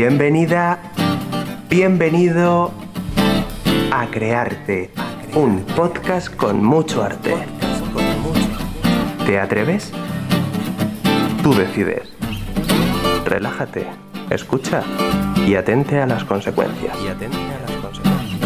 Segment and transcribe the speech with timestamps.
[0.00, 0.80] Bienvenida,
[1.68, 2.72] bienvenido
[3.92, 4.92] a Crearte,
[5.34, 7.34] un podcast con mucho arte.
[9.26, 9.90] ¿Te atreves?
[11.42, 12.12] Tú decides.
[13.24, 13.88] Relájate,
[14.30, 14.84] escucha
[15.44, 16.96] y atente a las consecuencias.
[17.02, 18.40] Y atente a las consecuencias.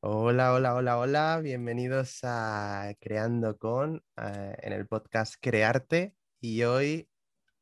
[0.00, 1.40] Hola, hola, hola, hola.
[1.40, 6.16] Bienvenidos a Creando con eh, en el podcast Crearte.
[6.40, 7.08] Y hoy,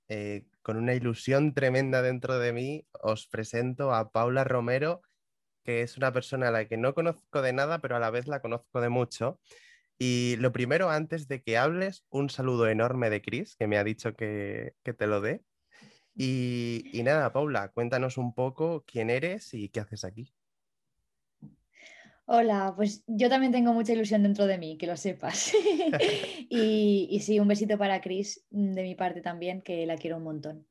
[0.08, 5.02] eh, con una ilusión tremenda dentro de mí, os presento a Paula Romero,
[5.62, 8.26] que es una persona a la que no conozco de nada, pero a la vez
[8.26, 9.38] la conozco de mucho.
[9.98, 13.84] Y lo primero, antes de que hables, un saludo enorme de Chris, que me ha
[13.84, 15.42] dicho que, te lo dé.
[16.14, 20.32] Y, y, nada, Paula, cuéntanos un poco quién eres y qué haces aquí.
[22.26, 25.52] Hola, pues yo también tengo mucha ilusión dentro de mí, que lo sepas.
[26.48, 30.24] y, y, sí, un besito para Chris de mi parte también, que la quiero un
[30.24, 30.66] montón.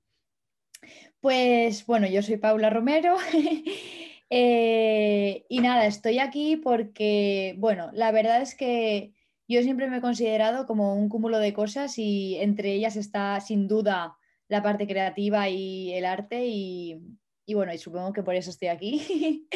[1.21, 3.15] Pues bueno, yo soy Paula Romero.
[4.35, 9.13] Eh, y nada, estoy aquí porque, bueno, la verdad es que
[9.48, 13.68] yo siempre me he considerado como un cúmulo de cosas y entre ellas está sin
[13.68, 16.99] duda la parte creativa y el arte y,
[17.54, 19.48] bueno, y supongo que por eso estoy aquí.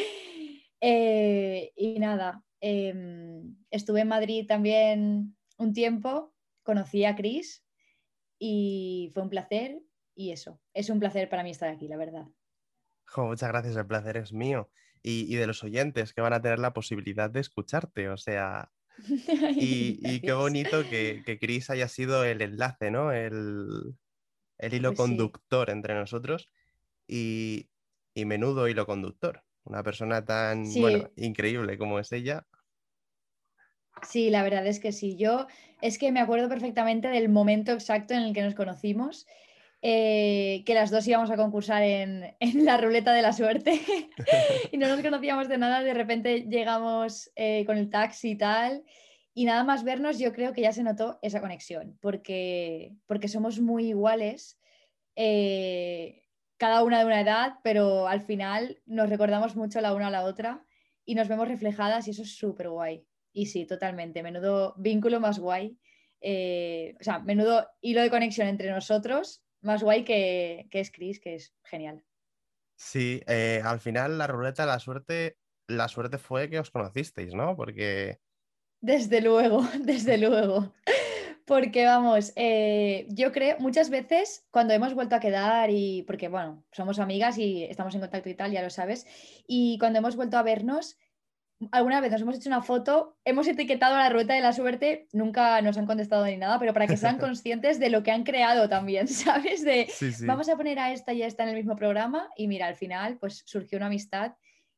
[0.80, 7.64] Eh, y nada, em, estuve en Madrid también un tiempo, conocí a Cris
[8.38, 9.80] y fue un placer
[10.14, 12.28] y eso, es un placer para mí estar aquí, la verdad
[13.16, 14.70] muchas gracias, el placer es mío.
[15.02, 18.70] Y, de los oyentes que van a tener la posibilidad de escucharte, o sea,
[19.56, 23.12] y, qué bonito que, que Chris haya sido el enlace, ¿no?
[23.12, 23.94] El,
[24.60, 26.50] hilo pues conductor entre nosotros
[27.06, 27.70] y,
[28.16, 29.44] menudo hilo conductor.
[29.68, 30.64] Una persona tan
[31.16, 32.46] increíble como es ella.
[34.02, 35.16] Sí, la verdad es que sí.
[35.16, 35.46] Yo
[35.82, 39.26] es que me acuerdo perfectamente del momento exacto en el que nos conocimos
[39.80, 43.80] eh, que las dos íbamos a concursar en, la ruleta de la suerte
[44.72, 48.84] y no nos conocíamos de nada, de repente llegamos eh, con el taxi y tal,
[49.34, 53.60] y nada más vernos yo creo que ya se notó esa conexión, porque, porque somos
[53.60, 54.58] muy iguales,
[55.14, 56.24] eh,
[56.58, 60.24] cada una de una edad, pero al final nos recordamos mucho la una a la
[60.24, 60.64] otra
[61.04, 63.06] y nos vemos reflejadas y eso es súper guay.
[63.32, 65.78] Y sí, totalmente, menudo vínculo más guay.
[66.20, 71.54] o sea, menudo hilo de conexión entre nosotros más guay que, es Chris, que es
[71.64, 72.04] genial.
[72.76, 75.36] Sí, eh, al final la ruleta la suerte,
[75.66, 77.56] la suerte fue que os conocisteis, ¿no?
[77.56, 78.20] Porque...
[78.80, 80.72] Desde luego, desde luego.
[81.48, 86.62] Porque vamos, eh, yo creo muchas veces cuando hemos vuelto a quedar y porque bueno,
[86.72, 89.06] somos amigas y estamos en contacto y tal, ya lo sabes,
[89.46, 90.98] y cuando hemos vuelto a vernos,
[91.72, 95.08] alguna vez nos hemos hecho una foto, hemos etiquetado a la rueda de la suerte,
[95.14, 98.24] nunca nos han contestado ni nada, pero para que sean conscientes de lo que han
[98.24, 99.64] creado también, ¿sabes?
[99.64, 99.88] De
[100.26, 102.76] vamos a poner a esta y a esta en el mismo programa y mira, al
[102.76, 104.34] final pues surgió una amistad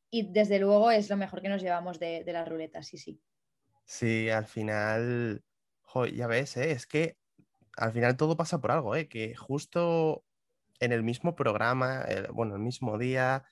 [0.09, 3.19] y desde luego es lo mejor que nos llevamos de, de las ruletas, sí, sí.
[3.83, 5.43] Sí, al final,
[6.05, 6.71] ya ves, ¿eh?
[6.71, 7.17] es que
[7.77, 9.07] al final todo pasa por algo, ¿eh?
[9.07, 10.23] que justo
[10.79, 13.43] en el mismo programa, bueno, el mismo día,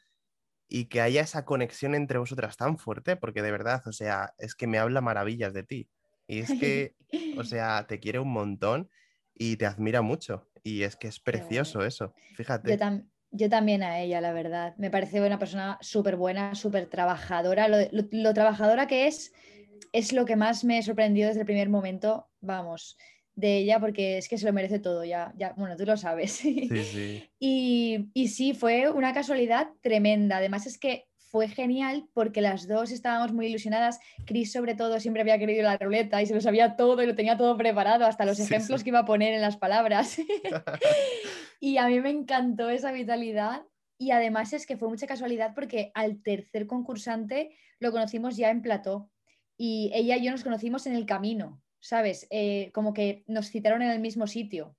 [0.67, 4.55] y que haya esa conexión entre vosotras tan fuerte, porque de verdad, o sea, es
[4.55, 5.89] que me habla maravillas de ti.
[6.27, 6.95] Y es que,
[7.37, 8.89] o sea, te quiere un montón
[9.33, 10.47] y te admira mucho.
[10.63, 12.77] Y es que es precioso eso, fíjate.
[13.31, 14.75] Yo, también a ella, la verdad.
[14.77, 17.67] Me parece una persona súper buena, súper trabajadora.
[17.67, 19.33] Lo, trabajadora que es,
[19.91, 22.27] es lo que más me sorprendió desde el primer momento.
[22.41, 22.97] Vamos,
[23.39, 26.31] de ella porque es que se lo merece todo, ya, ya bueno, tú lo sabes.
[26.39, 27.29] Sí, sí.
[27.39, 30.37] Y, y, sí, fue una casualidad tremenda.
[30.37, 33.99] Además es que fue genial porque las dos estábamos muy ilusionadas.
[34.25, 37.15] Chris sobre todo siempre había querido la ruleta y se lo sabía todo y lo
[37.15, 40.17] tenía todo preparado, hasta los ejemplos que iba a poner en las palabras.
[41.59, 43.63] y a mí me encantó esa vitalidad.
[43.97, 48.61] Y además es que fue mucha casualidad porque al tercer concursante lo conocimos ya en
[48.61, 49.09] plató
[49.59, 51.61] y ella y yo nos conocimos en el camino.
[51.79, 52.27] ¿sabes?
[52.29, 54.75] Eh, como que nos citaron en el mismo sitio.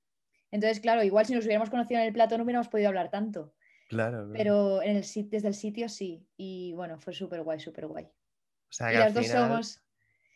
[0.51, 3.55] Entonces, claro, igual si nos hubiéramos conocido en el plato no hubiéramos podido hablar tanto.
[3.89, 4.29] Claro.
[4.33, 6.27] Pero en el, desde el sitio sí.
[6.37, 8.05] Y bueno, fue súper guay, súper guay.
[8.05, 9.61] O sea, que al final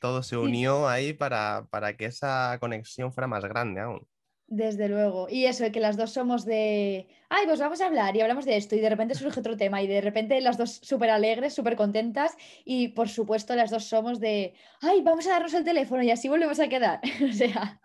[0.00, 4.06] todo se unió ahí para, para que esa conexión fuera más grande aún.
[4.46, 5.26] Desde luego.
[5.30, 8.56] Y eso, que las dos somos de, ay, pues vamos a hablar y hablamos de
[8.56, 11.76] esto y de repente surge otro tema y de repente las dos súper alegres, súper
[11.76, 14.52] contentas y por supuesto las dos somos de,
[14.82, 17.00] ay, vamos a darnos el teléfono y así volvemos a quedar.
[17.28, 17.80] o sea,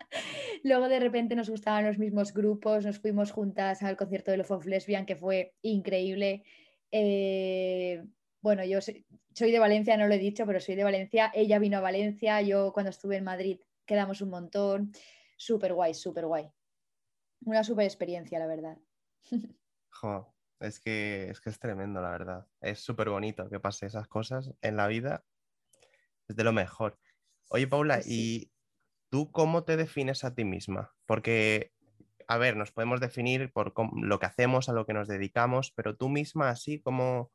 [0.62, 4.50] luego de repente nos gustaban los mismos grupos, nos fuimos juntas al concierto de Love
[4.50, 6.44] of Lesbian que fue increíble.
[6.92, 8.04] Eh,
[8.42, 11.32] bueno, yo soy, soy de Valencia, no lo he dicho, pero soy de Valencia.
[11.34, 14.92] Ella vino a Valencia, yo cuando estuve en Madrid quedamos un montón
[15.40, 16.52] súper guay, súper guay.
[17.46, 18.78] Una súper experiencia, la verdad.
[19.88, 22.46] Jo, Es que, es que es tremendo, la verdad.
[22.60, 25.24] Es súper bonito que pase esas cosas en la vida.
[26.28, 26.98] Es de lo mejor.
[27.48, 28.52] Oye, Paula, Pues ¿y
[29.10, 30.94] tú cómo te defines a ti misma?
[31.06, 31.72] Porque,
[32.28, 35.96] a ver, nos podemos definir por lo que hacemos, a lo que nos dedicamos, pero
[35.96, 37.32] tú misma así, ¿cómo,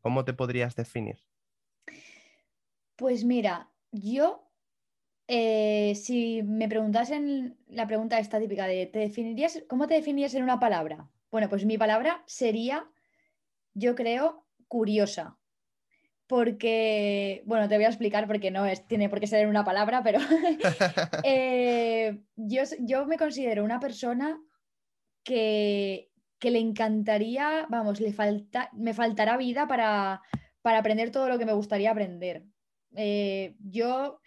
[0.00, 1.22] cómo te podrías definir?
[2.96, 4.51] Pues mira, yo,
[5.34, 10.42] eh, si me preguntasen la pregunta esta típica de ¿te definirías, ¿cómo te definirías en
[10.42, 11.08] una palabra?
[11.30, 12.86] Bueno, pues mi palabra sería,
[13.72, 15.38] yo creo, curiosa.
[16.26, 19.64] Porque, bueno, te voy a explicar porque no es, tiene por qué ser en una
[19.64, 20.18] palabra, pero
[21.24, 24.38] eh, yo, yo me considero una persona
[25.24, 30.20] que, que le encantaría, vamos, le falta, me faltará vida para,
[30.60, 32.44] para aprender todo lo que me gustaría aprender.
[32.94, 34.20] Eh, yo,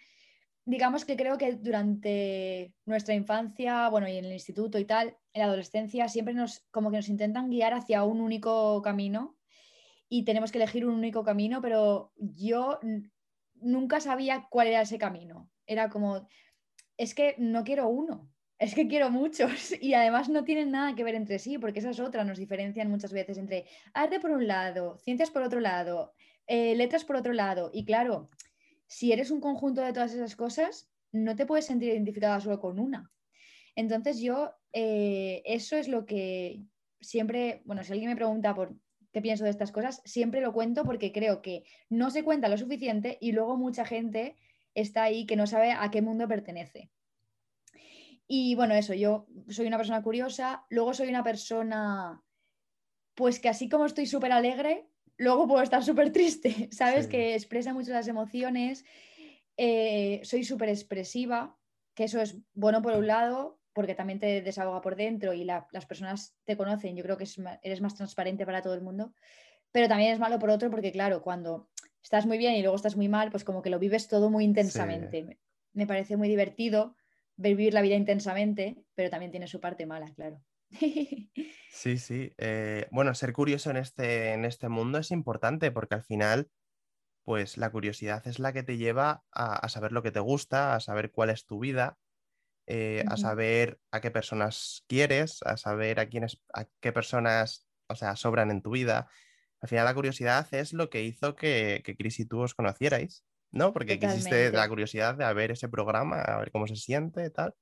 [0.66, 5.40] digamos que creo que durante nuestra infancia, bueno, y en el instituto y tal, en
[5.40, 9.38] la adolescencia, siempre nos, como que nos intentan guiar hacia un único camino
[10.08, 12.80] y tenemos que elegir un único camino, pero yo
[13.54, 15.48] nunca sabía cuál era ese camino.
[15.66, 16.28] Era como,
[16.96, 18.28] es que no quiero uno,
[18.58, 21.90] es que quiero muchos y además no tienen nada que ver entre sí, porque esa
[21.90, 26.12] es otra, nos diferencian muchas veces entre arte por un lado, ciencias por otro lado,
[26.48, 27.70] eh, letras por otro lado.
[27.72, 28.30] Y claro,
[28.86, 32.78] si eres un conjunto de todas esas cosas, no te puedes sentir identificada solo con
[32.78, 33.10] una.
[33.74, 36.62] Entonces yo, eh, eso es lo que
[37.00, 38.74] siempre, bueno, si alguien me pregunta por
[39.12, 42.58] qué pienso de estas cosas, siempre lo cuento porque creo que no se cuenta lo
[42.58, 44.36] suficiente y luego mucha gente
[44.74, 46.90] está ahí que no sabe a qué mundo pertenece.
[48.28, 52.22] Y bueno, eso, yo soy una persona curiosa, luego soy una persona,
[53.14, 57.04] pues que así como estoy súper alegre, luego puedo estar súper triste, ¿sabes?
[57.06, 57.10] Sí.
[57.10, 58.84] Que expresa mucho las emociones,
[59.56, 61.58] eh, soy súper expresiva,
[61.94, 65.66] que eso es bueno por un lado, porque también te desahoga por dentro y la-
[65.72, 69.12] las personas te conocen, yo creo que es eres más transparente para todo el mundo,
[69.72, 71.68] pero también es malo por otro porque claro, cuando
[72.02, 74.44] estás muy bien y luego estás muy mal, pues como que lo vives todo muy
[74.44, 75.22] intensamente.
[75.24, 75.38] Me-
[75.74, 76.96] Me parece muy divertido
[77.36, 80.40] vivir la vida intensamente, pero también tiene su parte mala, claro.
[81.68, 82.32] Sí, sí.
[82.38, 86.50] eh, bueno, ser curioso en este, en este mundo es importante porque al final,
[87.24, 90.74] pues la curiosidad es la que te lleva a, a saber lo que te gusta,
[90.74, 91.98] a saber cuál es tu vida,
[92.66, 97.96] eh, a saber a qué personas quieres, a saber a quiénes, a qué personas, o
[97.96, 99.08] sea, sobran en tu vida.
[99.60, 103.24] Al final la curiosidad es lo que hizo que, que Chris y tú os conocierais,
[103.52, 103.72] ¿no?
[103.72, 107.54] Porque quisiste la curiosidad de a ver ese programa, a ver cómo se siente, tal.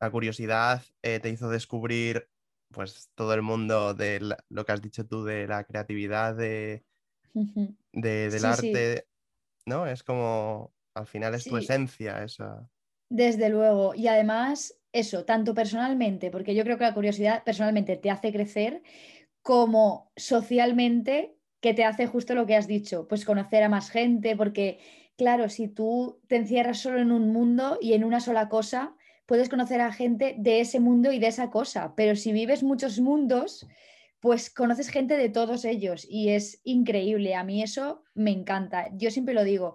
[0.00, 2.28] La curiosidad eh, te hizo descubrir,
[2.72, 6.84] pues, todo el mundo de la- lo que has dicho tú de la creatividad, de,
[7.92, 8.70] del Sí, sí.
[8.70, 9.08] arte,
[9.66, 9.86] ¿no?
[9.86, 12.68] Es como, al final es tu esencia, esa.
[13.08, 13.94] Desde luego.
[13.94, 18.82] Y además, eso, tanto personalmente, porque yo creo que la curiosidad personalmente te hace crecer,
[19.42, 24.36] como socialmente, que te hace justo lo que has dicho, pues conocer a más gente,
[24.36, 24.80] porque
[25.16, 28.96] claro, si tú te encierras solo en un mundo y en una sola cosa,
[29.26, 33.00] puedes conocer a gente de ese mundo y de esa cosa, pero si vives muchos
[33.00, 33.66] mundos,
[34.20, 37.34] pues conoces gente de todos ellos y es increíble.
[37.34, 38.88] A mí eso me encanta.
[38.94, 39.74] Yo siempre lo digo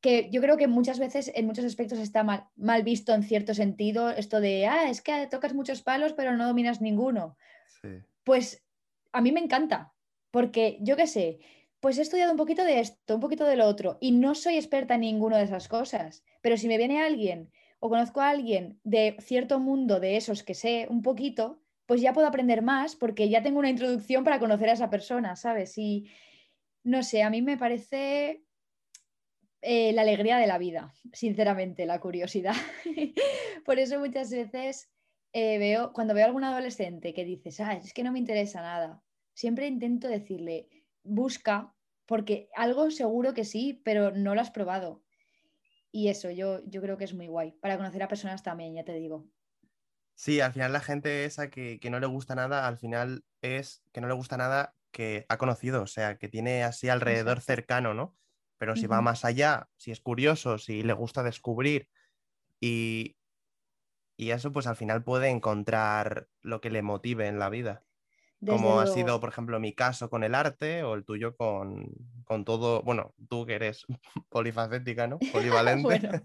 [0.00, 3.54] que yo creo que muchas veces en muchos aspectos está mal, mal visto en cierto
[3.54, 7.36] sentido esto de, ah, es que tocas muchos palos pero no dominas ninguno.
[7.82, 7.88] Sí.
[8.24, 8.64] Pues
[9.12, 9.92] a mí me encanta,
[10.30, 11.38] porque yo qué sé,
[11.80, 14.56] pues he estudiado un poquito de esto, un poquito de lo otro, y no soy
[14.56, 18.80] experta en ninguna de esas cosas, pero si me viene alguien o conozco a alguien
[18.84, 23.28] de cierto mundo de esos que sé un poquito, pues ya puedo aprender más porque
[23.28, 25.78] ya tengo una introducción para conocer a esa persona, ¿sabes?
[25.78, 26.10] Y
[26.84, 28.44] no sé, a mí me parece
[29.62, 32.54] eh, la alegría de la vida, sinceramente, la curiosidad.
[33.64, 34.90] Por eso muchas veces
[35.32, 38.60] eh, veo, cuando veo a algún adolescente que dices, ah, es que no me interesa
[38.60, 39.02] nada,
[39.34, 40.68] siempre intento decirle,
[41.02, 41.74] busca,
[42.06, 45.02] porque algo seguro que sí, pero no lo has probado.
[45.90, 48.84] Y eso, yo, yo creo que es muy guay, para conocer a personas también, ya
[48.84, 49.26] te digo.
[50.14, 53.84] Sí, al final la gente esa que, que no le gusta nada, al final es
[53.92, 57.94] que no le gusta nada que ha conocido, o sea, que tiene así alrededor cercano,
[57.94, 58.16] ¿no?
[58.58, 61.88] Pero si va más allá, si es curioso, si le gusta descubrir
[62.60, 63.16] y,
[64.16, 67.84] y eso, pues al final puede encontrar lo que le motive en la vida.
[68.40, 71.90] Desde Como ha sido, por ejemplo, mi caso con el arte o el tuyo con,
[72.24, 73.84] con todo, bueno, tú que eres
[74.28, 75.18] polifacética, ¿no?
[75.32, 75.82] Polivalente.
[75.82, 76.10] Bueno.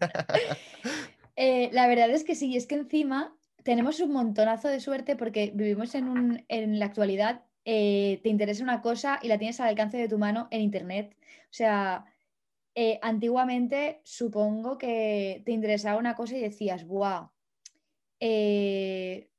[1.35, 5.51] Eh, la verdad es que sí, es que encima tenemos un montonazo de suerte porque
[5.55, 9.69] vivimos en, un, en la actualidad, eh, te interesa una cosa y la tienes al
[9.69, 11.17] alcance de tu mano en Internet.
[11.45, 12.05] O sea,
[12.75, 17.31] eh, antiguamente supongo que te interesaba una cosa y decías, ¡buah!
[18.19, 19.29] eh,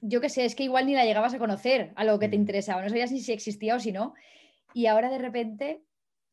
[0.00, 2.36] yo qué sé, es que igual ni la llegabas a conocer a lo que te
[2.36, 2.40] Mm.
[2.40, 4.14] interesaba, no sabías ni si existía o si no.
[4.72, 5.84] Y ahora de repente,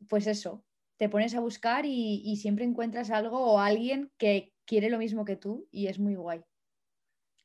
[0.10, 0.66] pues eso,
[0.98, 5.26] te pones a buscar y, y siempre encuentras algo o alguien que quiere lo mismo
[5.26, 6.42] que tú y es muy guay.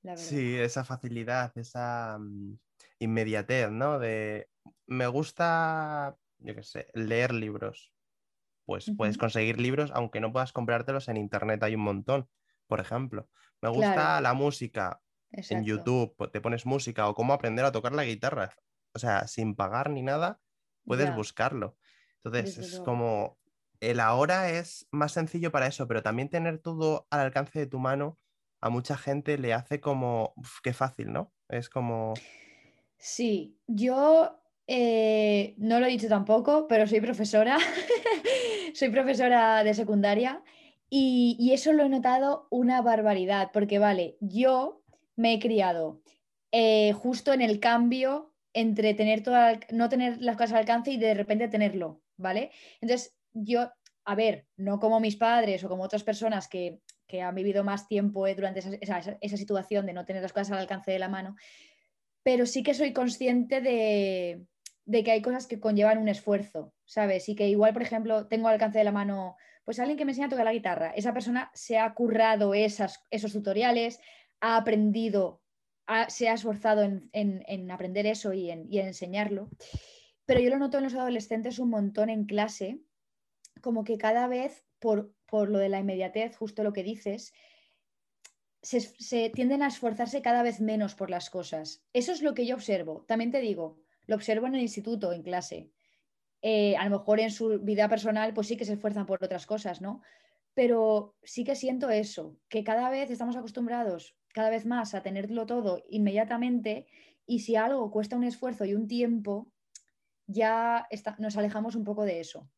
[0.03, 0.29] La verdad.
[0.29, 2.59] Sí, esa facilidad, esa mm,
[3.01, 3.99] inmediatez, ¿no?
[3.99, 4.49] De
[4.87, 7.93] me gusta, yo qué sé, leer libros.
[8.65, 12.29] Pues puedes conseguir libros aunque no puedas comprártelos en internet, hay un montón,
[12.67, 13.29] por ejemplo.
[13.63, 14.23] Me gusta Claro.
[14.23, 15.03] la música,
[15.33, 15.65] en.
[15.65, 18.55] YouTube te pones música o cómo aprender a tocar la guitarra.
[18.95, 20.41] O sea, sin pagar ni nada,
[20.87, 21.77] puedes buscarlo.
[22.25, 22.85] Entonces, Desde es luego.
[22.85, 23.39] como
[23.81, 27.79] el ahora es más sencillo para eso, pero también tener todo al alcance de tu
[27.79, 28.19] mano
[28.61, 31.35] a mucha gente le hace como, "Uf, qué fácil, ¿no?
[31.49, 32.27] Es como,
[32.99, 37.59] Sí, yo eh, no lo he dicho tampoco, pero soy profesora.
[38.75, 40.43] soy profesora de secundaria
[40.89, 44.83] y, y eso lo he notado una barbaridad, porque vale, yo
[45.17, 46.03] me he criado
[46.53, 50.97] eh, justo en el cambio entre tener toda, no tener las cosas al alcance y
[50.99, 52.51] de repente tenerlo, ¿vale?
[52.81, 53.71] Entonces, yo,
[54.05, 57.87] a ver, no como mis padres o como otras personas que, que han vivido más
[57.89, 60.99] tiempo eh, durante esa, esa- esa situación de no tener las cosas al alcance de
[60.99, 61.37] la mano,
[62.23, 64.47] pero sí que soy consciente de,
[64.85, 67.29] de que hay cosas que conllevan un esfuerzo, ¿sabes?
[67.29, 70.13] Y que igual, por ejemplo, tengo al alcance de la mano, pues alguien que me
[70.13, 74.01] enseña a tocar la guitarra, esa persona se ha currado esas, esos tutoriales,
[74.41, 75.43] ha aprendido,
[76.09, 79.49] se ha esforzado en, en- en aprender eso y en, enseñarlo.
[80.25, 82.81] Pero yo lo noto en los adolescentes un montón en clase,
[83.63, 87.33] como que cada vez, por, por lo de la inmediatez, justo lo que dices,
[88.63, 91.85] se, se tienden a esforzarse cada vez menos por las cosas.
[91.93, 93.05] Eso es lo que yo observo.
[93.07, 95.71] También te digo, lo observo en el instituto, en clase.
[96.43, 99.47] Eh, a lo mejor en su vida personal, pues sí que se esfuerzan por otras
[99.47, 100.03] cosas, ¿no?
[100.55, 105.47] Pero sí que siento eso, que cada vez estamos acostumbrados, cada vez más, a tenerlo
[105.47, 106.87] todo inmediatamente
[107.25, 109.51] y si algo cuesta un esfuerzo y un tiempo,
[110.27, 112.51] ya está- nos alejamos un poco de eso.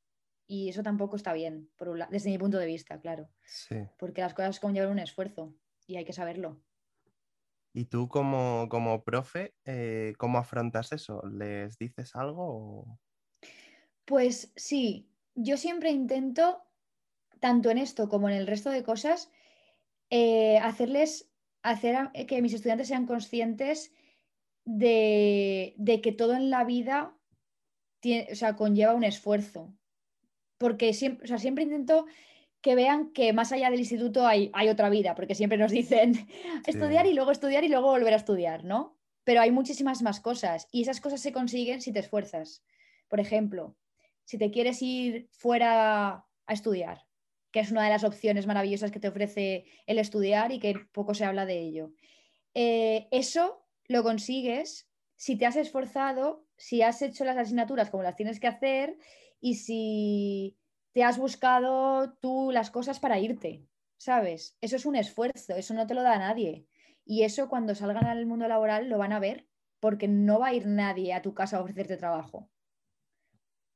[0.49, 3.77] Y eso tampoco está bien, por un la- desde mi punto de vista, claro, sí.
[3.97, 5.55] porque las cosas conllevan un esfuerzo
[5.87, 6.65] y hay que saberlo.
[7.73, 11.23] ¿Y tú como, como profe, eh, cómo afrontas eso?
[11.31, 12.43] ¿Les dices algo?
[12.43, 12.99] o-
[14.05, 16.65] Pues sí, yo siempre intento,
[17.39, 19.31] tanto en esto como en el resto de cosas,
[20.11, 21.31] eh, hacerles,
[21.63, 23.93] hacer a- que mis estudiantes sean conscientes
[24.65, 27.17] de, de que todo en la vida
[28.01, 29.75] tiene, o sea, conlleva un esfuerzo.
[30.59, 32.07] Porque siempre, o sea, siempre intento
[32.61, 36.13] que vean que más allá del instituto hay, hay otra vida, porque siempre nos dicen
[36.67, 38.99] estudiar y luego estudiar y luego volver a estudiar, ¿no?
[39.25, 42.65] Pero hay muchísimas más cosas y esas cosas se consiguen si te esfuerzas.
[43.09, 43.77] Por ejemplo,
[44.25, 47.07] si te quieres ir fuera a estudiar,
[47.51, 51.15] que es una de las opciones maravillosas que te ofrece el estudiar y que poco
[51.15, 51.93] se habla de ello.
[52.55, 58.17] Eh, eso lo consigues si te has esforzado, si has hecho las asignaturas como las
[58.17, 58.99] tienes que hacer
[59.41, 60.59] y si
[60.93, 64.57] te has buscado tú las cosas para irte, ¿sabes?
[64.61, 66.67] Eso es un esfuerzo, eso no te lo da nadie.
[67.05, 69.49] Y eso cuando salgan al mundo laboral lo van a ver,
[69.81, 72.51] porque no va a ir nadie a tu casa a ofrecerte trabajo.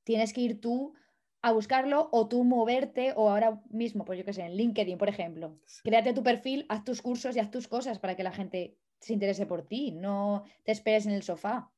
[0.05, 0.95] Tienes que ir tú
[1.43, 5.09] a buscarlo o tú moverte o ahora mismo, pues yo qué sé, en LinkedIn, por
[5.09, 5.59] ejemplo.
[5.83, 9.13] Créate tu perfil, haz tus cursos y haz tus cosas para que la gente se
[9.13, 11.73] interese por ti, no te esperes en el sofá.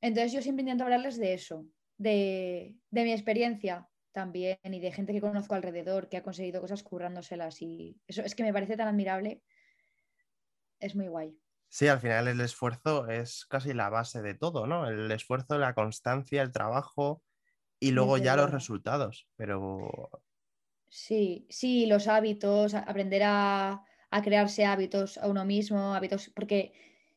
[0.00, 1.66] Entonces yo siempre intento hablarles de eso,
[1.98, 6.84] de, de mi experiencia también y de gente que conozco alrededor que ha conseguido cosas
[6.84, 9.42] currándoselas y eso es que me parece tan admirable.
[10.78, 11.36] Es muy guay.
[11.68, 14.88] Sí, al final el esfuerzo es casi la base de todo, ¿no?
[14.88, 17.24] El esfuerzo, la constancia, el trabajo
[17.80, 19.28] y luego ya los resultados.
[19.36, 20.10] Pero
[20.88, 26.72] Sí, sí, los hábitos, aprender a, a crearse hábitos a uno mismo, hábitos, porque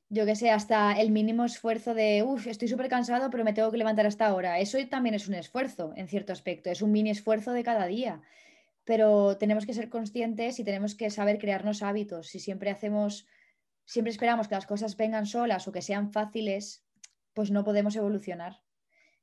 [0.09, 3.71] yo que sé, hasta el mínimo esfuerzo de, uff, estoy súper cansado, pero me tengo
[3.71, 4.59] que levantar hasta ahora.
[4.59, 8.21] Eso también es un esfuerzo, en cierto aspecto, es un mini esfuerzo de cada día.
[8.85, 12.27] Pero tenemos que ser conscientes y tenemos que saber crearnos hábitos.
[12.29, 13.27] Si siempre hacemos,
[13.85, 16.87] siempre esperamos que las cosas vengan solas o que sean fáciles,
[17.33, 18.63] pues no podemos evolucionar.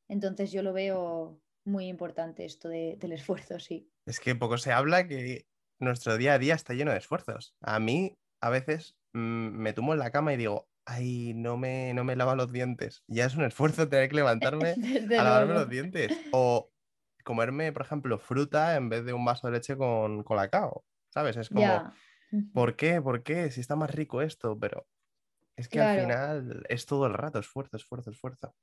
[0.09, 3.91] Entonces yo lo veo muy importante esto de- del esfuerzo, sí.
[4.07, 5.47] es que poco se habla que
[5.81, 7.55] nuestro día a día está lleno de esfuerzos.
[7.61, 11.93] A mí a veces mm, me tumbo en la cama y digo, ay, no me,
[11.95, 13.03] no me lavo los dientes.
[13.09, 14.75] Ya es un esfuerzo tener que levantarme
[15.19, 15.61] a lavarme luego.
[15.63, 16.17] los dientes.
[16.33, 16.71] O
[17.25, 20.85] comerme, por ejemplo, fruta en vez de un vaso de leche con colacao.
[21.13, 21.37] ¿Sabes?
[21.37, 21.63] Es como.
[22.55, 23.03] ¿por qué?
[23.03, 23.51] ¿Por qué?
[23.51, 24.87] Si está más rico esto, pero
[25.57, 28.55] es que al final es todo el rato esfuerzo, esfuerzo, esfuerzo.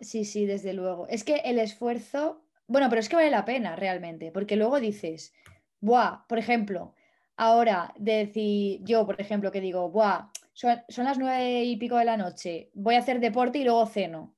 [0.00, 1.06] Sí, sí, desde luego.
[1.08, 5.34] Es que el esfuerzo, bueno, pero es que vale la pena realmente, porque luego dices,
[5.80, 6.94] buah, por ejemplo,
[7.36, 11.96] ahora de decir, yo, por ejemplo, que digo, buah, son, son las nueve y pico
[11.96, 14.34] de la noche, voy a hacer deporte y luego ceno.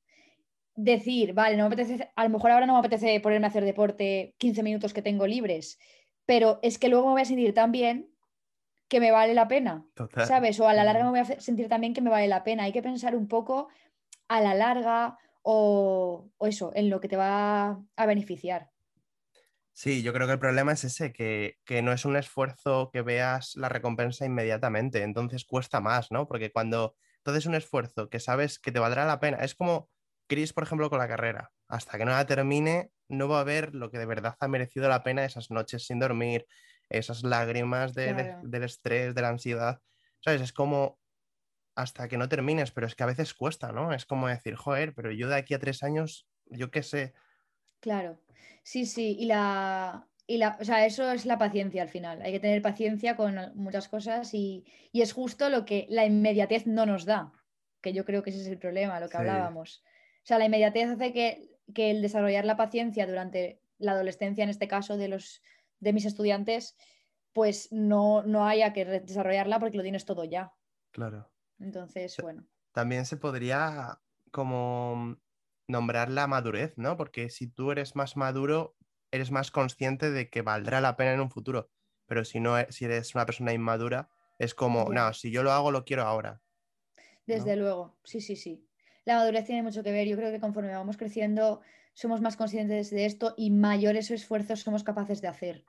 [0.76, 3.64] Decir, vale, no me apetece, a lo mejor ahora no me apetece ponerme a hacer
[3.64, 5.78] deporte 15 minutos que tengo libres,
[6.24, 8.10] pero es que luego me voy a sentir tan bien
[8.88, 10.26] que me vale la pena, Total.
[10.26, 10.58] ¿sabes?
[10.60, 12.64] O a la larga me voy a sentir también que me vale la pena.
[12.64, 13.68] Hay que pensar un poco
[14.28, 18.70] a la larga o, o eso, en lo que te va a beneficiar.
[19.72, 23.02] Sí, yo creo que el problema es ese, que, que no es un esfuerzo que
[23.02, 26.28] veas la recompensa inmediatamente, entonces cuesta más, ¿no?
[26.28, 29.90] Porque cuando tú haces un esfuerzo que sabes que te valdrá la pena, es como
[30.28, 33.74] Chris, por ejemplo, con la carrera, hasta que no la termine, no va a ver
[33.74, 36.46] lo que de verdad ha merecido la pena esas noches sin dormir,
[36.88, 39.80] esas lágrimas de- de- del estrés, de la ansiedad,
[40.20, 40.42] ¿sabes?
[40.42, 40.99] Es como
[41.74, 43.92] hasta que no termines, pero es que a veces cuesta, ¿no?
[43.92, 47.14] Es como decir, joder, pero yo de aquí a tres años, yo qué sé,
[47.80, 48.20] Claro,
[48.62, 52.20] sí, sí, y la, y la, o sea, eso es la paciencia al final.
[52.22, 56.66] Hay que tener paciencia con muchas cosas y, y es justo lo que la inmediatez
[56.66, 57.32] no nos da,
[57.80, 59.22] que yo creo que ese es el problema, lo que Sí.
[59.22, 59.82] hablábamos.
[60.22, 64.50] O sea, la inmediatez hace que, que el desarrollar la paciencia durante la adolescencia, en
[64.50, 65.40] este caso de los
[65.78, 66.76] de mis estudiantes,
[67.32, 70.52] pues no, no haya que desarrollarla porque lo tienes todo ya.
[70.92, 71.32] claro.
[71.60, 75.18] Entonces, bueno, También se podría como
[75.68, 76.96] nombrar la madurez, ¿no?
[76.96, 78.76] Porque si tú eres más maduro,
[79.10, 81.70] eres más consciente de que valdrá la pena en un futuro.
[82.06, 85.52] Pero si no, e- si eres una persona inmadura, es como, no, si yo lo
[85.52, 86.42] hago, lo quiero ahora.
[87.26, 88.68] Desde luego, sí, sí, sí.
[89.04, 90.06] La madurez tiene mucho que ver.
[90.08, 91.60] Yo creo que conforme vamos creciendo
[91.94, 95.64] somos más conscientes de esto y mayores esfuerzos somos capaces de hacer.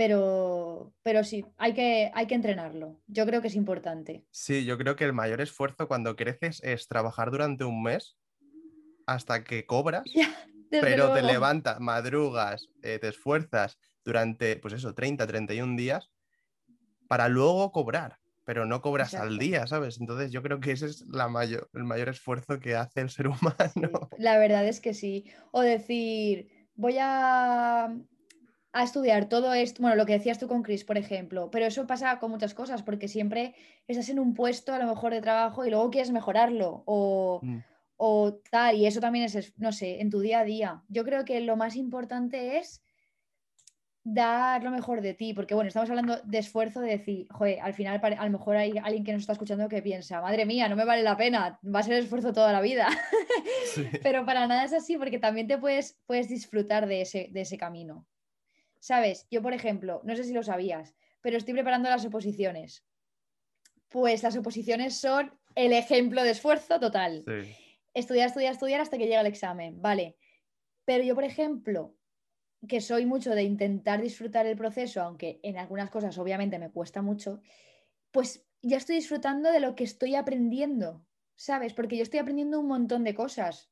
[0.00, 3.02] Pero, pero sí, hay que, hay que entrenarlo.
[3.06, 4.24] Yo creo que es importante.
[4.30, 8.16] Sí, yo creo que el mayor esfuerzo cuando creces es trabajar durante un mes
[9.06, 10.04] hasta que cobras,
[10.70, 16.10] pero te levantas, madrugas, eh, te esfuerzas durante, pues eso, 30, 31 días
[17.06, 20.00] para luego cobrar, pero no cobras al día, ¿sabes?
[20.00, 23.26] Entonces yo creo que ese es la mayor, el mayor esfuerzo que hace el ser
[23.26, 24.08] Sí, humano.
[24.16, 25.26] la verdad es que sí.
[25.50, 27.94] O decir, voy a,
[28.72, 31.86] a estudiar todo esto, bueno, lo que decías tú con Chris, por ejemplo, pero eso
[31.86, 33.54] pasa con muchas cosas, porque siempre
[33.88, 37.58] estás en un puesto a lo mejor de trabajo y luego quieres mejorarlo o, Mm,
[37.96, 40.82] o tal, y eso también es, no sé, en tu día a día.
[40.88, 42.82] Yo creo que lo más importante es
[44.02, 47.74] dar lo mejor de ti, porque bueno, estamos hablando de esfuerzo, de decir, joder, al
[47.74, 50.76] final a lo mejor hay alguien que nos está escuchando que piensa, madre mía, no
[50.76, 52.88] me vale la pena, va a ser esfuerzo toda la vida.
[53.66, 53.84] sí.
[54.02, 57.58] Pero para nada es así porque también te puedes, puedes disfrutar de ese, de ese
[57.58, 58.06] camino.
[58.80, 59.26] ¿Sabes?
[59.30, 62.84] Yo, por ejemplo, no sé si lo sabías, pero estoy preparando las oposiciones.
[63.88, 67.24] Pues las oposiciones son el ejemplo de esfuerzo total.
[67.26, 67.54] Sí.
[67.92, 70.16] Estudiar, estudiar, estudiar hasta que llega el examen, vale.
[70.84, 71.94] Pero yo, por ejemplo,
[72.68, 77.02] que soy mucho de intentar disfrutar el proceso, aunque en algunas cosas obviamente me cuesta
[77.02, 77.40] mucho,
[78.10, 81.72] pues ya estoy disfrutando de lo que estoy aprendiendo, ¿sabes?
[81.74, 83.70] Porque yo estoy aprendiendo un montón de cosas,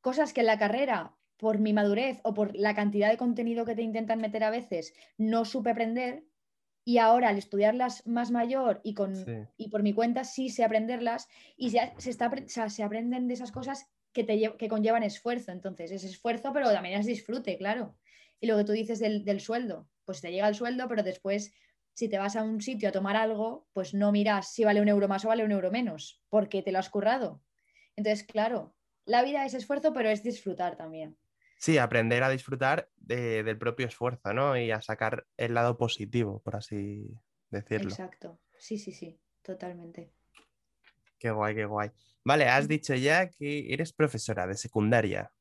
[0.00, 3.74] cosas que en la carrera, por mi madurez o por la cantidad de contenido que
[3.74, 6.24] te intentan meter a veces, no supe aprender.
[6.84, 9.44] Y ahora, al estudiarlas más mayor y, con, Sí.
[9.56, 13.28] y por mi cuenta, sí sé aprenderlas y ya se, está, o sea, se aprenden
[13.28, 15.52] de esas cosas que, te, que conllevan esfuerzo.
[15.52, 17.96] Entonces, es esfuerzo, pero también es disfrute, claro.
[18.40, 21.52] Y lo que tú dices del, del sueldo, pues te llega el sueldo, pero después,
[21.92, 24.88] si te vas a un sitio a tomar algo, pues no miras si vale un
[24.88, 27.42] euro más o vale un euro menos, porque te lo has currado.
[27.96, 28.74] Entonces, claro,
[29.04, 31.18] la vida es esfuerzo, pero es disfrutar también.
[31.58, 34.56] Sí, aprender a disfrutar de- del propio esfuerzo, ¿no?
[34.56, 37.04] Y a sacar el lado positivo, por así
[37.50, 37.88] decirlo.
[37.90, 38.40] Exacto.
[38.58, 40.12] Sí, sí, sí, totalmente.
[41.18, 41.90] Qué guay, qué guay.
[42.24, 45.32] Vale, has dicho ya que eres profesora de secundaria,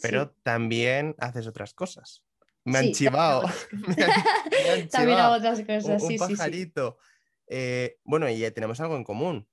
[0.00, 0.40] pero Sí.
[0.42, 2.24] también haces otras cosas.
[2.64, 3.42] Me han Sí, chivado.
[3.96, 5.36] también hago otras- Me han También hago chivado.
[5.36, 6.36] otras Un, cosas, un sí, sí, sí.
[6.36, 6.98] pajarito.
[7.48, 9.48] Eh, bueno, y tenemos algo en común,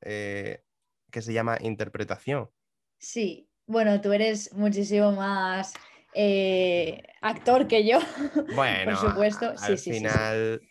[0.00, 0.64] eh,
[1.10, 2.50] que se llama interpretación.
[2.98, 5.72] Sí, bueno, tú eres muchísimo más
[6.12, 7.98] eh, actor que yo,
[8.54, 9.56] Bueno, por supuesto.
[9.58, 9.98] Sí, al sí, sí, sí.
[10.00, 10.62] final,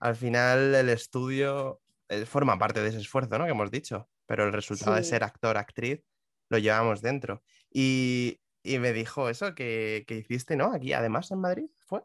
[0.00, 3.44] al final el estudio eh, forma parte de ese esfuerzo, ¿no?
[3.44, 5.10] Que hemos dicho, pero el resultado de Sí.
[5.10, 6.02] ser actor, actriz,
[6.48, 7.42] lo llevamos dentro.
[7.70, 10.72] Y, y me dijo eso que, que hiciste, ¿no?
[10.72, 12.02] Aquí, además, en Madrid, ¿fue?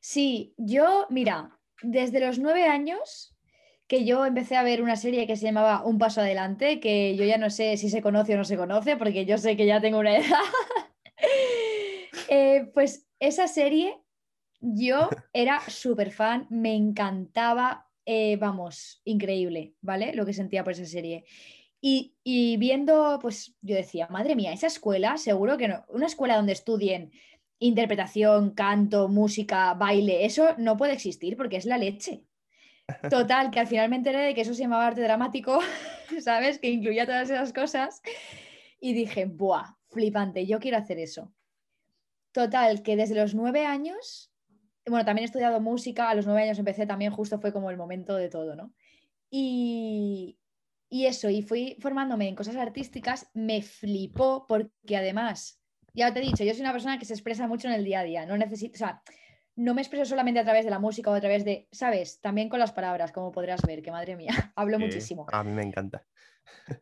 [0.00, 3.36] Sí, yo, mira, desde los nueve años
[3.92, 7.26] que yo empecé a ver una serie que se llamaba Un Paso Adelante, que yo
[7.26, 9.82] ya no sé si se conoce o no se conoce, porque yo sé que ya
[9.82, 10.40] tengo una edad.
[12.30, 13.98] Eh, pues esa serie
[14.62, 20.14] yo era súper fan, me encantaba, eh, vamos, increíble, ¿vale?
[20.14, 21.26] Lo que sentía por esa serie.
[21.82, 26.36] Y, y viendo, pues yo decía, madre mía, esa escuela, seguro que no, una escuela
[26.36, 27.12] donde estudien
[27.58, 32.24] interpretación, canto, música, baile, eso no puede existir porque es la leche.
[33.10, 35.58] Total, que al final me enteré de que eso se llamaba arte dramático,
[36.20, 36.58] ¿sabes?
[36.58, 38.02] Que incluía todas esas cosas.
[38.80, 39.76] Y dije, ¡buah!
[39.90, 41.32] Flipante, yo quiero hacer eso.
[42.32, 44.32] Total, que desde los nueve años,
[44.86, 47.76] bueno, también he estudiado música, a los nueve años empecé también, justo fue como el
[47.76, 48.72] momento de todo, ¿no?
[49.30, 50.38] Y,
[50.88, 55.62] y eso, y fui formándome en cosas artísticas, me flipó porque además,
[55.94, 58.00] ya te he dicho, yo soy una persona que se expresa mucho en el día
[58.00, 59.02] a día, no necesito, o sea,
[59.62, 62.20] no me expreso solamente a través de la música o a través de, ¿sabes?
[62.20, 65.26] También con las palabras, como podrás ver, que madre mía, hablo muchísimo.
[65.32, 66.06] A mí me encanta.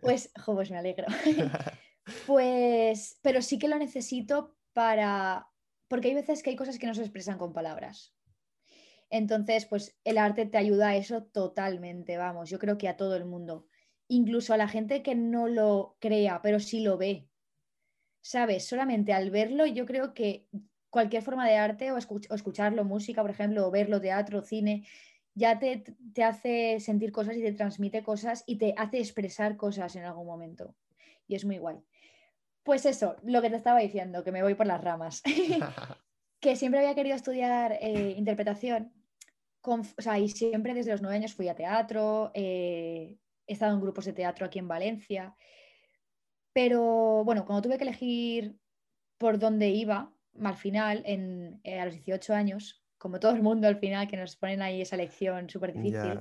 [0.01, 1.07] Pues, jo, pues me alegro.
[2.27, 5.49] pues, pero sí que lo necesito para,
[5.89, 8.15] porque hay veces que hay cosas que no se expresan con palabras.
[9.11, 13.17] Entonces, pues el arte te ayuda a eso totalmente, vamos, yo creo que a todo
[13.17, 13.67] el mundo
[14.11, 17.29] incluso a la gente que no lo crea, pero sí lo ve.
[18.23, 18.67] ¿Sabes?
[18.67, 20.47] Solamente al verlo, yo creo que
[20.91, 24.87] cualquier forma de arte o, escucharlo, música, por ejemplo, o verlo, teatro, cine,
[25.35, 29.95] ya te, te, hace sentir cosas y te transmite cosas y te hace expresar cosas
[29.97, 30.75] en algún momento.
[31.27, 31.79] Y es muy guay.
[32.65, 35.23] Pues eso, lo que te estaba diciendo, que me voy por las ramas.
[36.41, 38.93] que siempre había querido estudiar eh, interpretación.
[39.63, 43.81] o sea, y siempre desde los nueve años fui a teatro, eh, he estado en
[43.81, 45.37] grupos de teatro aquí en Valencia,
[46.53, 48.57] pero bueno, cuando tuve que elegir
[49.19, 50.13] por dónde iba,
[50.43, 54.17] al final, en, eh, a los 18 años, como todo el mundo al final, que
[54.17, 56.21] nos ponen ahí esa lección súper difícil,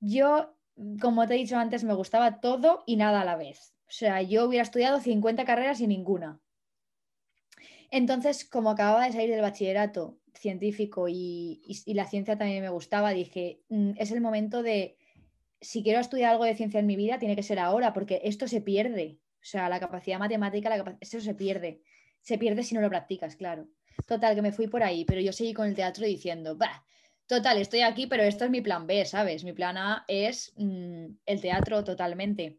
[0.00, 0.56] yo,
[1.00, 3.74] como te he dicho antes, me gustaba todo y nada a la vez.
[3.88, 6.40] O sea, yo hubiera estudiado 50 carreras y ninguna.
[7.90, 13.10] Entonces, como acababa de salir del bachillerato científico y, y la ciencia también me gustaba,
[13.10, 14.96] dije, mm, es el momento de
[15.60, 18.48] si quiero estudiar algo de ciencia en mi vida, tiene que ser ahora, porque esto
[18.48, 19.18] se pierde.
[19.36, 21.82] O sea, la capacidad matemática, la esto se pierde.
[22.20, 23.68] Se pierde si no lo practicas, claro.
[24.06, 26.84] Total, que me fui por ahí, pero yo seguí con el teatro diciendo, bah,
[27.26, 29.44] total, estoy aquí, pero esto es mi plan B, ¿sabes?
[29.44, 32.58] Mi plan A es mm, el teatro totalmente.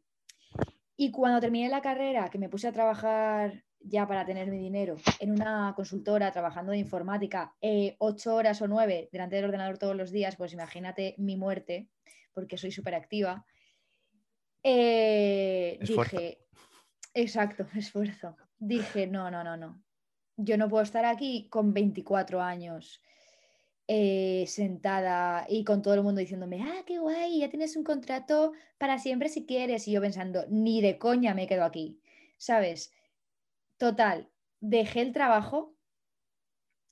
[0.96, 4.98] Y cuando terminé la carrera, que me puse a trabajar ya para tener mi dinero
[5.20, 9.96] en una consultora trabajando de informática, eh, ocho horas o nueve delante del ordenador todos
[9.96, 11.90] los días, pues imagínate mi muerte
[12.34, 13.46] porque soy súper activa.
[14.64, 16.46] Eh, dije,
[17.14, 18.36] exacto, esfuerzo.
[18.62, 19.84] Dije, no, no, no, no.
[20.38, 23.02] Yo no puedo estar aquí con 24 años
[23.88, 28.54] eh, sentada y con todo el mundo diciéndome, ah, qué guay, ya tienes un contrato
[28.78, 29.88] para siempre si quieres.
[29.88, 32.00] Y yo pensando, ni de coña me quedo aquí,
[32.38, 32.94] ¿sabes?
[33.78, 35.76] Total, dejé el trabajo.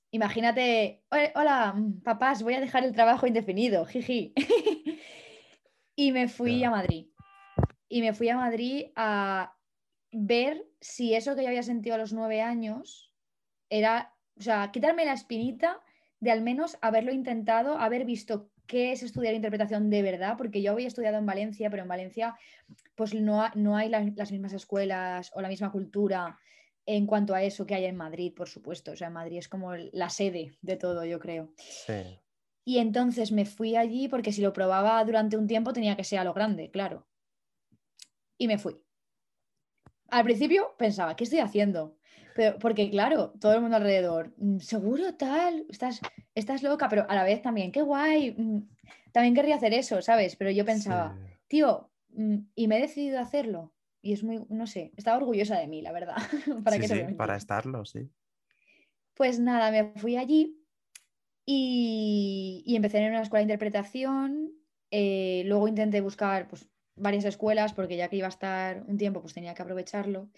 [0.10, 1.03] Imagínate,
[1.36, 4.34] hola, papás, voy a dejar el trabajo indefinido, jiji.
[5.95, 7.10] Y me fui a Madrid.
[7.89, 9.59] Y me fui a Madrid a
[10.12, 13.13] ver si eso que yo había sentido a los nueve años
[13.69, 15.82] era, o sea, quitarme la espinita
[16.19, 20.72] de al menos haberlo intentado, haber visto qué es estudiar interpretación de verdad, porque yo
[20.74, 22.38] había estudiado en Valencia, pero en Valencia
[22.95, 26.38] pues no, no hay las, mismas escuelas o la misma cultura
[26.86, 28.91] en cuanto a eso que hay en Madrid, por supuesto.
[28.91, 31.54] O sea, Madrid es como la sede de todo, yo creo.
[31.58, 32.19] Sí.
[32.65, 36.19] Y entonces me fui allí porque si lo probaba durante un tiempo tenía que ser
[36.19, 37.08] a lo grande, claro.
[38.38, 38.80] Y me fui.
[40.12, 41.95] Al principio pensaba, ¿qué estoy haciendo?
[42.36, 46.02] Pero, porque claro, todo el mundo alrededor, mm, seguro tal, estás,
[46.36, 48.67] estás loca, pero a la vez también, qué guay, mm,
[49.12, 50.36] también querría hacer eso, ¿sabes?
[50.36, 51.17] Pero yo pensaba,
[51.48, 53.74] tío, mm, y me he decidido hacerlo.
[54.02, 56.15] Y es muy, no sé, estaba orgullosa de mí, la verdad.
[56.63, 58.10] para sí, sí, para estarlo, sí.
[59.13, 60.60] Pues nada, me fui allí
[61.45, 64.54] y, empecé en una escuela de interpretación.
[64.91, 66.67] Eh, luego intenté buscar pues,
[66.99, 70.29] varias escuelas porque ya que iba a estar un tiempo, pues tenía que aprovecharlo.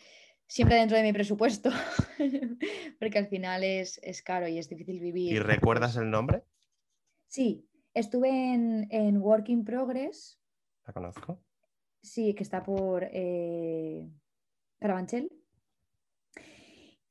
[0.47, 1.69] Siempre dentro de mi presupuesto,
[2.99, 5.33] porque al final es, caro y es difícil vivir.
[5.33, 6.43] ¿Y recuerdas el nombre?
[7.27, 10.39] Sí, estuve en, en Work in Progress.
[10.85, 11.41] ¿La conozco?
[12.01, 14.09] Sí, que está por eh,
[14.79, 15.31] Carabanchel.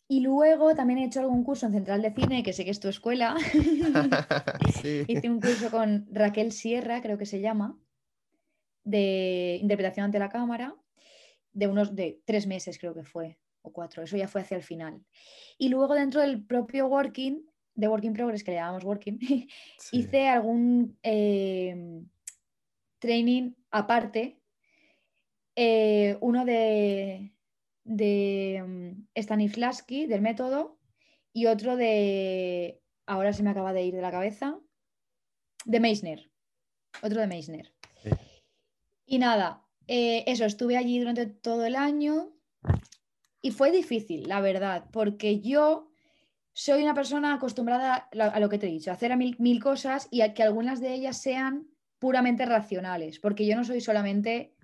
[0.08, 2.80] Y luego también he hecho algún curso en Central de Cine, que sé que es
[2.80, 3.36] tu escuela.
[5.06, 7.78] Hice un curso con Raquel Sierra, creo que se llama,
[8.90, 10.74] de interpretación ante la cámara,
[11.52, 14.62] de unos de tres meses creo que fue, o cuatro, eso ya fue hacia el
[14.62, 15.04] final.
[15.58, 19.18] Y luego dentro del propio Working, de Working Progress, que le llamamos Working,
[19.92, 22.02] hice algún eh,
[22.98, 24.40] training aparte,
[25.56, 27.32] eh, uno de
[27.84, 30.78] de mm, Stanislavski, del método,
[31.32, 34.58] y otro de, ahora se me acaba de ir de la cabeza,
[35.64, 36.30] de Meissner.
[37.02, 37.72] Otro de Meissner.
[39.10, 42.32] Y nada, eh, eso, estuve allí durante todo el año
[43.42, 45.90] y fue difícil, la verdad, porque yo
[46.52, 50.06] soy una persona acostumbrada a lo que te he dicho, a hacer mil, mil cosas
[50.12, 51.66] y a que algunas de ellas sean
[51.98, 54.54] puramente racionales, porque yo no soy solamente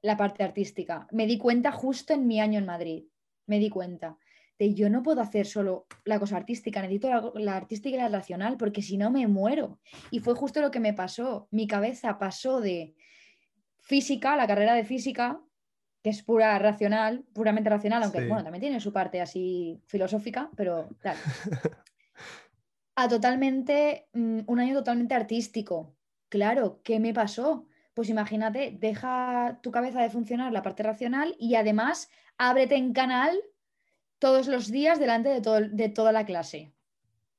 [0.00, 1.08] la parte artística.
[1.10, 3.02] Me di cuenta justo en mi año en Madrid,
[3.46, 4.16] me di cuenta
[4.60, 8.08] de yo no puedo hacer solo la cosa artística, necesito la, la, artística y la
[8.08, 9.80] racional, porque si no me muero.
[10.12, 11.48] Y fue justo lo que me pasó.
[11.50, 12.94] Mi cabeza pasó de
[13.92, 15.40] física, la carrera de física,
[16.02, 18.26] que es pura racional, puramente racional, aunque Sí.
[18.28, 21.16] bueno, también tiene su parte así filosófica, pero tal.
[22.96, 25.94] A totalmente, mm, un año totalmente artístico.
[26.28, 27.66] Claro, ¿qué me pasó?
[27.94, 33.38] Pues imagínate, deja tu cabeza de funcionar la parte racional y además ábrete en canal
[34.18, 36.72] todos los días delante de, todo- de toda la clase.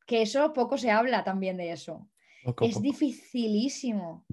[0.07, 2.09] Que eso poco se habla también de eso.
[2.43, 2.83] Poco, Es poco.
[2.83, 4.25] dificilísimo,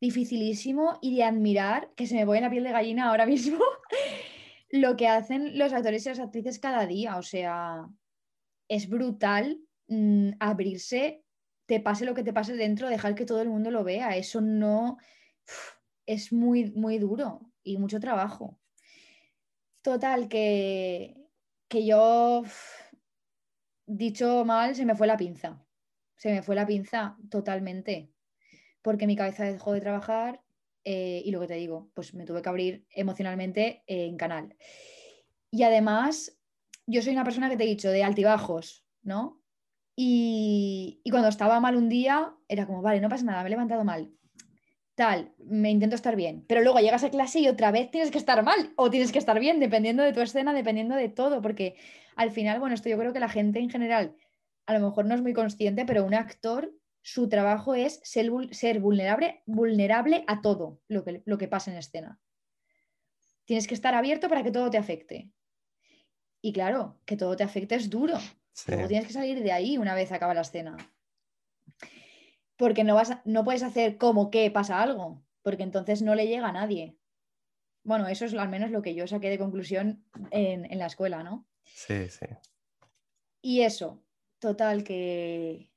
[0.00, 3.58] dificilísimo y de admirar, que se me pone la piel de gallina ahora mismo,
[4.70, 7.16] lo que hacen los actores y las actrices cada día.
[7.16, 7.88] O sea,
[8.68, 11.24] es brutal mm, abrirse,
[11.66, 14.16] te pase lo que te pase dentro, dejar que todo el mundo lo vea.
[14.16, 14.98] Eso no
[16.06, 18.58] es muy, muy duro y mucho trabajo.
[19.82, 21.16] Total, que,
[21.68, 22.42] que yo,
[23.86, 25.62] dicho mal, se me fue la pinza.
[26.16, 28.15] Se me fue la pinza totalmente.
[28.86, 30.44] Porque mi cabeza dejó de trabajar
[30.84, 34.54] eh, y lo que te digo, pues me tuve que abrir emocionalmente en canal.
[35.50, 36.38] Y además,
[36.86, 39.42] yo soy una persona que te he dicho, de altibajos, ¿no?
[39.96, 43.50] Y, y cuando estaba mal un día, era como, vale, no pasa nada, me he
[43.50, 44.12] levantado mal.
[44.94, 46.44] Tal, me intento estar bien.
[46.46, 49.18] Pero luego llegas a clase y otra vez tienes que estar mal o tienes que
[49.18, 51.42] estar bien, dependiendo de tu escena, dependiendo de todo.
[51.42, 51.74] Porque
[52.14, 54.14] al final, bueno, esto yo creo que la gente en general
[54.64, 56.72] a lo mejor no es muy consciente, pero un actor,
[57.06, 61.76] su trabajo es ser, ser vulnerable, vulnerable a todo lo que, lo que pasa en
[61.76, 62.20] escena.
[63.44, 65.30] Tienes que estar abierto para que todo te afecte.
[66.42, 68.18] Y claro, que todo te afecte es duro.
[68.52, 68.72] Sí.
[68.72, 70.76] Luego tienes que salir de ahí una vez acaba la escena.
[72.56, 76.48] Porque no, vas no puedes hacer como que pasa algo, porque entonces no le llega
[76.48, 76.98] a nadie.
[77.84, 81.22] Bueno, eso es al menos lo que yo saqué de conclusión en, en la escuela,
[81.22, 81.46] ¿no?
[81.62, 82.26] Sí, sí.
[83.42, 84.04] Y eso,
[84.40, 85.70] total, que,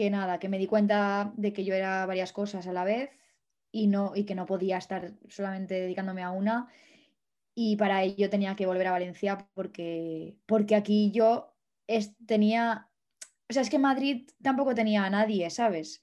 [0.00, 3.10] que nada, que me di cuenta de que yo era varias cosas a la vez
[3.70, 6.68] y, no, y que no podía estar solamente dedicándome a una.
[7.54, 11.54] Y para ello tenía que volver a Valencia porque, porque aquí yo
[11.86, 12.88] es- tenía,
[13.50, 16.02] o sea, es que en Madrid tampoco tenía a nadie, ¿sabes?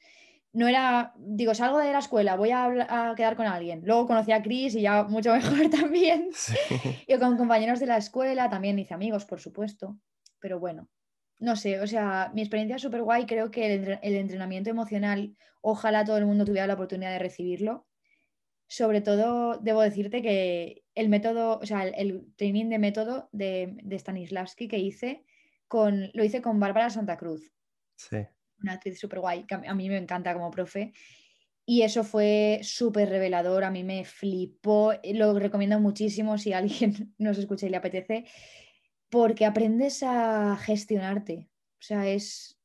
[0.53, 2.65] No era, digo, salgo de la escuela, voy a,
[3.11, 3.81] a quedar con alguien.
[3.85, 6.29] Luego conocí a Chris y ya mucho mejor también.
[6.33, 6.55] Sí.
[7.07, 9.97] Y con compañeros de la escuela también hice amigos, por supuesto.
[10.39, 10.89] Pero bueno,
[11.39, 13.25] no sé, o sea, mi experiencia es súper guay.
[13.25, 17.19] Creo que el, entre- el entrenamiento emocional, ojalá todo el mundo tuviera la oportunidad de
[17.19, 17.87] recibirlo.
[18.69, 23.77] Sobre todo, debo decirte que el método, o sea, el, el training de método de,
[23.83, 25.25] de Stanislavski que hice,
[25.67, 27.53] con, lo hice con Bárbara Santa Cruz
[27.95, 28.17] Sí.
[28.61, 30.93] una actriz súper guay, que a mí- me encanta como profe.
[31.65, 37.37] Y eso fue súper revelador, a mí me flipó, lo recomiendo muchísimo si alguien nos
[37.37, 38.25] escucha y le apetece,
[39.09, 41.49] porque aprendes a gestionarte.
[41.79, 42.59] O sea, es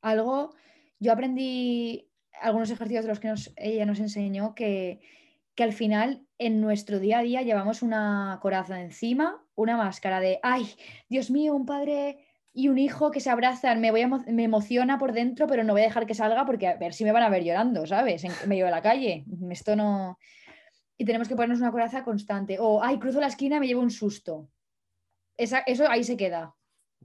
[0.00, 0.54] algo,
[0.98, 5.00] yo aprendí algunos ejercicios de los que nos- ella nos enseñó que,
[5.54, 10.38] que al final en nuestro día a día llevamos una coraza encima, una máscara de,
[10.42, 10.66] ay,
[11.08, 15.12] Dios mío, un padre y un hijo que se abrazan, me, voy me emociona por
[15.12, 17.28] dentro, pero no voy a dejar que salga porque a ver si me van a
[17.28, 18.24] ver llorando, ¿sabes?
[18.24, 19.24] En medio de la calle.
[19.50, 20.18] Esto no...
[20.96, 22.56] Y tenemos que ponernos una coraza constante.
[22.58, 24.48] O, ay, cruzo la esquina me llevo un susto.
[25.38, 26.54] Esa- eso ahí se queda.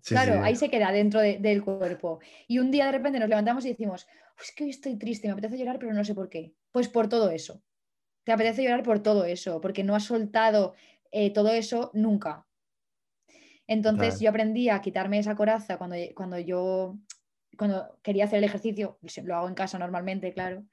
[0.02, 0.40] Sí, claro, sí.
[0.44, 2.20] ahí se queda dentro de- del cuerpo.
[2.48, 5.28] Y un día de repente nos levantamos y decimos, "Uf, es que hoy estoy triste,
[5.28, 6.54] me apetece llorar, pero no sé por qué.
[6.72, 7.64] Pues por todo eso.
[8.26, 10.74] Te apetece llorar por todo eso, porque no has soltado
[11.12, 12.48] eh, todo eso nunca.
[13.68, 16.98] Entonces yo aprendí a quitarme esa coraza cuando, cuando yo
[17.58, 20.66] cuando quería hacer el ejercicio, lo hago en casa normalmente, claro,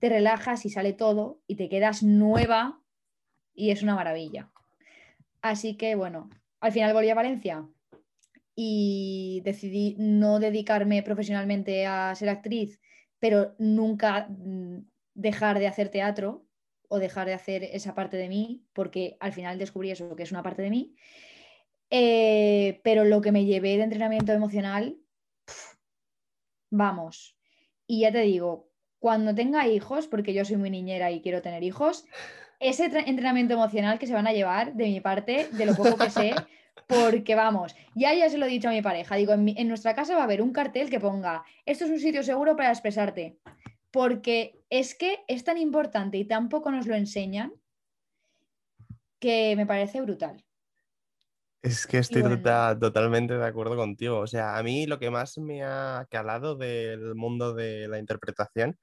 [0.00, 2.82] te relajas y sale todo y te quedas nueva
[3.54, 4.50] y es una maravilla.
[5.40, 6.28] Así que bueno,
[6.60, 7.68] al final volví a Valencia
[8.54, 12.80] y decidí no dedicarme profesionalmente a ser actriz,
[13.18, 16.46] pero nunca mm, dejar de hacer teatro
[16.88, 20.32] o dejar de hacer esa parte de mí, porque al final descubrí eso, que es
[20.32, 20.94] una parte de mí.
[21.88, 24.98] Eh, pero lo que me llevé de entrenamiento emocional,
[26.70, 27.36] vamos.
[27.86, 31.62] Y ya te digo, cuando tenga hijos, porque yo soy muy niñera y quiero tener
[31.62, 32.06] hijos,
[32.60, 36.10] ese entrenamiento emocional que se van a llevar de mi parte, de lo poco que
[36.10, 36.32] sé,
[36.86, 39.68] porque vamos, ya ya se lo he dicho a mi pareja, digo, en, mi- en
[39.68, 42.70] nuestra casa va a haber un cartel que ponga, esto es un sitio seguro para
[42.70, 43.38] expresarte,
[43.90, 47.52] porque es que es tan importante y tan poco nos lo enseñan
[49.18, 50.44] que me parece brutal.
[51.62, 52.38] Es que estoy bueno.
[52.38, 54.18] tota- totalmente de acuerdo contigo.
[54.18, 58.78] O sea, a mí lo que más me ha calado del mundo de la interpretación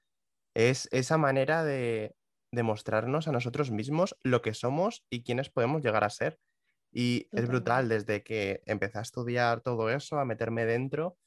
[0.54, 2.14] Es esa manera de,
[2.52, 6.40] de mostrarnos a nosotros mismos lo que somos y quiénes podemos llegar a ser.
[6.92, 11.18] Y es brutal, desde que empecé a estudiar todo eso, a meterme dentro,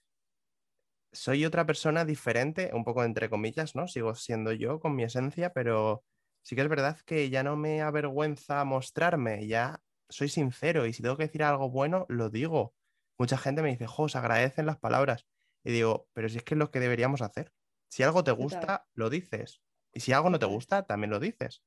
[1.13, 3.89] soy otra persona diferente, un poco entre comillas, ¿no?
[3.89, 6.05] Sigo siendo yo con mi esencia, pero
[6.43, 11.03] sí que es verdad que ya no me avergüenza mostrarme, ya soy sincero y si
[11.03, 12.75] tengo que decir algo bueno, lo digo.
[13.19, 15.27] Mucha gente me dice, jo, se agradecen las palabras.
[15.63, 17.53] Y digo, pero si es que es lo que deberíamos hacer.
[17.91, 19.61] Si algo te gusta, lo dices.
[19.93, 21.63] Y si algo no te gusta, también lo dices.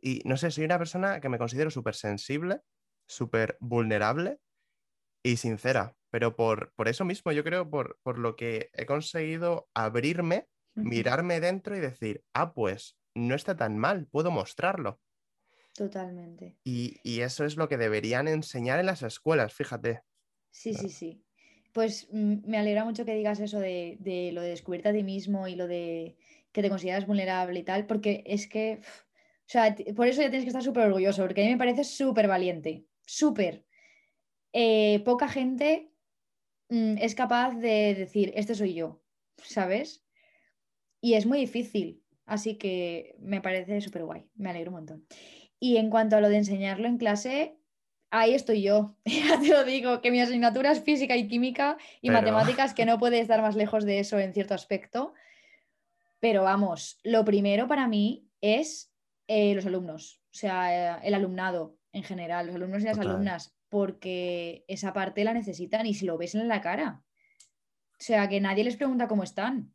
[0.00, 2.60] Y no sé, soy una persona que me considero súper sensible,
[3.06, 4.38] súper vulnerable
[5.22, 5.96] y sincera.
[6.10, 11.40] Pero por, por, eso mismo, yo creo, por, por lo que he conseguido abrirme, mirarme
[11.40, 15.00] dentro y decir, ah, pues no está tan mal, puedo mostrarlo.
[15.74, 16.56] Totalmente.
[16.64, 20.02] Y, y, eso es lo que deberían enseñar en las escuelas, fíjate.
[20.50, 21.22] Sí, sí, sí.
[21.72, 25.02] Pues mm, me alegra mucho que digas eso de, de, lo de descubrirte a ti
[25.02, 26.16] mismo y lo de
[26.56, 30.44] que te consideras vulnerable y tal, porque es que, o sea, por eso ya tienes
[30.44, 33.66] que estar súper orgulloso, porque a mí me parece súper valiente, súper.
[34.54, 35.90] Eh, poca gente
[36.70, 39.02] mm, es capaz de decir, este soy yo,
[39.36, 40.02] ¿sabes?
[41.02, 45.06] Y es muy difícil, así que me parece súper guay, me alegro un montón.
[45.60, 47.58] Y en cuanto a lo de enseñarlo en clase,
[48.08, 48.96] ahí estoy yo.
[49.04, 52.98] ya te lo digo, que mi asignatura es física y química y matemáticas, que no
[52.98, 55.12] puede estar más lejos de eso en cierto aspecto.
[56.26, 58.92] Pero vamos, lo primero para mí es
[59.28, 64.64] eh, los alumnos, o sea, el alumnado en general, los alumnos y las alumnas, porque
[64.66, 67.04] esa parte la necesitan y si lo ves en la cara.
[67.92, 69.72] O sea, que nadie les pregunta cómo están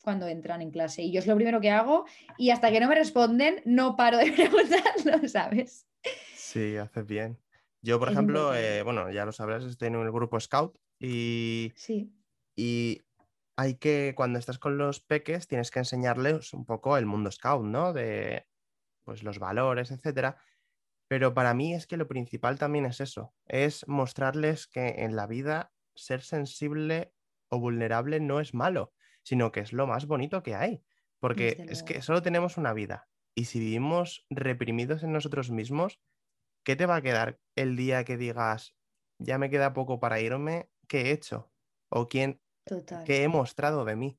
[0.00, 1.02] cuando entran en clase.
[1.02, 2.04] Y yo es lo primero que hago
[2.38, 5.88] y hasta que no me responden, no paro de preguntarlo, ¿sabes?
[6.36, 7.36] Sí, haces bien.
[7.82, 12.14] Yo, por ejemplo, eh, bueno, ya lo sabrás, estoy en el grupo Scout y, sí.
[12.54, 13.02] y
[13.60, 17.62] hay que, cuando estás con los peques, tienes que enseñarles un poco el mundo Scout,
[17.62, 17.92] ¿no?
[17.92, 18.46] De
[19.04, 20.38] pues los valores, etcétera.
[21.08, 25.26] Pero para mí es que lo principal también es eso, es mostrarles que en la
[25.26, 27.12] vida ser sensible
[27.50, 28.94] o vulnerable no es malo,
[29.24, 30.82] sino que es lo más bonito que hay.
[31.18, 33.10] Porque es que solo tenemos una vida.
[33.34, 36.00] Y si vivimos reprimidos en nosotros mismos,
[36.64, 38.74] ¿qué te va a quedar el día que digas,
[39.18, 41.52] ya me queda poco para irme, ¿qué he hecho?
[41.90, 42.40] ¿O quién,
[43.04, 44.18] qué he mostrado de mí?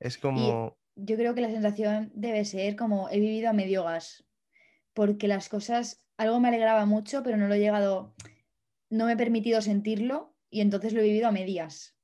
[0.00, 0.76] Es como...
[0.94, 4.24] yo creo que la sensación debe ser como he vivido a medio gas,
[4.94, 8.14] porque las cosas, algo me alegraba mucho, pero no lo he llegado,
[8.90, 11.96] no me he permitido sentirlo y entonces lo he vivido a medias.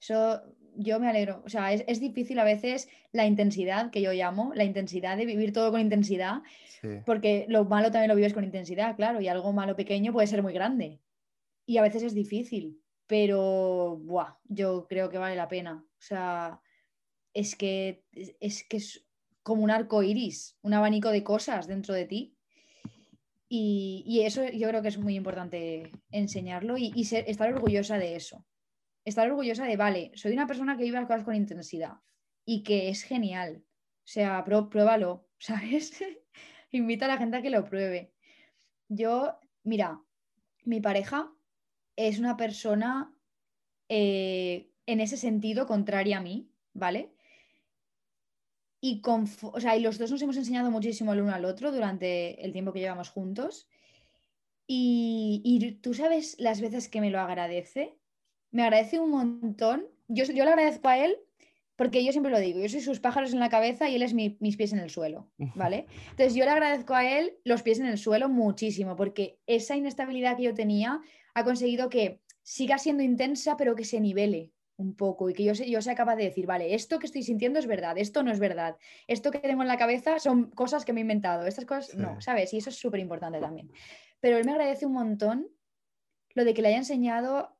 [0.00, 0.42] Eso
[0.76, 1.42] yo me alegro.
[1.44, 5.52] O sea, es, difícil a veces la intensidad que yo llamo, la intensidad de vivir
[5.52, 6.42] todo con intensidad,
[7.04, 10.42] porque lo malo también lo vives con intensidad, claro, y algo malo pequeño puede ser
[10.42, 11.00] muy grande.
[11.66, 12.80] Y a veces es difícil,
[13.12, 15.84] pero buah, yo creo que vale la pena.
[15.86, 16.62] O sea,
[17.34, 19.06] es que es, que es
[19.42, 22.38] como un arco iris, un abanico de cosas dentro de ti.
[23.50, 28.46] Y, eso yo creo que es muy importante enseñarlo y, estar orgullosa de eso
[29.04, 31.96] estar orgullosa de, vale, soy una persona que vive las cosas con intensidad
[32.46, 33.62] y que es genial.
[33.62, 36.02] O sea, pruébalo, ¿sabes?
[36.70, 38.14] Invita a la gente a que lo pruebe.
[38.88, 40.00] Yo, mira,
[40.64, 41.30] mi pareja
[41.96, 43.14] es una persona
[43.88, 47.12] eh, en ese sentido contraria a mí, ¿vale?
[48.80, 52.44] Y, o sea, y los dos nos hemos enseñado muchísimo el uno al otro durante
[52.44, 53.68] el tiempo que llevamos juntos.
[54.66, 57.96] Y, y tú sabes las veces que me lo agradece
[58.52, 59.86] me agradece un montón.
[60.06, 61.16] Yo, yo le agradezco a él
[61.74, 64.14] porque yo siempre lo digo, yo soy sus pájaros en la cabeza y él es
[64.14, 65.86] mis pies en el suelo, ¿vale?
[66.10, 70.36] Entonces yo le agradezco a él los pies en el suelo muchísimo, porque esa inestabilidad
[70.36, 71.00] que yo tenía
[71.34, 75.52] ha conseguido que siga siendo intensa, pero que se nivele un poco y que yo,
[75.52, 78.40] yo sea capaz de decir, vale, esto que estoy sintiendo es verdad, esto no es
[78.40, 81.94] verdad, esto que tengo en la cabeza son cosas que me he inventado, estas cosas
[81.94, 82.52] no, ¿sabes?
[82.52, 83.70] Y eso es súper importante también.
[84.20, 85.48] Pero él me agradece un montón
[86.34, 87.56] lo de que le haya enseñado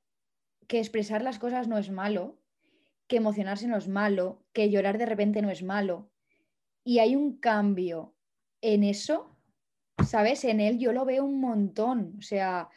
[0.66, 2.38] que expresar las cosas no es malo,
[3.06, 6.10] que emocionarse no es malo, que llorar de repente no es malo.
[6.84, 8.14] Y hay un cambio
[8.60, 9.36] en eso,
[10.06, 10.44] ¿sabes?
[10.44, 12.14] En él yo lo veo un montón.
[12.18, 12.68] O sea,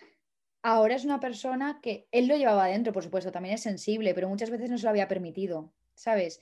[0.66, 4.28] ahora es una persona que él lo llevaba adentro, por supuesto, también es sensible, pero
[4.28, 6.42] muchas veces no se lo había permitido, ¿sabes?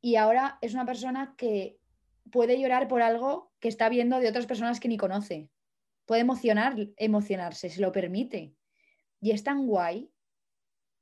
[0.00, 1.80] Y ahora es una persona que
[2.30, 5.50] puede llorar por algo que está viendo de otras personas que ni conoce.
[6.06, 8.54] Puede emocionar, emocionarse, se lo permite.
[9.20, 10.08] Y es tan guay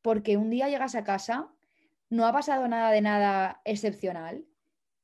[0.01, 1.53] porque un día llegas a casa,
[2.09, 4.47] no ha pasado nada de nada excepcional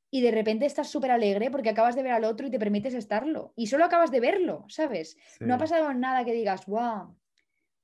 [0.09, 2.95] y de repente estás súper alegre porque acabas de ver al otro y te permites
[2.95, 3.53] estarlo.
[3.55, 5.17] Y solo acabas de verlo, ¿sabes?
[5.39, 7.15] No ha pasado nada que digas, wow.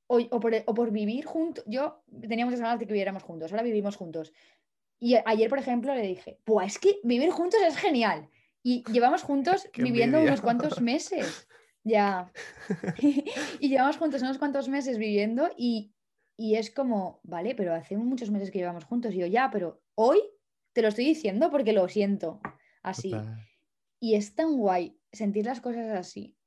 [0.08, 1.64] O, por, vivir juntos.
[1.68, 4.34] Yo tenía muchas ganas de que viviéramos juntos, ahora vivimos juntos.
[5.00, 8.30] Y ayer, por ejemplo, le dije, pues es que vivir juntos es genial.
[8.64, 10.34] Y llevamos juntos viviendo envidia.
[10.34, 11.48] unos cuantos meses.
[11.84, 12.32] Ya.
[13.60, 15.94] y llevamos juntos unos cuantos meses viviendo y,
[16.38, 19.14] y es como, vale, pero hace muchos meses que llevamos juntos.
[19.14, 20.20] Y yo, ya, pero hoy
[20.74, 22.42] te lo estoy diciendo porque lo siento.
[22.84, 23.12] Así.
[23.12, 23.38] Total.
[24.00, 26.38] Y es tan guay sentir las cosas así.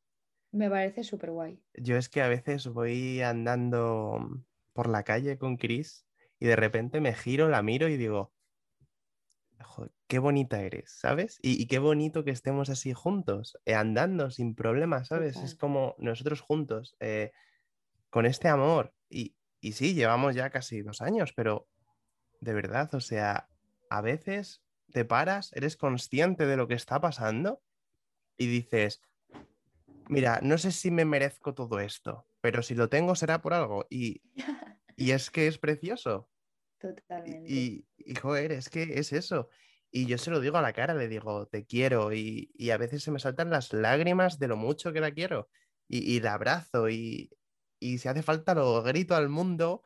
[0.52, 1.64] Me parece súper guay.
[1.74, 4.44] Yo es que a veces voy andando
[4.74, 6.06] por la calle con Chris
[6.38, 8.34] y de repente me giro, la miro y digo,
[9.60, 11.38] "Jo, qué bonita eres, ¿sabes?
[11.42, 15.42] Y, y qué bonito que estemos así juntos, eh, andando sin problemas, ¿sabes?
[15.42, 17.32] Es como nosotros juntos, eh,
[18.10, 18.94] con este amor.
[19.10, 21.68] Y, y sí, llevamos ya casi dos años, pero
[22.40, 23.50] de verdad, o sea,
[23.90, 27.62] a veces te paras, eres consciente de lo que está pasando
[28.38, 29.02] y dices,
[30.08, 33.86] mira, no sé si me merezco todo esto, pero si lo tengo será por algo.
[33.90, 34.22] Y,
[34.96, 36.30] y es que es precioso.
[36.78, 37.50] Totalmente.
[37.50, 39.48] Y, y, joder, es que es eso.
[39.90, 42.12] Y yo se lo digo a la cara, le digo, te quiero.
[42.12, 45.48] Y, y a veces se me saltan las lágrimas de lo mucho que la quiero.
[45.88, 46.88] Y, y la abrazo.
[46.88, 47.30] Y,
[47.80, 49.82] y si hace falta lo grito al mundo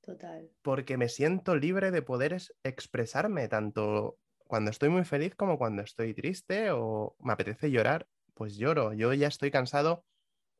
[0.00, 0.50] Total.
[0.62, 5.82] porque me siento libre de poder es- expresarme tanto cuando estoy muy feliz como cuando
[5.82, 8.92] estoy triste o me apetece llorar, pues lloro.
[8.94, 10.06] Yo ya estoy cansado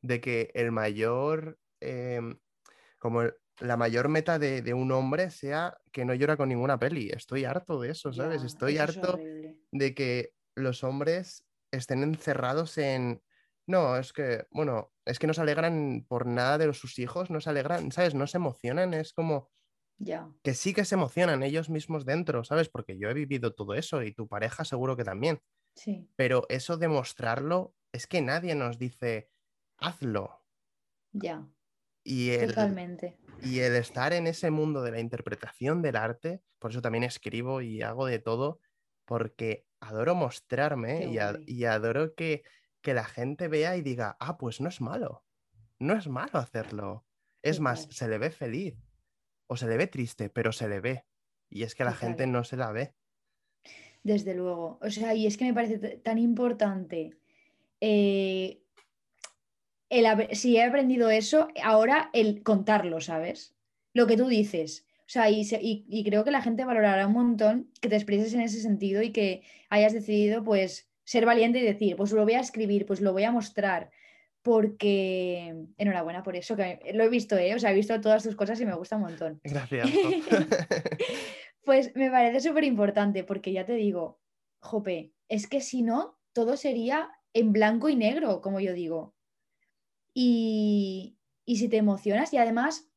[0.01, 2.39] de que el mayor, em,
[2.99, 6.79] como el- la mayor meta de, de un hombre sea que no llora con ninguna
[6.79, 7.09] peli.
[7.09, 8.43] Estoy harto de eso, ¿sabes?
[8.43, 9.19] Estoy eso harto
[9.71, 13.23] de que los hombres estén encerrados en...
[13.67, 17.29] No, es que, bueno, es que no se alegran por nada de los- sus hijos,
[17.29, 18.13] no se alegran, ¿sabes?
[18.15, 19.51] No se emocionan, es como
[19.97, 20.33] Ya.
[20.43, 22.69] que sí que se emocionan ellos mismos dentro, ¿sabes?
[22.69, 25.41] Porque yo he vivido todo eso y tu pareja seguro que también.
[25.75, 26.09] Sí.
[26.15, 29.29] Pero eso de mostrarlo, es que nadie nos dice,
[29.77, 30.41] hazlo.
[31.11, 31.47] Ya.
[32.03, 33.17] Y el, Totalmente.
[33.41, 37.61] y el estar en ese mundo de la interpretación del arte, por eso también escribo
[37.61, 38.59] y hago de todo,
[39.05, 41.05] porque adoro mostrarme
[41.45, 42.43] y, adoro que,
[42.81, 45.23] que la gente vea y diga, ah, pues no es malo,
[45.79, 47.05] no es malo hacerlo.
[47.41, 48.75] Es más, se le ve feliz
[49.47, 51.05] o se le ve triste, pero se le ve.
[51.49, 52.95] Y es que la gente no se la ve.
[54.03, 54.77] Desde luego.
[54.81, 57.11] O sea, y es que me parece tan importante.
[57.81, 58.59] eh,
[59.89, 63.53] el si he aprendido eso, ahora el contarlo, ¿sabes?
[63.93, 64.85] Lo que tú dices.
[65.01, 67.95] O sea, y, se- y- y creo que la gente valorará un montón que te
[67.95, 72.23] expreses en ese sentido y que hayas decidido, pues, ser valiente y decir, pues lo
[72.23, 73.91] voy a escribir, pues lo voy a mostrar.
[74.41, 77.53] Porque enhorabuena por eso, que lo he visto, ¿eh?
[77.53, 79.39] O sea, he visto todas tus cosas y me gusta un montón.
[79.43, 79.89] Gracias.
[81.63, 84.21] Pues me parece súper importante porque ya te digo,
[84.59, 89.15] Jope, es que si no, todo sería en blanco y negro, como yo digo.
[90.13, 92.91] Y, y si te emocionas, y además,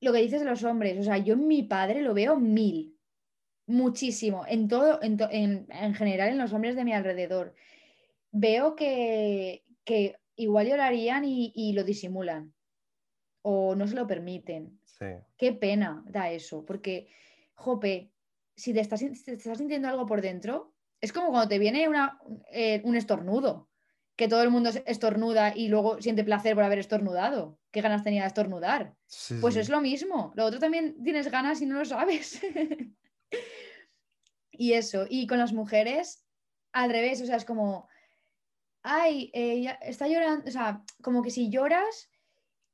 [0.00, 2.98] lo que dices de los hombres, o sea, yo en mi padre lo veo mil,
[3.66, 7.54] muchísimo, en todo, en, to- en- en general en los hombres de mi alrededor.
[8.32, 12.54] Veo que, que igual llorarían y, y lo disimulan
[13.42, 14.80] o no se lo permiten.
[14.84, 15.06] Sí.
[15.36, 17.08] Qué pena da eso, porque,
[17.56, 18.12] jope,
[18.54, 21.88] si te estás, si te estás sintiendo algo por dentro, es como cuando te viene
[21.88, 22.18] una,
[22.52, 23.68] eh, un estornudo,
[24.16, 27.58] que todo el mundo se- estornuda y luego siente placer por haber estornudado.
[27.70, 28.96] ¿Qué ganas tenía de estornudar?
[29.06, 29.60] Sí, Pues sí.
[29.60, 30.32] es lo mismo.
[30.36, 32.40] Lo otro también tienes ganas y no lo sabes.
[34.50, 35.06] y eso.
[35.08, 36.24] Y con las mujeres,
[36.72, 37.88] al revés, o sea, es como,
[38.82, 42.10] ay, eh, está llorando, o sea, como que si lloras,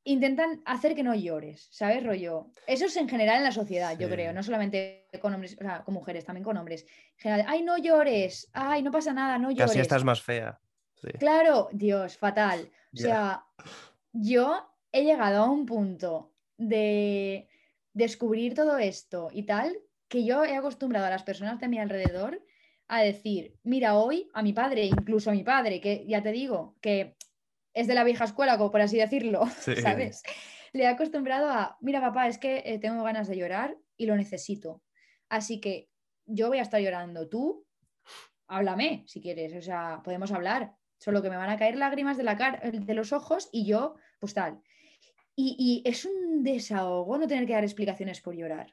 [0.04, 2.48] intentan hacer que no llores, ¿sabes, rollo?
[2.66, 5.84] Eso es en general en la sociedad, yo creo, no solamente con hombres, o sea,
[5.84, 6.86] con mujeres, también con hombres.
[7.16, 9.66] En general, ay, no llores, ay, no pasa nada, no llores.
[9.66, 10.60] Casi estás más fea.
[10.96, 11.08] Sí.
[11.18, 12.70] Claro, Dios, fatal.
[12.92, 13.44] O sea,
[14.12, 17.48] yo he llegado a un punto de
[17.92, 19.76] descubrir todo esto y tal,
[20.08, 22.42] que yo he acostumbrado a las personas de mi alrededor
[22.88, 26.76] a decir, mira, hoy a mi padre, incluso a mi padre, que ya te digo,
[26.80, 27.16] que
[27.74, 29.76] es de la vieja escuela, como por así decirlo, Sí.
[29.76, 30.22] ¿sabes?
[30.72, 34.16] Le he acostumbrado a, mira, papá, es que eh, tengo ganas de llorar y lo
[34.16, 34.82] necesito.
[35.28, 35.90] Así que
[36.24, 37.28] yo voy a estar llorando.
[37.28, 37.66] Tú,
[38.46, 40.74] háblame si quieres, o sea, podemos hablar.
[40.98, 43.96] Solo que me van a caer lágrimas de, la cara, de los ojos y yo,
[44.20, 44.62] pues tal.
[45.34, 48.72] Y, y es un desahogo no tener que dar explicaciones por llorar.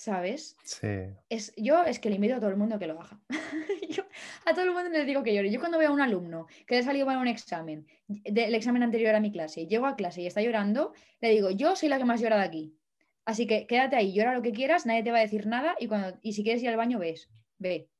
[0.00, 0.56] ¿Sabes?
[0.64, 1.12] Sí.
[1.28, 3.20] Es, yo es que le invito a todo el mundo que lo haga.
[3.90, 4.02] Yo
[4.46, 5.50] a todo el mundo les digo que llore.
[5.50, 8.82] Yo cuando veo a un alumno que le ha salido mal un examen, del examen
[8.82, 11.98] anterior a mi clase, llego a clase y está llorando, le digo, yo soy la
[11.98, 12.78] que más llora de aquí.
[13.26, 15.86] Así que quédate ahí, llora lo que quieras, nadie te va a decir nada y,
[15.86, 17.28] cuando, y si quieres ir al baño, ves,
[17.58, 17.90] ve.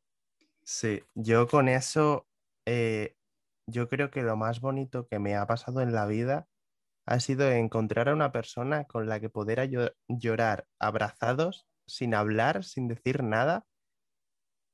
[0.62, 2.26] Sí, yo con eso,
[2.64, 3.14] eh,
[3.66, 6.48] yo creo que lo más bonito que me ha pasado en la vida
[7.05, 9.70] ha sido encontrar a una persona con la que poder
[10.09, 13.66] llorar abrazados sin hablar, sin decir nada.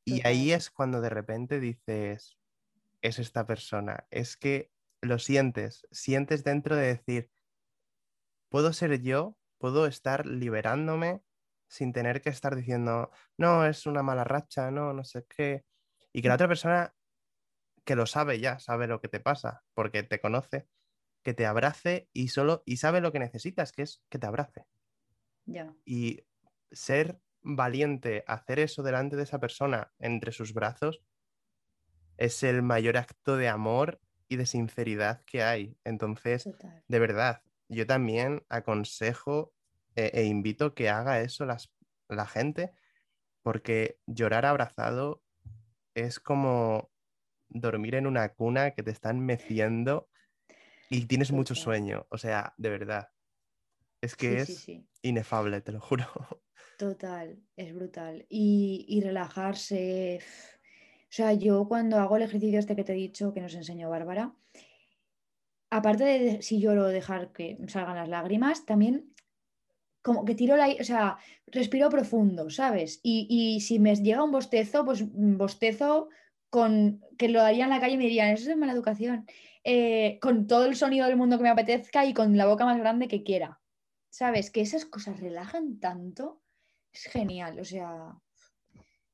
[0.04, 0.32] Y Total.
[0.32, 2.38] ahí es cuando de repente dices,
[3.02, 4.06] es esta persona.
[4.10, 7.30] Es que lo sientes, sientes dentro de decir,
[8.48, 11.22] puedo ser yo, puedo estar liberándome
[11.68, 15.64] sin tener que estar diciendo, no, es una mala racha, no, no sé qué.
[16.12, 16.94] Y que la otra persona
[17.84, 20.68] que lo sabe ya, sabe lo que te pasa, porque te conoce,
[21.22, 24.66] que te abrace y solo, y sabe lo que necesitas, que es que te abrace.
[25.44, 25.74] Ya.
[25.84, 26.24] Y
[26.76, 31.02] ser valiente, hacer eso delante de esa persona entre sus brazos,
[32.16, 35.78] es el mayor acto de amor y de sinceridad que hay.
[35.84, 36.84] Entonces, Total.
[36.88, 39.54] de verdad, yo también aconsejo
[39.94, 41.72] eh, e invito que haga eso las,
[42.08, 42.72] la gente,
[43.42, 45.22] porque llorar abrazado
[45.94, 46.92] es como
[47.48, 50.10] dormir en una cuna que te están meciendo
[50.90, 52.06] y tienes mucho sueño.
[52.10, 53.10] O sea, de verdad.
[54.02, 54.88] Es que Sí, es sí, sí.
[55.02, 56.06] inefable, te lo juro.
[56.76, 58.26] Total, es brutal.
[58.28, 60.20] Y, y relajarse.
[61.04, 63.88] O sea, yo cuando hago el ejercicio este que te he dicho, que nos enseñó
[63.88, 64.34] Bárbara,
[65.70, 69.12] aparte de si lloro dejar que salgan las lágrimas, también
[70.02, 73.00] como que tiro la, o sea, respiro profundo, ¿sabes?
[73.02, 76.08] Y, y si me llega un bostezo, pues bostezo
[76.50, 79.26] con que lo haría en la calle y me dirían, eso es mala educación,
[79.64, 82.78] eh, con todo el sonido del mundo que me apetezca y con la boca más
[82.78, 83.60] grande que quiera.
[84.10, 84.50] ¿Sabes?
[84.50, 86.40] Que esas cosas relajan tanto,
[86.96, 88.14] es genial, o sea,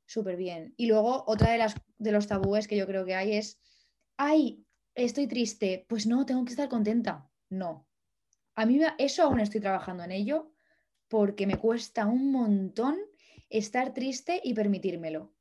[0.06, 0.74] súper bien.
[0.76, 3.60] Y luego otra de las de los tabúes que yo creo que hay es,
[4.16, 4.64] ay,
[4.94, 7.30] estoy triste, pues no, tengo que estar contenta.
[7.48, 7.88] No.
[8.54, 10.52] A mí eso aún estoy trabajando en ello
[11.08, 12.96] porque me cuesta un montón
[13.48, 15.32] estar triste y permitírmelo.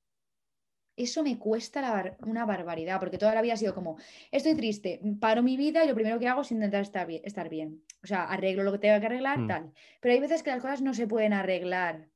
[0.98, 3.98] Eso me cuesta la bar- una barbaridad, porque toda la vida ha sido como,
[4.30, 7.22] estoy triste, paro mi vida y lo primero que hago es intentar estar bien.
[7.24, 7.84] Estar bien.
[8.04, 9.48] O sea, arreglo lo que tenga que arreglar, Mm.
[9.48, 9.74] tal.
[10.00, 12.11] Pero hay veces que las cosas no se pueden arreglar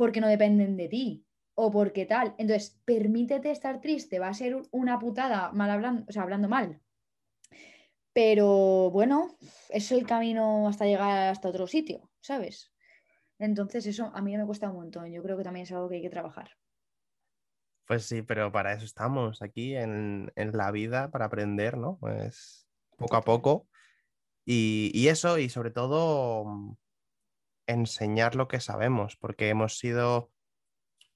[0.00, 2.34] porque no dependen de ti o porque tal.
[2.38, 6.80] Entonces, permítete estar triste, va a ser una putada mal hablando, o sea, hablando mal.
[8.14, 9.36] Pero bueno,
[9.68, 12.72] es el camino hasta llegar hasta otro sitio, ¿sabes?
[13.38, 15.12] Entonces, eso a mí me cuesta un montón.
[15.12, 16.52] Yo creo que también es algo que hay que trabajar.
[17.86, 21.98] Pues sí, pero para eso estamos aquí en, en la vida, para aprender, ¿no?
[22.00, 23.68] Pues poco a poco.
[24.46, 26.78] Y, y eso, y sobre todo
[27.70, 30.30] enseñar lo que sabemos, porque hemos sido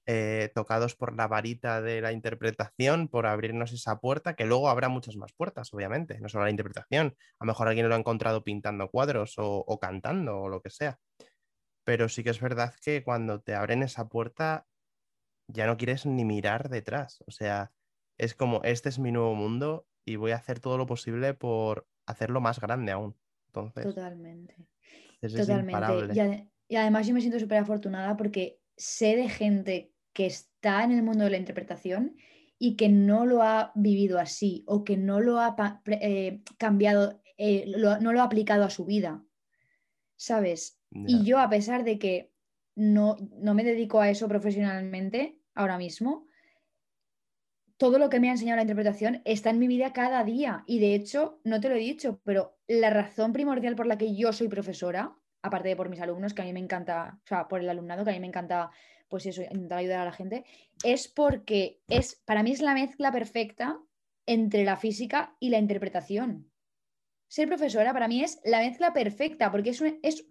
[0.07, 4.87] eh, tocados por la varita de la interpretación, por abrirnos esa puerta, que luego habrá
[4.87, 7.15] muchas más puertas, obviamente, no solo la interpretación.
[7.39, 10.69] A lo mejor alguien lo ha encontrado pintando cuadros o, o cantando o lo que
[10.69, 10.99] sea.
[11.83, 14.67] Pero sí que es verdad que cuando te abren esa puerta,
[15.47, 17.23] ya no quieres ni mirar detrás.
[17.27, 17.71] O sea,
[18.17, 21.87] es como, este es mi nuevo mundo y voy a hacer todo lo posible por
[22.05, 23.17] hacerlo más grande aún.
[23.47, 24.67] Entonces, Totalmente.
[25.25, 25.81] Es Totalmente.
[26.15, 30.83] Y, ade- y además yo me siento súper afortunada porque sé de gente que está
[30.83, 32.15] en el mundo de la interpretación
[32.57, 35.55] y que no lo ha vivido así o que no lo ha
[35.87, 39.23] eh, cambiado, eh, lo- no lo ha aplicado a su vida.
[40.15, 40.79] ¿Sabes?
[41.07, 42.31] Y yo, a pesar de que
[42.75, 46.27] no, no me dedico a eso profesionalmente ahora mismo,
[47.77, 50.63] todo lo que me ha enseñado la interpretación está en mi vida cada día.
[50.65, 54.15] Y de hecho, no te lo he dicho, pero la razón primordial por la que
[54.15, 57.47] yo soy profesora, aparte de por mis alumnos, que a mí me encanta, o sea,
[57.47, 58.71] por el alumnado, que a mí me encanta,
[59.09, 60.45] pues eso, intentar ayudar a la gente,
[60.83, 63.79] es porque es, para mí es la mezcla perfecta
[64.25, 66.51] entre la física y la interpretación.
[67.27, 70.25] Ser profesora para mí es la mezcla perfecta, porque es, es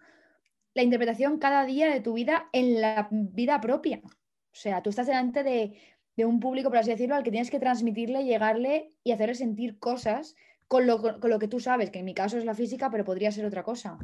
[0.72, 4.01] la interpretación cada día de tu vida en la vida propia.
[4.05, 5.76] O sea, tú estás delante de,
[6.17, 9.79] de un público, por así decirlo, al que tienes que transmitirle, llegarle y hacerle sentir
[9.79, 10.37] cosas
[10.69, 13.05] con lo, con lo que tú sabes, que en mi caso es la física, pero
[13.05, 13.99] podría ser otra cosa.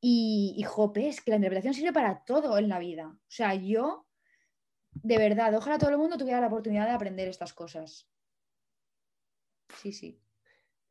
[0.00, 3.08] Y, y jope, es que la interpretación sirve para todo en la vida.
[3.08, 4.06] O sea, yo,
[4.92, 8.08] de verdad, ojalá todo el mundo tuviera la oportunidad de aprender estas cosas.
[9.76, 10.20] Sí, sí.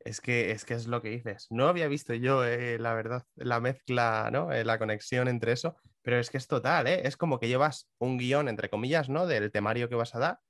[0.00, 1.46] Es que, es que es lo que dices.
[1.50, 4.50] No había visto yo, eh, la verdad, la mezcla, ¿no?
[4.52, 7.02] Eh, la conexión entre eso, pero es que es total, ¿eh?
[7.06, 9.26] Es como que llevas un guion, entre comillas, ¿no?
[9.26, 10.40] Del temario que vas a dar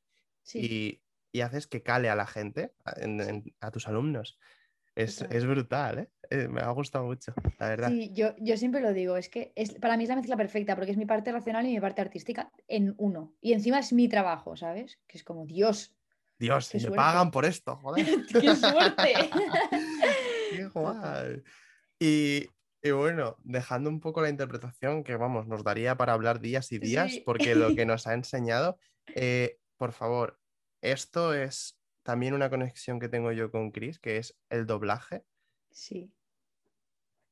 [0.42, 0.59] Sí,
[1.32, 3.28] y, y haces que cale a la gente, a, en- Sí.
[3.28, 4.38] en- a tus alumnos.
[4.96, 6.11] Es, es brutal, ¿eh?
[6.30, 7.88] Eh, Me ha gustado mucho, la verdad.
[7.88, 10.74] Sí, yo, yo siempre lo digo, es que es, para mí es la mezcla perfecta,
[10.76, 13.32] porque es mi parte racional y mi parte artística en uno.
[13.40, 14.98] Y encima es mi trabajo, ¿sabes?
[15.07, 15.94] Que es como, Dios,
[16.38, 16.96] Dios, me suerte.
[16.96, 18.07] pagan por esto, joder.
[18.40, 19.30] ¡qué suerte!
[20.51, 21.42] Qué guay.
[22.01, 22.46] Y,
[22.83, 26.78] y bueno, dejando un poco la interpretación, que vamos, nos daría para hablar días y
[26.78, 27.22] días, Sí.
[27.24, 28.78] porque lo que nos ha enseñado,
[29.14, 30.41] eh, por favor,
[30.83, 35.24] esto es también una conexión que tengo yo con Chris, que es el doblaje.
[35.70, 36.12] Sí,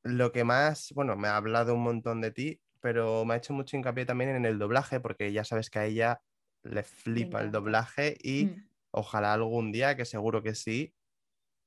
[0.03, 3.53] Lo que más, bueno, me ha hablado un montón de ti, pero me ha hecho
[3.53, 6.21] mucho hincapié también en el doblaje, porque ya sabes que a ella
[6.63, 8.69] le flipa el doblaje y Mm.
[8.91, 10.93] ojalá algún día, que seguro que sí,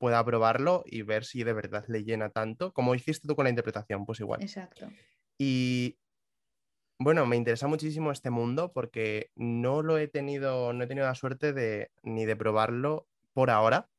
[0.03, 3.51] pueda probarlo y ver si de verdad le llena tanto, como hiciste tú con la
[3.51, 4.41] interpretación, pues igual.
[4.41, 4.89] Exacto.
[5.37, 5.97] Y
[6.99, 11.15] bueno, me interesa muchísimo este mundo porque no lo he tenido, no he tenido la
[11.15, 13.89] suerte de ni de probarlo por ahora,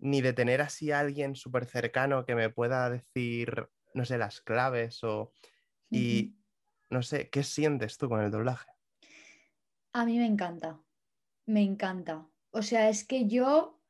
[0.00, 4.40] ni de tener así a alguien súper cercano que me pueda decir, no sé, las
[4.40, 5.32] claves o...
[5.90, 6.34] Y
[6.90, 8.68] no sé, ¿qué sientes tú con el doblaje?
[9.92, 10.80] A mí me encanta,
[11.46, 12.26] me encanta.
[12.50, 13.80] O sea, es que yo,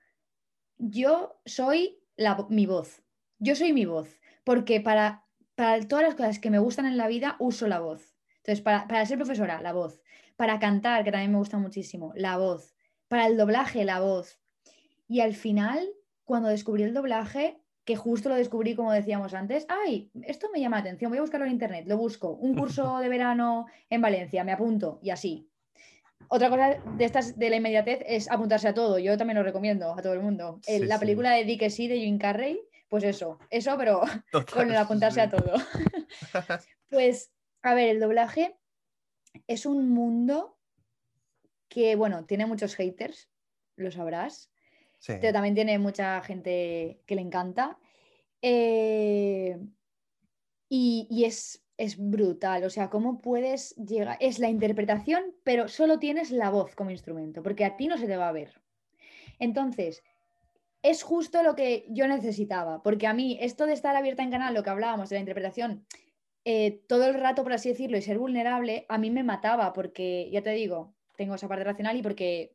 [0.91, 3.03] yo soy la, mi voz.
[3.39, 5.24] Yo soy mi voz, porque para,
[5.55, 8.14] para todas las cosas que me gustan en la vida uso la voz.
[8.39, 10.01] Entonces, para, para ser profesora, la voz.
[10.37, 12.74] Para cantar, que también me gusta muchísimo, la voz.
[13.09, 14.41] Para el doblaje, la voz.
[15.09, 15.89] Y al final,
[16.24, 20.76] cuando descubrí el doblaje, que justo lo descubrí como decíamos antes, ay, esto me llama
[20.76, 24.45] la atención, voy a buscarlo en internet, lo busco, un curso de verano en Valencia,
[24.45, 25.51] me apunto y así.
[26.28, 29.92] Otra cosa de estas de la inmediatez es apuntarse a todo, yo también lo recomiendo
[29.92, 30.60] a todo el mundo.
[30.66, 31.00] El- la sí.
[31.00, 34.00] película de Dick Sí de Jim Carrey, pues eso, eso, pero
[34.52, 35.54] con el apuntarse a todo.
[36.90, 38.56] Pues, a ver, el doblaje
[39.48, 40.56] es un mundo
[41.68, 43.28] que, bueno, tiene muchos haters,
[43.76, 44.50] lo sabrás,
[45.00, 45.14] Sí.
[45.20, 47.78] pero también tiene mucha gente que le encanta.
[48.42, 49.58] Eh,
[50.68, 55.98] y y es, es brutal, o sea, cómo puedes llegar, es la interpretación, pero solo
[55.98, 58.60] tienes la voz como instrumento, porque a ti no se te va a ver.
[59.38, 60.02] Entonces,
[60.82, 64.54] es justo lo que yo necesitaba, porque a mí esto de estar abierta en canal,
[64.54, 65.86] lo que hablábamos de la interpretación,
[66.44, 70.28] eh, todo el rato, por así decirlo, y ser vulnerable, a mí me mataba, porque,
[70.30, 72.54] ya te digo, tengo esa parte racional y porque,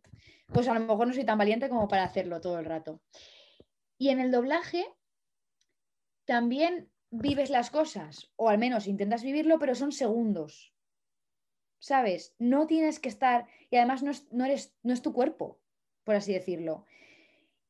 [0.53, 3.01] pues a lo mejor no soy tan valiente como para hacerlo todo el rato.
[3.97, 4.85] Y en el doblaje
[6.25, 10.73] también vives las cosas, o al menos intentas vivirlo, pero son segundos.
[11.79, 12.35] ¿Sabes?
[12.39, 15.61] No tienes que estar, y además no es, no eres, no es tu cuerpo,
[16.03, 16.85] por así decirlo.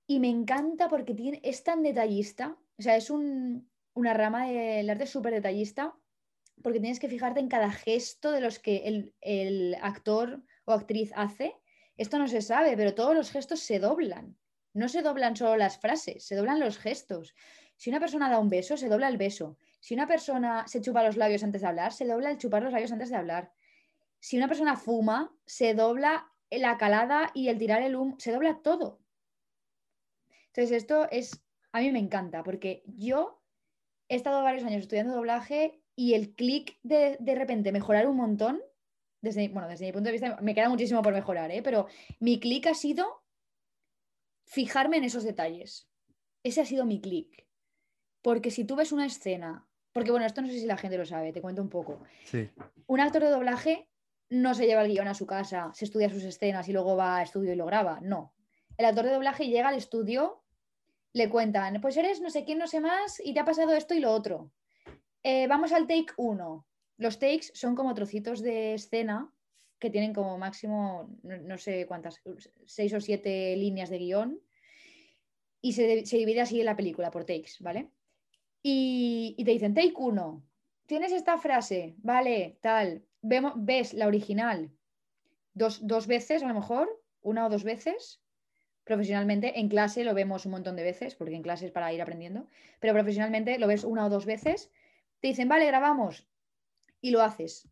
[0.08, 5.06] Y me encanta porque es tan detallista, o sea, es un- una rama del arte
[5.06, 5.96] súper detallista,
[6.64, 11.56] porque tienes que fijarte en cada gesto de los que el actor o actriz hace.
[11.96, 14.38] Esto no se sabe, pero todos los gestos se doblan.
[14.74, 17.34] No se doblan solo las frases, se doblan los gestos.
[17.80, 19.58] Si una persona da un beso, se dobla el beso.
[19.80, 22.74] Si una persona se chupa los labios antes de hablar, se dobla el chupar los
[22.74, 23.54] labios antes de hablar.
[24.20, 28.60] Si una persona fuma, se dobla la calada y el tirar el humo, se dobla
[28.62, 29.00] todo.
[30.48, 33.42] Entonces esto es, a mí me encanta, porque yo
[34.10, 38.62] he estado varios años estudiando doblaje y el clic de de repente mejorar un montón,
[39.22, 41.62] desde, bueno, desde mi punto de vista me queda muchísimo por mejorar, ¿eh?
[41.62, 41.88] pero
[42.20, 43.24] mi clic ha sido
[44.44, 45.90] fijarme en esos detalles.
[46.44, 47.49] Ese ha sido mi clic.
[48.22, 51.06] Porque si tú ves una escena, porque bueno, esto no sé si la gente lo
[51.06, 52.02] sabe, te cuento un poco.
[52.26, 52.50] Sí.
[52.88, 53.90] Un actor de doblaje
[54.30, 57.18] no se lleva el guion a su casa, se estudia sus escenas y luego va
[57.18, 58.00] a estudio y lo graba.
[58.02, 58.34] No.
[58.78, 60.44] El actor de doblaje llega al estudio,
[61.14, 63.94] le cuentan, pues eres no sé quién, no sé más, y te ha pasado esto
[63.94, 64.52] y lo otro.
[65.24, 66.66] Eh, vamos al take 1.
[66.98, 69.34] Los takes son como trocitos de escena
[69.80, 72.22] que tienen como máximo, no, no sé cuántas,
[72.66, 74.40] seis o siete líneas de guion.
[75.62, 77.90] Y se, se divide así en la película por takes, ¿vale?
[78.62, 80.44] Y, te dicen, take 1,
[80.86, 84.72] tienes esta frase, vale, tal, vemos, ves la original
[85.54, 86.90] dos, dos veces a lo mejor,
[87.22, 88.22] una o dos veces,
[88.84, 92.02] profesionalmente, en clase lo vemos un montón de veces, porque en clase es para ir
[92.02, 92.48] aprendiendo,
[92.80, 94.72] pero profesionalmente lo ves una o dos veces,
[95.20, 96.28] te dicen, vale, grabamos,
[97.02, 97.68] y lo haces.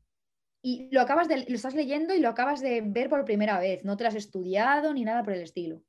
[0.62, 3.86] Y lo acabas de, lo estás leyendo y lo acabas de ver por primera vez,
[3.86, 5.82] no te lo has estudiado ni nada por el estilo.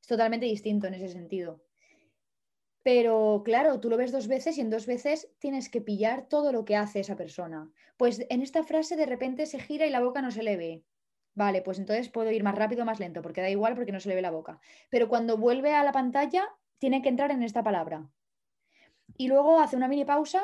[0.00, 1.60] Es totalmente distinto en ese sentido.
[2.82, 6.50] Pero claro, tú lo ves dos veces y en dos veces tienes que pillar todo
[6.52, 7.70] lo que hace esa persona.
[7.96, 10.84] Pues en esta frase de repente se gira y la boca no se le ve.
[11.34, 14.00] Vale, pues entonces puedo ir más rápido o más lento, porque da igual porque no
[14.00, 14.60] se le ve la boca.
[14.88, 18.08] Pero cuando vuelve a la pantalla, tiene que entrar en esta palabra.
[19.16, 20.42] Y luego hace una mini pausa,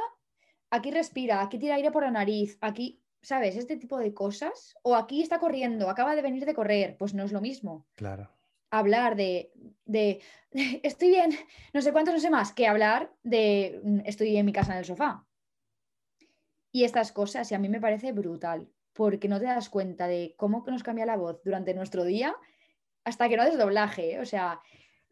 [0.70, 3.56] aquí respira, aquí tira aire por la nariz, aquí, ¿sabes?
[3.56, 4.76] Este tipo de cosas.
[4.82, 8.35] O aquí está corriendo, acaba de venir de correr, pues no es lo mismo Claro.
[8.70, 9.52] Hablar de,
[9.84, 10.20] de,
[10.82, 11.30] estoy bien,
[11.72, 14.78] no sé cuántos, no sé más, que hablar de mm, estoy en mi casa en
[14.78, 15.26] el sofá.
[16.72, 20.34] Y estas cosas, y a mí me parece brutal, porque no te das cuenta de
[20.36, 22.36] cómo nos cambia la voz durante nuestro día
[23.04, 24.14] hasta que no haces doblaje.
[24.14, 24.20] ¿eh?
[24.20, 24.60] O sea,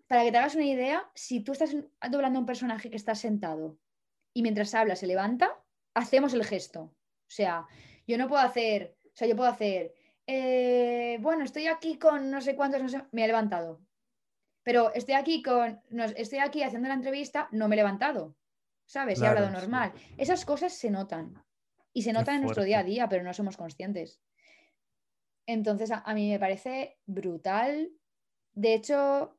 [0.06, 1.74] para que te hagas una idea, si tú estás
[2.10, 3.78] doblando a un personaje que está sentado
[4.32, 5.58] y mientras habla se levanta,
[5.94, 6.80] hacemos el gesto.
[6.80, 7.66] O sea,
[8.06, 9.94] yo no puedo hacer, o sea, yo puedo hacer,
[10.26, 13.80] eh, bueno, estoy aquí con no sé cuántos, no sé, me he levantado.
[14.62, 18.36] Pero estoy aquí con, no, estoy aquí haciendo la entrevista, no me he levantado.
[18.86, 19.18] ¿Sabes?
[19.18, 19.60] he Claro, hablado sí.
[19.62, 19.92] normal.
[20.16, 21.42] Esas cosas se notan.
[21.92, 24.20] y se Qué nota en nuestro día a día, pero no somos conscientes.
[25.46, 27.92] Entonces, a, a mí me parece brutal.
[28.52, 29.38] De hecho,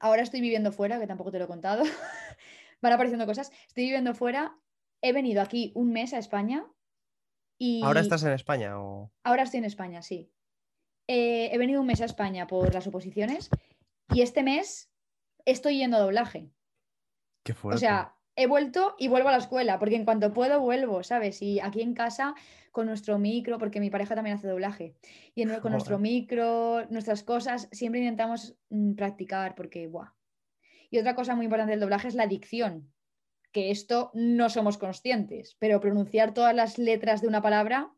[0.00, 1.84] ahora estoy viviendo fuera, que tampoco te lo he contado.
[2.82, 3.50] Van apareciendo cosas.
[3.68, 4.58] Estoy viviendo fuera.
[5.02, 6.66] He venido aquí un mes a España
[7.62, 9.12] y ¿Ahora estás en España o...?
[9.22, 10.32] ahora estoy en España, sí.
[11.06, 13.50] Eh, he venido un mes a España por las oposiciones
[14.14, 14.90] y este mes
[15.44, 16.50] estoy yendo a doblaje.
[17.44, 17.80] Qué O fuerte.
[17.80, 21.42] sea, he vuelto y vuelvo a la escuela, porque en cuanto puedo vuelvo, ¿sabes?
[21.42, 22.34] Y aquí en casa
[22.72, 24.94] con nuestro micro, porque mi pareja también hace doblaje,
[25.34, 30.14] y en- con nuestro micro, nuestras cosas, siempre intentamos mm, practicar, porque, ¡buah!
[30.90, 32.92] Y otra cosa muy importante del doblaje es la dicción,
[33.52, 37.92] que esto no somos conscientes, pero pronunciar todas las letras de una palabra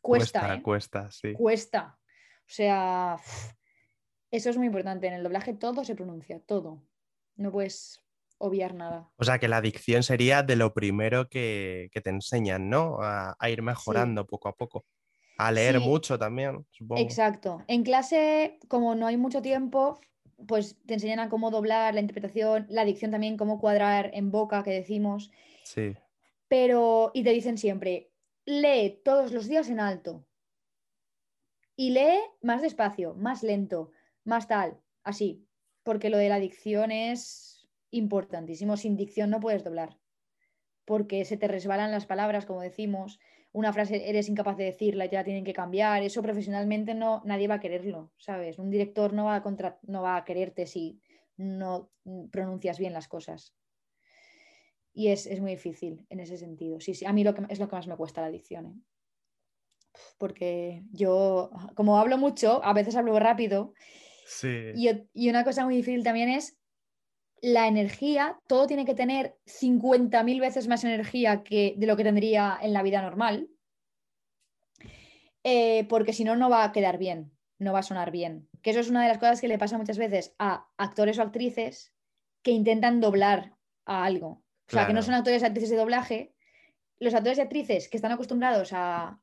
[0.00, 0.62] cuesta, cuesta, ¿eh?
[0.62, 1.32] cuesta, sí.
[1.34, 1.98] Cuesta.
[2.40, 3.16] O sea,
[4.30, 5.06] eso es muy importante.
[5.08, 6.82] En el doblaje todo se pronuncia, todo.
[7.36, 8.02] No puedes
[8.38, 9.10] obviar nada.
[9.16, 12.98] O sea, que la dicción sería de lo primero que, que te enseñan, ¿no?
[13.02, 14.84] A, a ir mejorando poco a poco.
[15.38, 15.84] A leer Sí.
[15.84, 17.02] mucho también, supongo.
[17.02, 17.62] Exacto.
[17.66, 20.00] En clase, como no hay mucho tiempo,
[20.46, 24.62] pues te enseñan a cómo doblar la interpretación, la dicción también, cómo cuadrar en boca,
[24.62, 25.30] que decimos.
[25.64, 25.94] Sí.
[26.48, 28.10] Pero, y te dicen siempre,
[28.44, 30.26] lee todos los días en alto.
[31.74, 33.90] Y lee más despacio, más lento,
[34.24, 35.46] más tal, así.
[35.82, 38.76] Porque lo de la dicción es importantísimo.
[38.76, 39.98] Sin dicción no puedes doblar.
[40.84, 43.18] Porque se te resbalan las palabras, como decimos.
[43.52, 46.02] Una frase eres incapaz de decirla y te la tienen que cambiar.
[46.02, 48.58] Eso profesionalmente no, nadie va a quererlo, ¿sabes?
[48.58, 51.00] Un director no va a, contra- no va a quererte si
[51.36, 53.54] no mm, pronuncias bien las cosas.
[54.92, 56.80] Y es, es muy difícil en ese sentido.
[56.80, 58.66] Sí, sí, a mí lo que, es lo que más me cuesta la dicción.
[58.66, 58.74] ¿eh?
[60.18, 63.74] Porque yo, como hablo mucho, a veces hablo rápido,
[64.26, 64.72] Sí.
[64.74, 66.58] y, y una cosa muy difícil también es
[67.46, 68.40] la energía.
[68.48, 72.82] Todo tiene que tener 50.000 veces más energía que de lo que tendría en la
[72.82, 73.48] vida normal.
[75.44, 77.30] Eh, porque si no, no va a quedar bien,
[77.60, 78.48] no va a sonar bien.
[78.62, 81.22] Que eso es una de las cosas que le pasa muchas veces a actores o
[81.22, 81.94] actrices
[82.42, 84.42] que intentan doblar a algo.
[84.68, 86.34] O sea, que no son actores y actrices de doblaje.
[86.98, 89.20] Los actores y actrices que están acostumbrados a,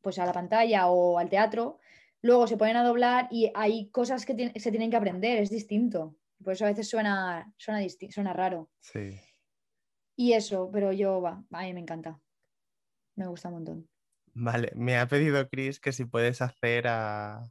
[0.00, 1.78] pues a la pantalla o al teatro,
[2.22, 6.16] luego se ponen a doblar y hay cosas que se tienen que aprender, es distinto.
[6.42, 7.80] Por eso a veces suena, suena,
[8.10, 8.70] suena raro.
[8.80, 9.18] Sí.
[10.16, 12.18] Y eso, pero yo, va, a mí me encanta.
[13.16, 13.88] Me gusta un montón.
[14.34, 17.50] Vale, me ha pedido Chris que si puedes hacer a.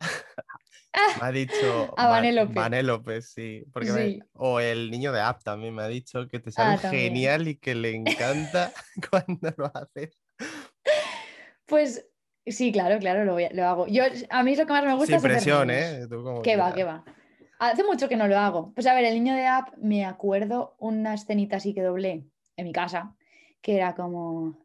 [1.20, 1.92] me ha dicho.
[1.96, 2.52] A Va- Vanellope.
[2.54, 3.64] Vanellope, sí.
[3.72, 4.22] Porque me- Sí.
[4.34, 7.56] O el niño de App también me ha dicho que te sale Ah, genial y
[7.56, 8.72] que le encanta
[9.10, 10.16] cuando lo haces.
[11.66, 12.06] Pues
[12.46, 13.86] sí, claro, claro, lo, voy a- lo hago.
[13.88, 15.70] Yo, a mí lo que más me gusta Sin hacer presión.
[15.70, 16.06] ¿eh?
[16.08, 17.04] Tú como ¿Qué va, qué va?
[17.58, 18.72] Hace mucho que no lo hago.
[18.74, 22.24] Pues a ver, el niño de app, me acuerdo una escenita así que doblé
[22.56, 23.14] en mi casa,
[23.60, 24.64] que era como...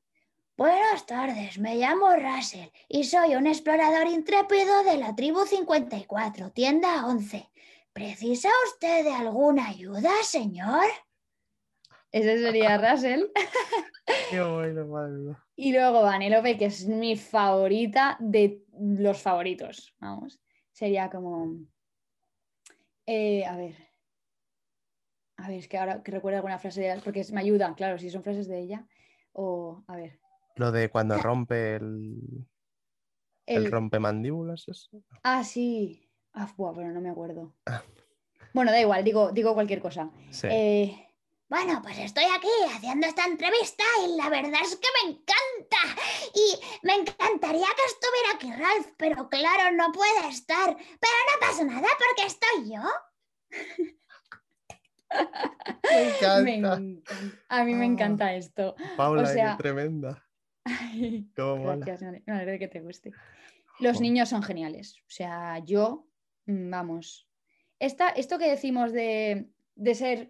[0.58, 7.06] Buenas tardes, me llamo Russell y soy un explorador intrépido de la tribu 54, tienda
[7.06, 7.50] 11.
[7.94, 10.84] ¿Precisa usted de alguna ayuda, señor?
[12.12, 13.28] Ese sería Russell.
[14.30, 15.46] Qué bueno, madre mía.
[15.56, 20.40] Y luego Vanellope, que es mi favorita de los favoritos, vamos.
[20.72, 21.56] Sería como...
[23.10, 23.76] eh, a ver.
[25.38, 27.98] A ver, es que ahora que recuerdo alguna frase de ella, porque me ayuda, claro,
[27.98, 28.88] si son frases de ella.
[29.32, 30.20] O, a ver.
[30.56, 32.20] Lo de cuando rompe el,
[33.46, 35.02] el el- rompemandíbulas, eso.
[35.24, 36.08] Ah, sí.
[36.34, 37.56] Ah, buah, pero no me acuerdo.
[37.66, 37.82] Ah.
[38.54, 40.12] Bueno, da igual, digo, digo cualquier cosa.
[40.30, 40.48] Sí.
[40.52, 41.09] Eh,
[41.50, 46.02] Bueno, pues estoy aquí haciendo esta entrevista y la verdad es que me encanta.
[46.36, 50.76] Y me encantaría que estuviera aquí Ralph, pero claro, no puede estar.
[50.76, 52.84] Pero no pasa nada porque estoy yo.
[55.92, 56.42] me encanta.
[56.42, 57.14] me encanta.
[57.50, 57.88] A mí me Ah.
[57.88, 58.76] encanta esto.
[58.96, 60.24] Paula, o qué tremenda.
[61.36, 61.84] Cómo mola.
[61.86, 63.12] Gracias, me alegro de que te guste.
[63.80, 64.98] Los niños son geniales.
[65.08, 66.08] O sea, yo,
[66.46, 67.28] mm, vamos.
[67.80, 70.30] Esta, esto que decimos de, de ser,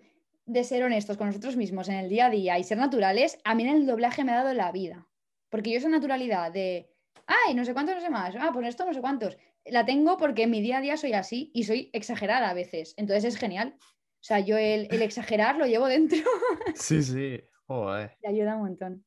[0.49, 3.55] de ser honestos con nosotros mismos en el día a día y ser naturales, a
[3.55, 5.07] mí en el doblaje me ha dado la vida.
[5.49, 6.89] Porque yo esa naturalidad de,
[7.25, 10.17] ay, no sé cuántos, no sé más, ah, pues esto no sé cuántos, la tengo
[10.17, 12.93] porque en mi día a día soy así y soy exagerada a veces.
[12.97, 13.75] Entonces es genial.
[13.79, 16.17] O sea, yo el, el exagerar lo llevo dentro.
[16.75, 17.41] Sí, sí.
[17.67, 18.17] Joder.
[18.19, 19.05] Te ayuda un montón.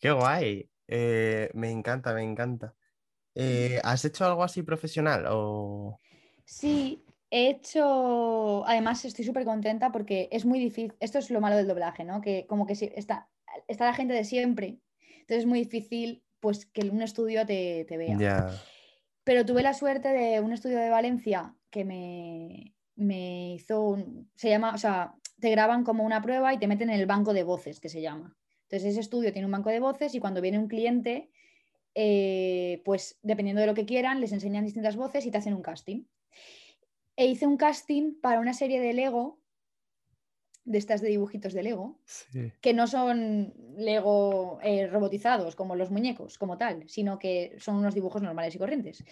[0.00, 0.68] Qué guay.
[0.88, 2.74] Eh, me encanta, me encanta.
[3.34, 5.26] Eh, ¿has hecho algo así profesional?
[5.30, 6.00] O...
[6.44, 8.64] Sí, he hecho.
[8.66, 10.94] Además, estoy súper contenta porque es muy difícil.
[11.00, 12.20] Esto es lo malo del doblaje, ¿no?
[12.20, 13.28] Que como que está,
[13.66, 14.78] está la gente de siempre.
[15.00, 18.50] Entonces es muy difícil pues que un estudio te, te vea.
[19.24, 24.30] Pero tuve la suerte de un estudio de Valencia que me, me hizo un.
[24.34, 27.32] Se llama, o sea, te graban como una prueba y te meten en el banco
[27.32, 28.36] de voces, que se llama.
[28.64, 31.30] Entonces ese estudio tiene un banco de voces y cuando viene un cliente,
[31.94, 35.62] eh, pues dependiendo de lo que quieran, les enseñan distintas voces y te hacen un
[35.62, 36.04] casting.
[37.16, 39.40] E hice un casting para una serie de Lego,
[40.64, 42.52] de estas de dibujitos de Lego, Sí.
[42.60, 47.94] que no son Lego eh, robotizados como los muñecos, como tal, sino que son unos
[47.94, 49.04] dibujos normales y corrientes.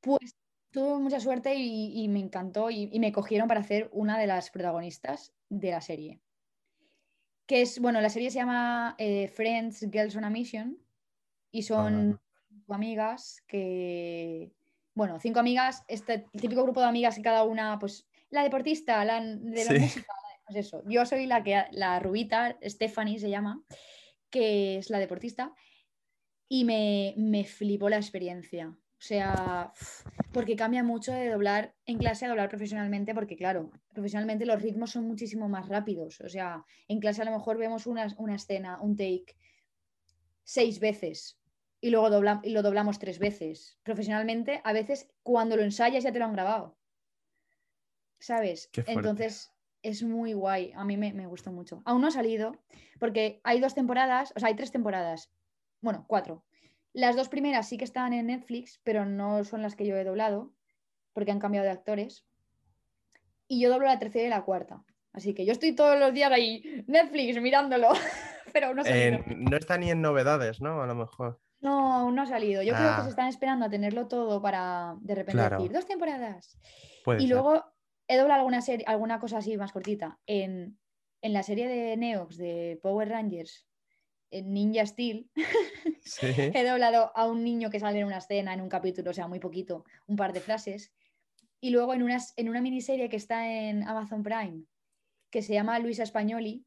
[0.00, 0.36] Pues
[0.70, 4.26] tuve mucha suerte y, y me encantó y, y me cogieron para hacer una de
[4.28, 6.20] las protagonistas de la serie.
[7.46, 10.78] Que es, bueno, la serie se llama eh, Friends Girls on a Mission
[11.50, 14.52] y son cinco amigas que,
[14.94, 19.04] bueno, cinco amigas, este el típico grupo de amigas y cada una, pues, la deportista,
[19.04, 19.78] la de la Sí.
[19.78, 20.12] música,
[20.46, 20.82] pues eso.
[20.86, 23.62] Yo soy la que, la rubita, Stephanie se llama,
[24.30, 25.52] que es la deportista,
[26.48, 28.68] y me, me flipó la experiencia.
[28.68, 29.72] O sea,
[30.30, 34.90] porque cambia mucho de doblar en clase a doblar profesionalmente, porque claro, profesionalmente los ritmos
[34.90, 36.20] son muchísimo más rápidos.
[36.20, 39.36] O sea, en clase a lo mejor vemos una, una escena, un take,
[40.44, 41.39] seis veces
[41.80, 43.78] y luego dobla- y lo doblamos tres veces.
[43.82, 46.76] Profesionalmente, a veces cuando lo ensayas ya te lo han grabado.
[48.18, 48.68] ¿Sabes?
[48.98, 49.52] Entonces
[49.82, 50.72] es muy guay.
[50.76, 51.82] A mí me, me gustó mucho.
[51.86, 52.52] Aún no ha salido,
[52.98, 55.32] porque hay dos temporadas, o sea, hay tres temporadas.
[55.80, 56.44] Bueno, cuatro.
[56.92, 60.04] Las dos primeras sí que están en Netflix, pero no son las que yo he
[60.04, 60.52] doblado,
[61.14, 62.26] porque han cambiado de actores.
[63.48, 64.84] Y yo doblo la tercera y la cuarta.
[65.12, 67.88] Así que yo estoy todos los días ahí, Netflix, mirándolo.
[68.52, 68.82] pero no.
[68.84, 70.82] Eh, no está ni en novedades, ¿no?
[70.82, 71.40] A lo mejor.
[71.60, 72.62] No, aún no ha salido.
[72.62, 73.04] Yo creo que Ah.
[73.04, 75.58] se están esperando a tenerlo todo para de repente Claro.
[75.58, 76.58] decir dos temporadas.
[77.04, 77.36] Puede Y ser.
[77.36, 77.64] luego
[78.08, 80.18] he doblado alguna serie, alguna cosa así más cortita.
[80.26, 80.78] En,
[81.22, 83.66] en la serie de Neox de Power Rangers,
[84.30, 85.30] en Ninja Steel,
[86.02, 86.26] Sí.
[86.36, 89.28] he doblado a un niño que sale en una escena, en un capítulo, o sea,
[89.28, 90.92] muy poquito, un par de frases.
[91.60, 94.64] Y luego en, unas, en una miniserie que está en Amazon Prime,
[95.30, 96.64] que se llama Luisa Spagnoli,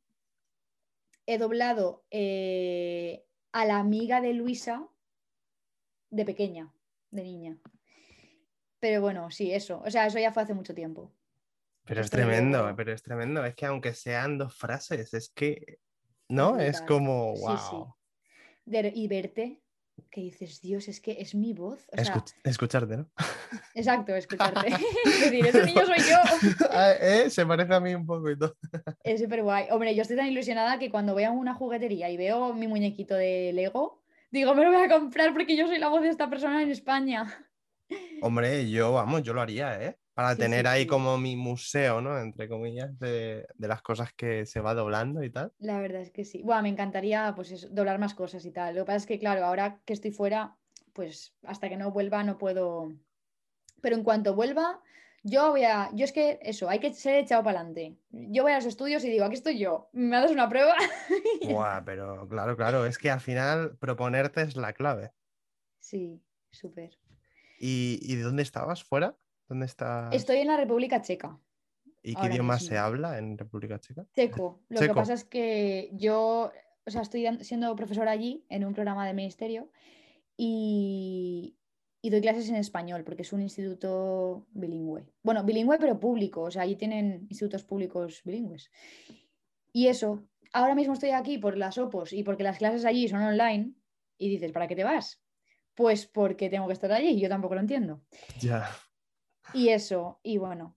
[1.25, 4.87] he doblado eh, a la amiga de Luisa
[6.09, 6.73] de pequeña,
[7.11, 7.57] de niña.
[8.79, 9.81] Pero bueno, sí, eso.
[9.85, 11.11] O sea, eso ya fue hace mucho tiempo.
[11.85, 13.45] Pero es tremendo, pero es tremendo.
[13.45, 15.79] Es que aunque sean dos frases, es que,
[16.29, 16.59] ¿no?
[16.59, 17.57] Es como, Sí, wow.
[17.57, 17.77] sí.
[18.65, 19.62] De- y verte,
[20.11, 21.87] que dices, Dios, es que es mi voz.
[21.91, 23.09] O sea, escucharte, ¿no?
[23.73, 24.67] exacto, escucharte.
[25.05, 26.17] es decir, ese niño soy yo.
[26.71, 27.29] Ah, ¿eh?
[27.29, 28.55] Se parece a mí un poco y todo.
[29.03, 29.67] Es súper guay.
[29.71, 33.15] Hombre, yo estoy tan ilusionada que cuando voy a una juguetería y veo mi muñequito
[33.15, 36.29] de Lego, digo, me lo voy a comprar porque yo soy la voz de esta
[36.29, 37.47] persona en España.
[38.21, 39.97] Hombre, yo, vamos, yo lo haría, ¿eh?
[40.13, 40.87] Para Sí, tener sí, ahí sí.
[40.87, 42.19] como mi museo, ¿no?
[42.19, 45.53] Entre comillas, de, de las cosas que se va doblando y tal.
[45.59, 46.41] La verdad es que sí.
[46.43, 48.75] Buah, me encantaría pues eso, doblar más cosas y tal.
[48.75, 50.55] Lo que pasa es que, claro, ahora que estoy fuera,
[50.93, 52.93] pues hasta que no vuelva no puedo.
[53.81, 54.81] Pero en cuanto vuelva,
[55.23, 55.89] yo voy a.
[55.93, 57.97] Yo es que eso, hay que ser echado para adelante.
[58.11, 59.89] Yo voy a los estudios y digo, aquí estoy yo.
[59.93, 60.75] ¿Me das una prueba?
[61.41, 65.11] Buah, pero claro, claro, es que al final proponerte es la clave.
[65.79, 66.99] Sí, súper.
[67.59, 68.83] ¿Y, y de dónde estabas?
[68.83, 69.17] ¿Fuera?
[70.11, 71.39] Estoy en la República Checa.
[72.01, 74.05] ¿Y qué idioma se habla en República Checa?
[74.13, 74.61] Checo.
[74.69, 74.93] Lo Checo.
[74.93, 76.51] que pasa es que yo,
[76.85, 79.71] o sea, estoy siendo profesora allí en un programa de ministerio
[80.35, 81.55] y,
[82.01, 85.05] y doy clases en español porque es un instituto bilingüe.
[85.23, 88.69] Bueno, bilingüe pero público, o sea, allí tienen institutos públicos bilingües.
[89.71, 93.21] Y eso, ahora mismo estoy aquí por las OPOS y porque las clases allí son
[93.21, 93.73] online
[94.17, 95.23] y dices, ¿para qué te vas?
[95.73, 98.01] Pues porque tengo que estar allí y yo tampoco lo entiendo.
[98.39, 98.69] Ya.
[99.53, 100.75] Y eso, y bueno,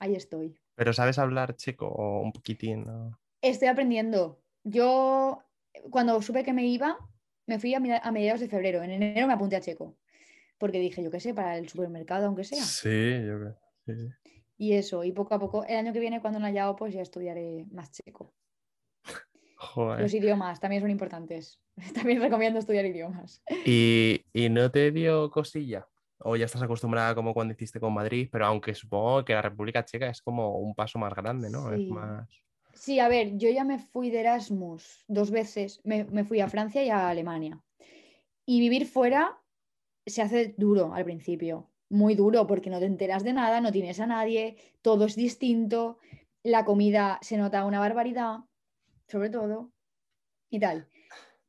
[0.00, 0.58] ahí estoy.
[0.74, 2.84] ¿Pero sabes hablar checo o un poquitín?
[2.84, 3.18] no?
[3.42, 4.40] Estoy aprendiendo.
[4.64, 5.42] Yo,
[5.90, 6.98] cuando supe que me iba,
[7.46, 8.82] me fui a, mediados de febrero.
[8.82, 9.96] En enero me apunté a Checo.
[10.58, 12.62] Porque dije, yo qué sé, para el supermercado, aunque sea.
[12.62, 13.58] Sí, yo creo.
[13.86, 14.32] sí, sí.
[14.56, 17.02] Y eso, y poco a poco, el año que viene, cuando no haya pues ya
[17.02, 18.32] estudiaré más checo.
[19.56, 20.00] Joder.
[20.00, 21.60] Los idiomas también son importantes.
[21.94, 23.42] También recomiendo estudiar idiomas.
[23.66, 25.88] ¿Y, y no te dio cosilla?
[26.26, 29.84] O ya estás acostumbrada como cuando hiciste con Madrid, pero aunque supongo que la República
[29.84, 31.70] Checa es como un paso más grande, ¿no?
[31.72, 31.90] Es Sí.
[31.90, 32.28] más.
[32.72, 35.80] Sí, a ver, yo ya me fui de Erasmus dos veces.
[35.84, 37.62] Me, me fui a Francia y a Alemania.
[38.46, 39.38] Y vivir fuera
[40.06, 41.70] se hace duro al principio.
[41.90, 45.98] Muy duro porque no te enteras de nada, no tienes a nadie, todo es distinto,
[46.42, 48.38] la comida se nota una barbaridad,
[49.06, 49.72] sobre todo,
[50.50, 50.88] y tal.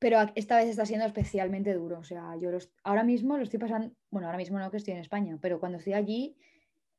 [0.06, 1.98] Pero esta vez está siendo especialmente duro.
[1.98, 4.94] O sea, yo los- ahora mismo lo estoy pasando, bueno, ahora mismo no que estoy
[4.94, 6.38] en España, pero cuando estoy allí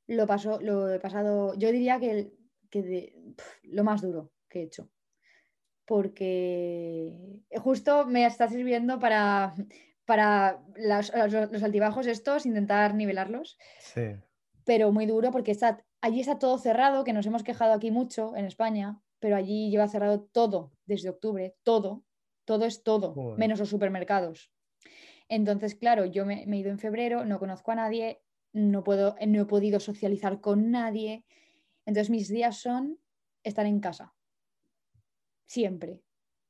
[0.08, 2.32] lo paso, lo he pasado, yo diría que, el-
[2.68, 4.90] que de- pf, lo más duro que he hecho.
[5.84, 7.12] Porque
[7.58, 9.54] justo me está sirviendo para,
[10.04, 14.16] para las- los, los altibajos estos, intentar nivelarlos, Sí.
[14.64, 18.34] pero muy duro porque está, allí está todo cerrado, que nos hemos quejado aquí mucho
[18.34, 22.02] en España, pero allí lleva cerrado todo desde octubre, todo,
[22.46, 23.38] todo es todo, Joder.
[23.38, 24.50] menos los supermercados.
[25.28, 28.22] Entonces, claro, yo me, me he ido en febrero, no conozco a nadie,
[28.52, 31.24] no, puedo, no he podido socializar con nadie.
[31.84, 32.98] Entonces, mis días son
[33.42, 34.14] estar en casa.
[35.46, 36.00] Siempre.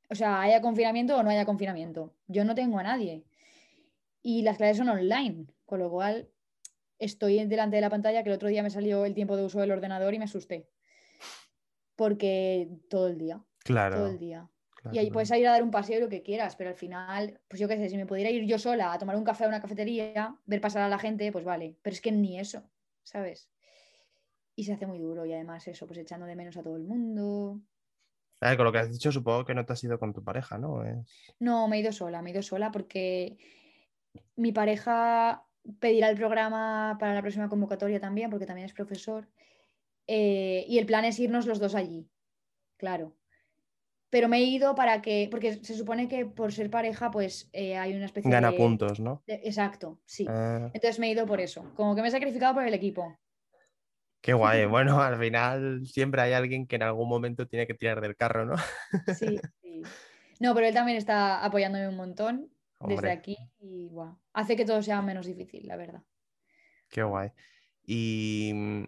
[0.08, 2.14] O sea, haya confinamiento o no haya confinamiento.
[2.28, 3.24] Yo no tengo a nadie.
[4.22, 6.28] Y las clases son online, con lo cual
[6.98, 9.60] estoy delante de la pantalla que el otro día me salió el tiempo de uso
[9.60, 10.68] del ordenador y me asusté.
[11.96, 13.96] Porque todo el día, Claro.
[13.96, 14.48] todo el día.
[14.86, 16.76] Claro, Y ahí puedes ir a dar un paseo y lo que quieras, pero al
[16.76, 19.44] final, pues yo qué sé, si me pudiera ir yo sola a tomar un café
[19.44, 21.76] a una cafetería, ver pasar a la gente, pues vale.
[21.82, 22.70] Pero es que ni eso,
[23.02, 23.50] ¿sabes?
[24.56, 26.84] Y se hace muy duro y además eso, pues echando de menos a todo el
[26.84, 27.60] mundo.
[28.40, 30.58] Ver, con lo que has dicho, supongo que no te has ido con tu pareja,
[30.58, 30.84] ¿no?
[30.84, 33.38] Es- No, me he ido sola, me he ido sola porque
[34.36, 35.46] mi pareja
[35.80, 39.28] pedirá el programa para la próxima convocatoria también, porque también es profesor.
[40.08, 42.10] eh, y el plan es irnos los dos allí,
[42.78, 43.15] claro.
[44.10, 47.76] Pero me he ido para que, porque se supone que por ser pareja, pues eh,
[47.76, 48.58] hay una especie Gana de...
[48.58, 49.22] puntos, ¿no?
[49.26, 50.26] de- exacto, sí.
[50.28, 53.16] Ah, Entonces me he ido por eso, como que me he sacrificado por el equipo.
[54.20, 54.66] qué guay.
[54.70, 58.44] Bueno, al final siempre hay alguien que en algún momento tiene que tirar del carro,
[58.46, 58.54] ¿no?
[59.04, 59.82] Sí, sí.
[60.40, 62.52] No, pero él también está apoyándome un montón
[62.82, 66.02] desde aquí y guau, hace que todo sea menos difícil, la verdad.
[66.88, 67.30] qué guay.
[67.84, 68.84] Y mm,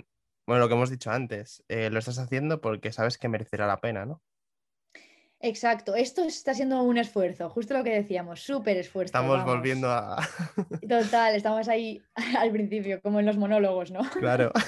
[0.46, 3.80] bueno, lo que hemos dicho antes, eh, lo estás haciendo porque sabes que merecerá la
[3.80, 4.22] pena, ¿no?
[5.41, 9.11] Exacto, esto está siendo un esfuerzo, justo lo que decíamos, súper esfuerzo.
[9.11, 9.55] Estamos vamos.
[9.55, 10.16] volviendo a...
[10.89, 12.03] Total, estamos ahí
[12.39, 14.09] al principio, como en los monólogos, ¿no?
[14.11, 14.53] Claro.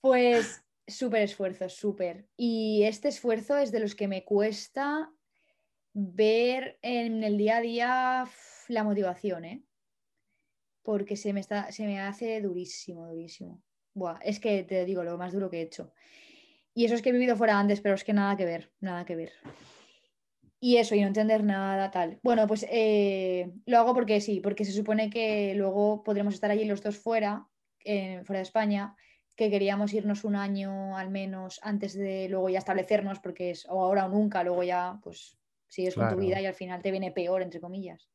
[0.00, 2.26] Pues súper esfuerzo, súper.
[2.36, 5.12] Y este esfuerzo es de los que me cuesta
[5.92, 8.28] ver en el día a día
[8.66, 9.64] la motivación, ¿eh?
[10.82, 13.62] Porque se me, está, se me hace durísimo, durísimo.
[13.94, 15.92] Buah, es que te digo, lo más duro que he hecho.
[16.74, 19.04] Y eso es que he vivido fuera antes, pero es que nada que ver, nada
[19.04, 19.32] que ver.
[20.64, 22.18] Y eso, y no entender nada, tal.
[22.22, 26.64] Bueno, pues eh, lo hago porque sí, porque se supone que luego podremos estar allí
[26.64, 27.46] los dos fuera,
[27.84, 28.96] eh, fuera de España,
[29.36, 33.78] que queríamos irnos un año al menos antes de luego ya establecernos, porque es o
[33.78, 35.36] ahora o nunca, luego ya pues
[35.68, 38.08] sigues con tu vida y al final te viene peor, entre comillas.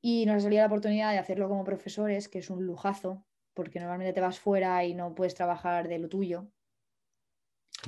[0.00, 3.80] Y nos ha salido la oportunidad de hacerlo como profesores, que es un lujazo, porque
[3.80, 6.46] normalmente te vas fuera y no puedes trabajar de lo tuyo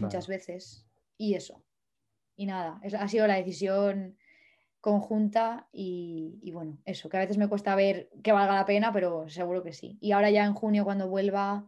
[0.01, 0.89] muchas veces.
[1.17, 1.63] Y eso.
[2.39, 4.17] Y nada, ha sido la decisión
[4.81, 8.93] conjunta y, y bueno, eso, que a veces me cuesta ver que valga la pena,
[8.93, 9.99] pero seguro que sí.
[10.01, 11.67] Y ahora ya en junio cuando vuelva,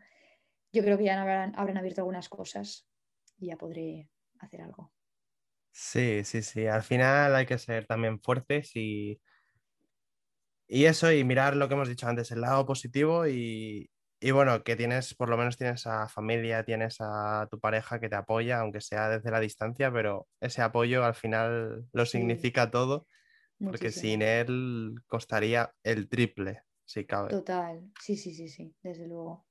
[0.72, 2.88] yo creo que ya habrán, habrán abierto algunas cosas
[3.36, 4.08] y ya podré
[4.38, 4.92] hacer algo.
[5.72, 6.68] Sí, sí, sí.
[6.68, 9.20] Al final hay que ser también fuertes y,
[10.68, 13.90] y eso, y mirar lo que hemos dicho antes, el lado positivo y,
[14.20, 18.08] y bueno, que tienes, por lo menos tienes a familia, tienes a tu pareja que
[18.08, 22.18] te apoya, aunque sea desde la distancia, pero ese apoyo al final lo Sí.
[22.18, 23.06] significa todo,
[23.64, 27.30] porque sin él costaría el triple, si cabe.
[27.30, 29.46] Total, sí, sí, sí, sí, desde luego.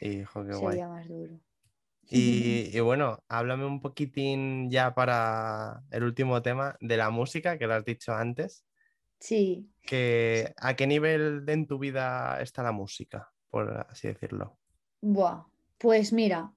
[0.00, 0.76] Hijo, qué guay.
[0.76, 1.40] Sería más duro.
[2.10, 7.66] Y, y bueno, háblame un poquitín ya para el último tema de la música, que
[7.66, 8.64] lo has dicho antes.
[9.20, 14.56] Sí, que ¿a qué nivel de en tu vida está la música, por así decirlo?
[15.02, 15.44] Buah,
[15.76, 16.52] pues mira,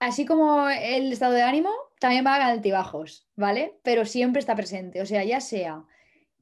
[0.00, 3.78] así como el estado de ánimo, también va a altibajos, ¿vale?
[3.82, 5.84] Pero siempre está presente, o sea, ya sea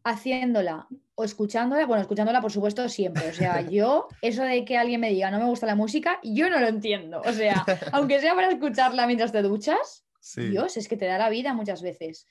[0.05, 5.01] haciéndola o escuchándola, bueno, escuchándola por supuesto siempre, o sea, yo, eso de que alguien
[5.01, 8.37] me diga no me gusta la música, yo no lo entiendo, o sea, aunque sea
[8.37, 10.07] para escucharla mientras te duchas,
[10.37, 12.27] Dios, es que te da la vida muchas veces.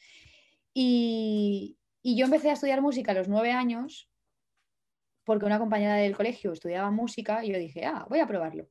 [0.73, 4.09] Y, y yo empecé a estudiar música a los nueve años
[5.23, 8.69] porque una compañera del colegio estudiaba música y yo dije, ah, voy a probarlo.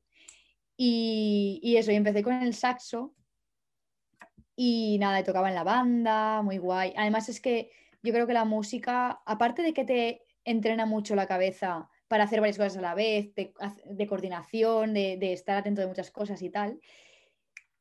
[0.75, 3.13] Y, eso, y empecé con el saxo
[4.55, 6.93] y nada, tocaba en la banda, muy guay.
[6.95, 11.27] Además es que yo creo que la música, aparte de que te entrena mucho la
[11.27, 15.87] cabeza para hacer varias cosas a la vez, de, coordinación, de, de estar atento de
[15.87, 16.79] muchas cosas y tal,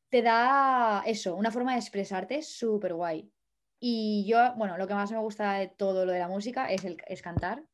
[0.09, 3.33] te da eso, una forma de expresarte súper guay.
[3.81, 6.85] Y yo, bueno, lo que más me gusta de todo lo de la música es,
[6.85, 7.65] el, es cantar.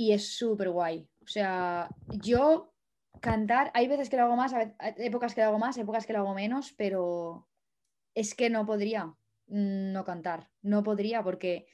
[0.00, 1.06] Y es súper guay.
[1.22, 2.72] O sea, yo
[3.20, 6.14] cantar, hay veces que lo hago más, hay épocas que lo hago más, épocas que
[6.14, 7.46] lo hago menos, pero
[8.14, 9.14] es que no podría
[9.46, 10.48] no cantar.
[10.62, 11.66] No podría porque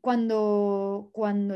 [0.00, 1.54] cuando, cuando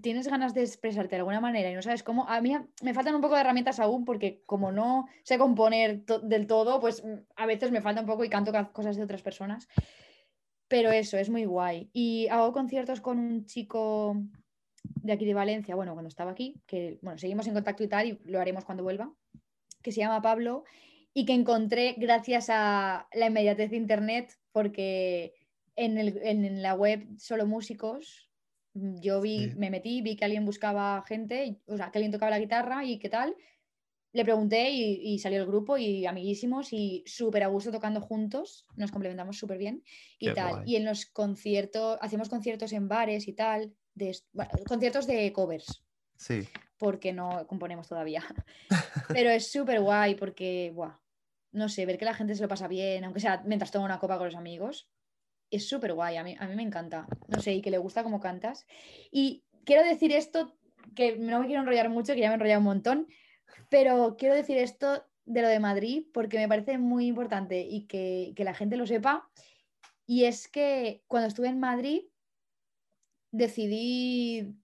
[0.00, 3.14] tienes ganas de expresarte de alguna manera y no sabes cómo, a mí me faltan
[3.14, 7.04] un poco de herramientas aún porque como no sé componer del todo, pues
[7.36, 9.68] a veces me falta un poco y canto cosas de otras personas.
[10.66, 11.90] Pero eso, es muy guay.
[11.92, 14.16] Y hago conciertos con un chico
[14.84, 18.06] de aquí de Valencia, bueno, cuando estaba aquí, que bueno, seguimos en contacto y tal,
[18.08, 19.12] y lo haremos cuando vuelva,
[19.82, 20.64] que se llama Pablo,
[21.14, 25.34] y que encontré gracias a la inmediatez de Internet, porque
[25.76, 28.30] en, el- en la web solo músicos,
[28.74, 29.54] yo vi, Sí.
[29.56, 32.98] me metí, vi que alguien buscaba gente, o sea, que alguien tocaba la guitarra y
[32.98, 33.34] qué tal.
[34.12, 38.66] Le pregunté y, y salió el grupo y amiguísimos y súper a gusto tocando juntos,
[38.76, 39.82] nos complementamos súper bien
[40.18, 40.54] y Qué tal.
[40.56, 40.62] guay.
[40.66, 45.84] Y en los conciertos, hacemos conciertos en bares y tal, de, bueno, conciertos de covers,
[46.16, 48.24] Sí, porque no componemos todavía.
[49.08, 50.98] Pero es súper guay porque, buah,
[51.52, 53.98] no sé, ver que la gente se lo pasa bien, aunque sea mientras toma una
[53.98, 54.88] copa con los amigos,
[55.50, 57.06] es súper guay, a mí, a mí me encanta.
[57.28, 58.66] No sé, y que le gusta cómo cantas.
[59.10, 60.56] Y quiero decir esto,
[60.94, 63.06] que no me quiero enrollar mucho, que ya me he enrollado un montón,
[63.68, 68.32] pero quiero decir esto de lo de Madrid porque me parece muy importante y que,
[68.34, 69.28] que la gente lo sepa.
[70.06, 72.02] Y es que cuando estuve en Madrid,
[73.30, 74.54] decidí,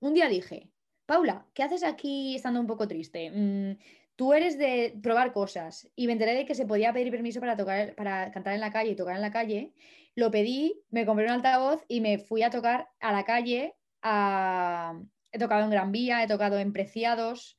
[0.00, 0.70] un día dije,
[1.06, 3.30] Paula, ¿qué haces aquí estando un poco triste?
[3.30, 3.78] Mm,
[4.16, 7.56] tú eres de probar cosas y me enteré de que se podía pedir permiso para
[7.56, 9.72] tocar, para cantar en la calle y tocar en la calle.
[10.14, 13.74] Lo pedí, me compré un altavoz y me fui a tocar a la calle.
[14.02, 17.58] He tocado en Gran Vía, he tocado en Preciados.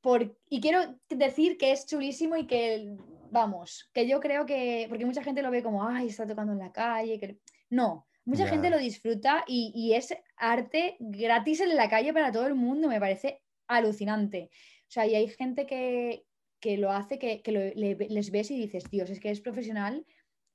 [0.00, 0.36] Por...
[0.48, 2.96] Y quiero decir que es chulísimo y que,
[3.30, 6.58] vamos, que yo creo que, porque mucha gente lo ve como, ay, está tocando en
[6.58, 7.20] la calle.
[7.20, 7.38] que-".
[7.70, 12.46] No, mucha gente lo disfruta y, y es arte gratis en la calle para todo
[12.46, 14.50] el mundo, me parece alucinante.
[14.82, 16.24] O sea, y hay gente que,
[16.60, 19.40] que lo hace, que, que lo- le- les ves y dices, Dios, es que es
[19.40, 20.04] profesional,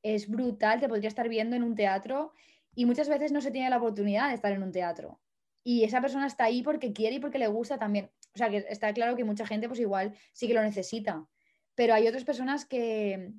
[0.04, 2.32] es brutal, te podría estar viendo en un teatro
[2.76, 5.22] y muchas veces no se tiene la oportunidad de estar en un teatro.
[5.64, 8.12] Y esa persona está ahí porque quiere y porque le gusta también.
[8.34, 11.28] O sea, que está claro que mucha gente pues igual sí que lo necesita,
[11.76, 13.32] pero hay otras personas que,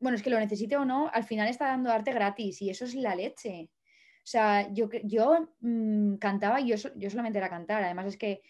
[0.00, 2.84] bueno, es que lo necesite o no, al final está dando arte gratis y eso
[2.84, 3.70] es la leche.
[4.22, 7.82] O sea, yo, yo mm, cantaba y yo, yo solamente era cantar.
[7.84, 8.42] Además es que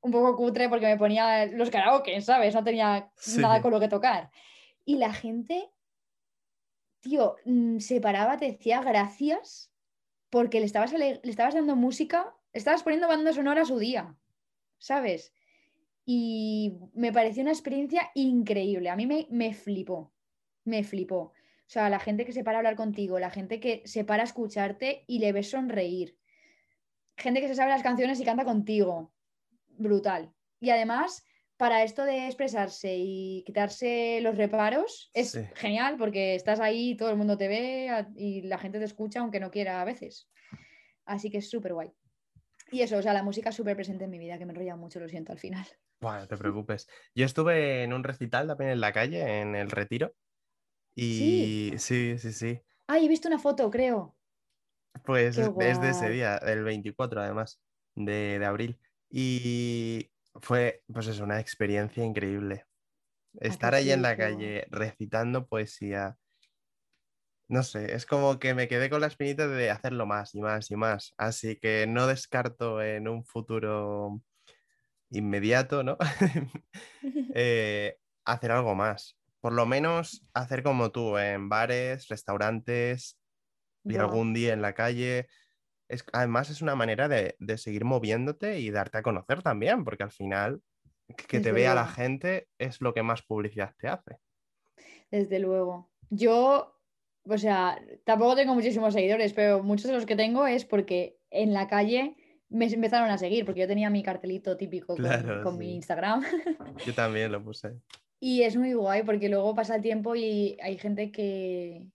[0.00, 2.54] un poco cutre porque me ponía los karaoke, ¿sabes?
[2.54, 3.40] No tenía Sí.
[3.40, 4.30] nada con lo que tocar.
[4.84, 5.70] Y la gente,
[7.00, 9.72] tío, mm, se paraba, te decía gracias
[10.30, 14.16] porque le estabas, le estabas dando música, le estabas poniendo banda sonora a su día,
[14.78, 15.32] ¿sabes?
[16.04, 18.90] Y me pareció una experiencia increíble.
[18.90, 20.12] A mí me, me flipó,
[20.66, 21.18] me flipó.
[21.18, 24.22] O sea, la gente que se para a hablar contigo, la gente que se para
[24.22, 26.16] a escucharte y le ves sonreír.
[27.16, 29.12] Gente que se sabe las canciones y canta contigo.
[29.68, 30.32] Brutal.
[30.60, 31.24] Y además,
[31.56, 35.40] para esto de expresarse y quitarse los reparos, es Sí.
[35.54, 39.40] genial porque estás ahí, todo el mundo te ve y la gente te escucha aunque
[39.40, 40.30] no quiera a veces.
[41.04, 41.92] Así que es súper guay.
[42.70, 44.76] Y eso, o sea, la música es súper presente en mi vida, que me enrolla
[44.76, 45.66] mucho, lo siento al final.
[46.00, 46.88] Bueno, no te preocupes.
[47.14, 50.14] Yo estuve en un recital también en la calle, en el Retiro.
[50.96, 52.60] Y sí, sí, sí.
[52.88, 54.16] Ay, he visto una foto, creo.
[55.04, 57.60] Pues es, es de ese día, el 24 además,
[57.94, 58.80] de, de abril.
[59.10, 62.66] Y fue, pues es una experiencia increíble.
[63.34, 66.18] Estar ahí en la calle recitando poesía.
[67.48, 70.70] No sé, es como que me quedé con la espinita de hacerlo más y más
[70.70, 71.14] y más.
[71.16, 74.20] Así que no descarto en un futuro
[75.10, 75.98] inmediato, ¿no?
[77.34, 79.18] Eh, hacer algo más.
[79.46, 83.16] Por lo menos hacer como tú, en bares, restaurantes,
[83.84, 85.28] y algún día en la calle.
[85.88, 90.02] Es, además, es una manera de, de seguir moviéndote y darte a conocer también, porque
[90.02, 90.62] al final
[91.28, 94.16] que te vea la gente es lo que más publicidad te hace.
[95.12, 95.92] Desde luego.
[96.10, 96.76] Yo,
[97.22, 101.52] o sea, tampoco tengo muchísimos seguidores, pero muchos de los que tengo es porque en
[101.52, 102.16] la calle
[102.48, 105.76] me empezaron a seguir, porque yo tenía mi cartelito típico con, Claro, con mi.
[105.76, 106.24] Instagram.
[106.84, 107.76] Yo también lo puse.
[108.18, 111.90] Y es muy guay porque luego pasa el tiempo y hay gente que,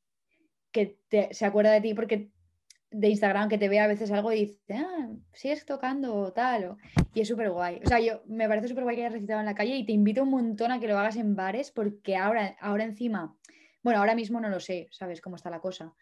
[0.71, 2.31] que te- se acuerda de ti porque
[2.91, 6.65] de Instagram que te ve a veces algo y dice, ah, sigues tocando o tal.
[6.65, 6.77] o-".
[7.13, 7.79] Y es súper guay.
[7.83, 9.93] O sea, yo me parece súper guay que hayas recitado en la calle y te
[9.93, 13.37] invito un montón a que lo hagas en bares porque ahora, ahora encima,
[13.83, 15.95] bueno, ahora mismo no lo sé, sabes cómo está la cosa.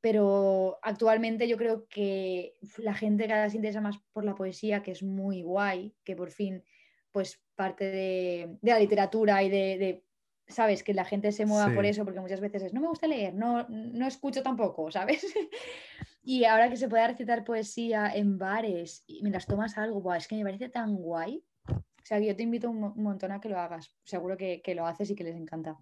[0.00, 4.82] Pero actualmente yo creo que la gente cada vez se interesa más por la poesía,
[4.82, 6.64] que es muy guay, que por fin
[7.12, 10.04] pues parte de, de la literatura y de, de,
[10.48, 10.82] ¿sabes?
[10.82, 11.90] Que la gente se mueva por Sí.
[11.90, 15.24] eso, porque muchas veces es, no me gusta leer, no, no escucho tampoco, ¿sabes?
[16.22, 20.26] y ahora que se pueda recitar poesía en bares y mientras tomas algo, buah, es
[20.28, 21.44] que me parece tan guay.
[21.68, 23.94] O sea, yo te invito un, mo- un montón a que lo hagas.
[24.04, 25.76] Seguro que, que lo haces y que les encanta.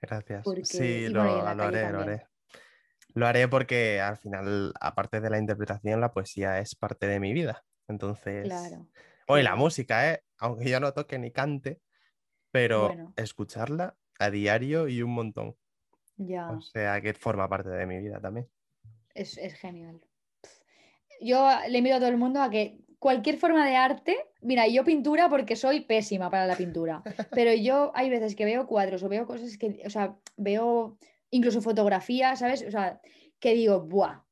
[0.00, 0.42] Gracias.
[0.42, 2.08] Porque- Sí, lo, bueno, lo haré, lo también.
[2.08, 2.26] haré.
[3.12, 7.32] Lo haré porque al final, aparte de la interpretación, la poesía es parte de mi
[7.34, 7.62] vida.
[7.88, 8.86] Entonces, Claro.
[9.30, 10.22] O y qué la música, ¿eh?
[10.38, 11.80] Aunque yo no toque ni cante,
[12.50, 13.12] pero Bueno.
[13.16, 15.56] escucharla a diario y un montón.
[16.16, 16.50] Ya.
[16.50, 18.48] O sea, que forma parte de mi vida también.
[19.14, 20.00] Es, es genial.
[21.20, 24.84] Yo le invito a todo el mundo a que cualquier forma de arte, mira, yo
[24.84, 27.02] pintura porque soy pésima para la pintura,
[27.32, 30.98] pero yo hay veces que veo cuadros o veo cosas que, o sea, veo
[31.30, 32.64] incluso fotografías, ¿sabes?
[32.66, 33.00] O sea,
[33.38, 34.22] que digo, ¡buah!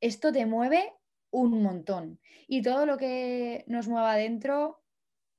[0.00, 0.94] Esto te mueve
[1.30, 2.20] un montón.
[2.46, 4.82] Y todo lo que nos mueva adentro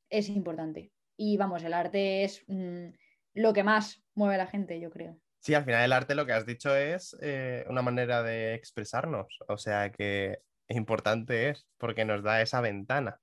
[0.09, 0.91] es importante.
[1.17, 2.87] Y vamos, el arte es mm,
[3.35, 5.19] lo que más mueve a la gente, yo creo.
[5.39, 9.39] Sí, al final el arte lo que has dicho es eh, una manera de expresarnos.
[9.47, 13.19] O sea que importante es porque nos da esa ventana.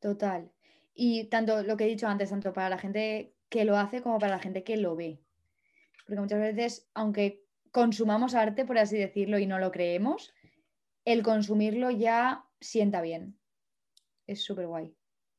[0.00, 0.50] Total.
[0.94, 4.18] Y tanto lo que he dicho antes, tanto para la gente que lo hace como
[4.18, 5.20] para la gente que lo ve.
[6.06, 10.34] Porque muchas veces, aunque consumamos arte, por así decirlo, y no lo creemos,
[11.12, 13.38] el consumirlo ya sienta bien.
[14.26, 14.96] Es súper guay.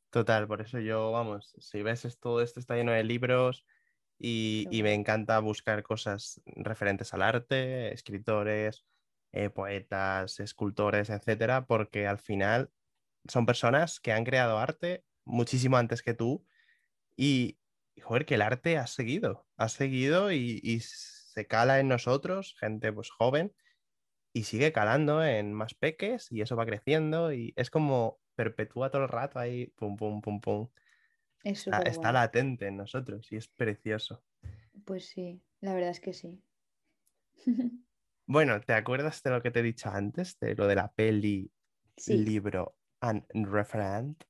[0.09, 3.65] Total, por eso yo, vamos, si ves todo esto está lleno de libros
[4.19, 8.85] y, y me encanta buscar cosas referentes al arte, escritores,
[9.33, 12.69] eh, poetas, escultores, etcétera, porque al final
[13.29, 16.45] son personas que han creado arte muchísimo antes que tú
[17.15, 17.57] y,
[18.01, 23.09] joder, que el arte ha seguido, ha seguido y, se cala en nosotros, gente pues
[23.09, 23.53] joven,
[24.33, 29.03] y sigue calando en más peques y eso va creciendo y es como perpetúa todo
[29.03, 30.69] el rato ahí, pum, pum, pum, pum.
[31.43, 34.23] está, está latente en nosotros y es precioso.
[34.85, 36.41] Pues sí, la verdad es que sí.
[38.27, 40.39] Bueno, ¿te acuerdas de lo que te he dicho antes?
[40.39, 41.51] De lo de la peli,
[42.07, 44.23] libro and referent.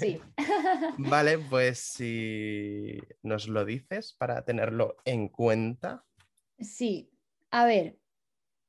[0.00, 0.20] Sí.
[0.98, 6.04] vale, pues si nos lo dices para tenerlo en cuenta.
[6.58, 7.12] Sí.
[7.52, 8.01] A ver,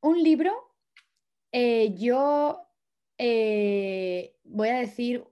[0.03, 0.53] un libro,
[1.51, 2.67] eh, yo
[3.17, 5.23] eh, voy a decir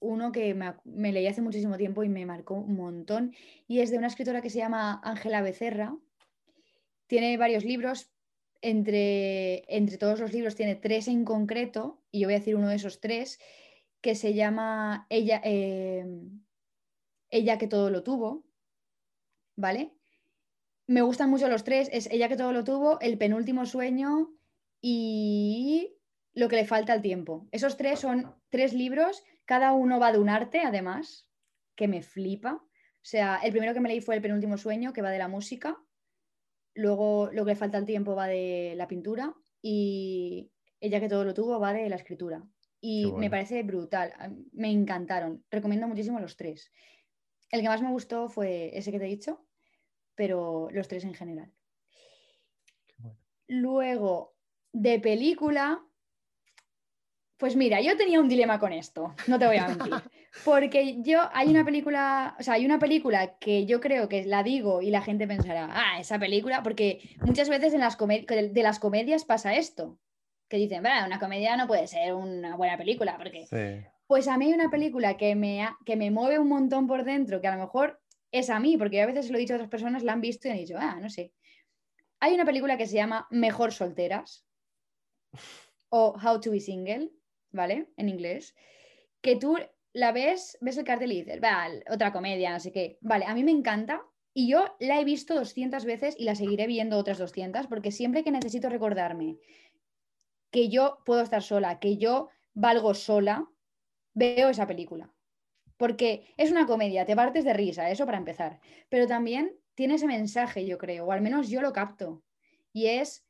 [0.00, 3.34] uno que me, leí hace muchísimo tiempo y me marcó un montón,
[3.66, 5.96] y es de una escritora que se llama Ángela Becerra.
[7.06, 8.10] Tiene varios libros,
[8.60, 12.68] entre, entre todos los libros tiene tres en concreto, y yo voy a decir uno
[12.68, 13.40] de esos tres,
[14.02, 16.06] que se llama Ella, eh,
[17.30, 18.44] Ella que todo lo tuvo,
[19.56, 19.97] ¿vale?
[20.88, 24.34] Me gustan mucho los tres, es Ella que todo lo tuvo, El penúltimo sueño
[24.82, 25.96] y
[26.34, 27.46] Lo que le falta al tiempo.
[27.52, 31.28] Esos tres son tres libros, cada uno va de un arte, además,
[31.76, 32.54] que me flipa.
[32.54, 35.28] O sea, el primero que me leí fue El penúltimo sueño, que va de la
[35.28, 35.78] música,
[36.78, 41.24] Luego lo que le falta el tiempo va de la pintura y ella que todo
[41.24, 42.44] lo tuvo va de la escritura.
[42.80, 44.12] Y me parece brutal,
[44.52, 45.44] me encantaron.
[45.50, 46.70] Recomiendo muchísimo los tres.
[47.50, 49.44] El que más me gustó fue ese que te he dicho,
[50.18, 51.48] pero los tres en general.
[53.46, 54.34] Luego,
[54.72, 55.80] de película,
[57.36, 59.94] pues mira, yo tenía un dilema con esto, no te voy a mentir.
[60.44, 64.42] Porque yo, hay una película, o sea, hay una película que yo creo que la
[64.42, 68.78] digo y la gente pensará, ah, esa película, porque muchas veces en las de las
[68.78, 69.98] comedias pasa esto,
[70.48, 73.46] que dicen, una comedia no puede ser una buena película, porque...
[74.06, 77.40] Pues a mí hay una película que me, que me mueve un montón por dentro,
[77.40, 78.00] que a lo mejor
[78.32, 80.48] es a mí, porque a veces lo he dicho a otras personas, la han visto
[80.48, 81.32] y han dicho, ah, no sé.
[82.20, 84.46] Hay una película que se llama Mejor Solteras
[85.88, 87.10] o How to be Single
[87.52, 87.88] ¿vale?
[87.96, 88.54] En inglés,
[89.20, 89.56] que tú
[89.92, 92.98] la ves, ves el cartel y dices, vale, otra comedia, no sé qué.
[93.00, 94.02] Vale, a mí me encanta
[94.34, 98.22] y yo la he visto 200 veces y la seguiré viendo otras 200 porque siempre
[98.22, 99.38] que necesito recordarme
[100.50, 103.48] que yo puedo estar sola, que yo valgo sola,
[104.14, 105.12] veo esa película.
[105.78, 108.60] Porque es una comedia, te partes de risa, eso para empezar.
[108.90, 112.22] Pero también tiene ese mensaje, yo creo, o al menos yo lo capto.
[112.72, 113.24] Y es,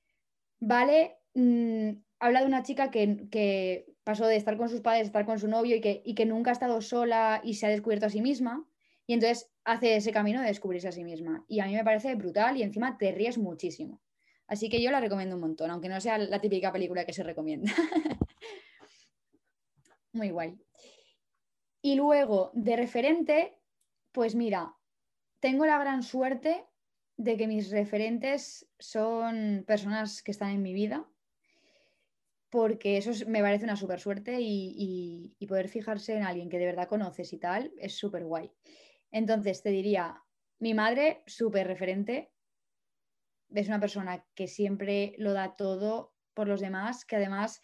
[0.58, 5.06] vale, mm, habla de una chica que, que, pasó de estar con sus padres a
[5.06, 7.68] estar con su novio y que, y que nunca ha estado sola y se ha
[7.68, 8.66] descubierto a sí misma.
[9.06, 11.44] Y entonces hace ese camino de descubrirse a sí misma.
[11.46, 14.00] Y a mí me parece brutal y encima te ríes muchísimo.
[14.46, 17.22] Así que yo la recomiendo un montón, aunque no sea la típica película que se
[17.22, 17.70] recomienda.
[20.14, 20.58] Muy guay.
[21.80, 23.58] Y luego, de referente,
[24.12, 24.74] pues mira,
[25.40, 26.66] tengo la gran suerte
[27.16, 31.08] de que mis referentes son personas que están en mi vida,
[32.50, 36.88] porque eso me parece una súper suerte y, poder fijarse en alguien que de verdad
[36.88, 38.52] conoces y tal es súper guay.
[39.10, 40.22] Entonces te diría,
[40.58, 42.30] mi madre, súper referente,
[43.54, 47.62] es una persona que siempre lo da todo por los demás, que además,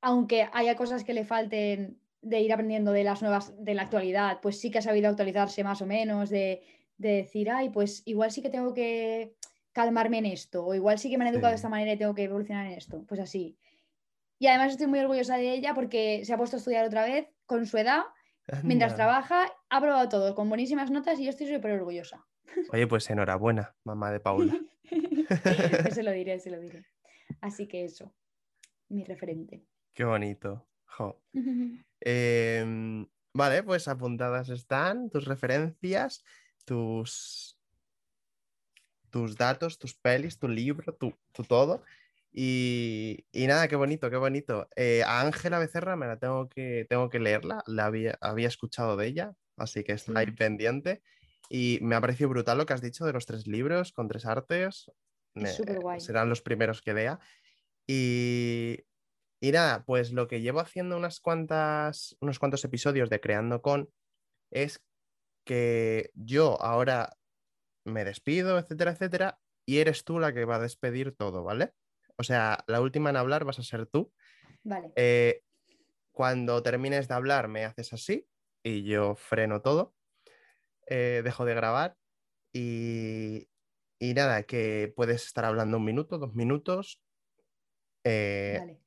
[0.00, 4.40] aunque haya cosas que le falten de ir aprendiendo de las nuevas, de la actualidad,
[4.40, 6.62] pues sí que ha sabido actualizarse más o menos, de,
[6.98, 9.34] de decir, ay, pues igual sí que tengo que
[9.72, 12.14] calmarme en esto, o igual sí que me han educado de esta manera y tengo
[12.14, 13.58] que evolucionar en esto, pues así.
[14.38, 17.28] Y además estoy muy orgullosa de ella porque se ha puesto a estudiar otra vez
[17.46, 18.02] con su edad,
[18.62, 22.24] mientras trabaja, ha probado todo con buenísimas notas y yo estoy súper orgullosa.
[22.72, 24.58] Oye, pues enhorabuena, mamá de Paula.
[25.90, 26.84] se lo diré, se lo diré.
[27.40, 28.12] Así que eso,
[28.88, 29.64] mi referente.
[29.92, 30.66] Qué bonito.
[30.96, 31.20] Jo.
[32.00, 36.24] Em, vale, pues apuntadas están tus referencias,
[36.64, 37.58] tus,
[39.10, 41.82] tus datos, tus pelis, tu libro, tu, tu todo.
[42.32, 44.68] Y, y nada, qué bonito, qué bonito.
[44.76, 48.96] Eh, a Ángela Becerra me la tengo que, tengo que leerla, la había, había escuchado
[48.96, 50.32] de ella, así que está ahí Sí.
[50.32, 51.02] pendiente.
[51.48, 54.26] Y me ha parecido brutal lo que has dicho de los tres libros con tres
[54.26, 54.90] artes.
[55.34, 55.46] Me-
[56.00, 57.20] serán los primeros que lea.
[57.86, 58.80] Y,
[59.44, 63.90] y nada, pues lo que llevo haciendo unas cuantas, unos cuantos episodios de Creando con
[64.50, 64.82] es
[65.44, 67.18] que yo ahora
[67.84, 71.74] me despido, etcétera, etcétera, y eres tú la que va a despedir todo, ¿vale?
[72.16, 74.10] O sea, la última en hablar vas a ser tú.
[74.62, 74.94] Vale.
[74.96, 75.42] Eh,
[76.10, 78.26] cuando termines de hablar me haces así
[78.62, 79.94] y yo freno todo,
[80.86, 81.98] eh, dejo de grabar
[82.50, 83.50] y,
[83.98, 87.02] y nada, que puedes estar hablando un minuto, dos minutos,
[88.04, 88.83] eh, Vale.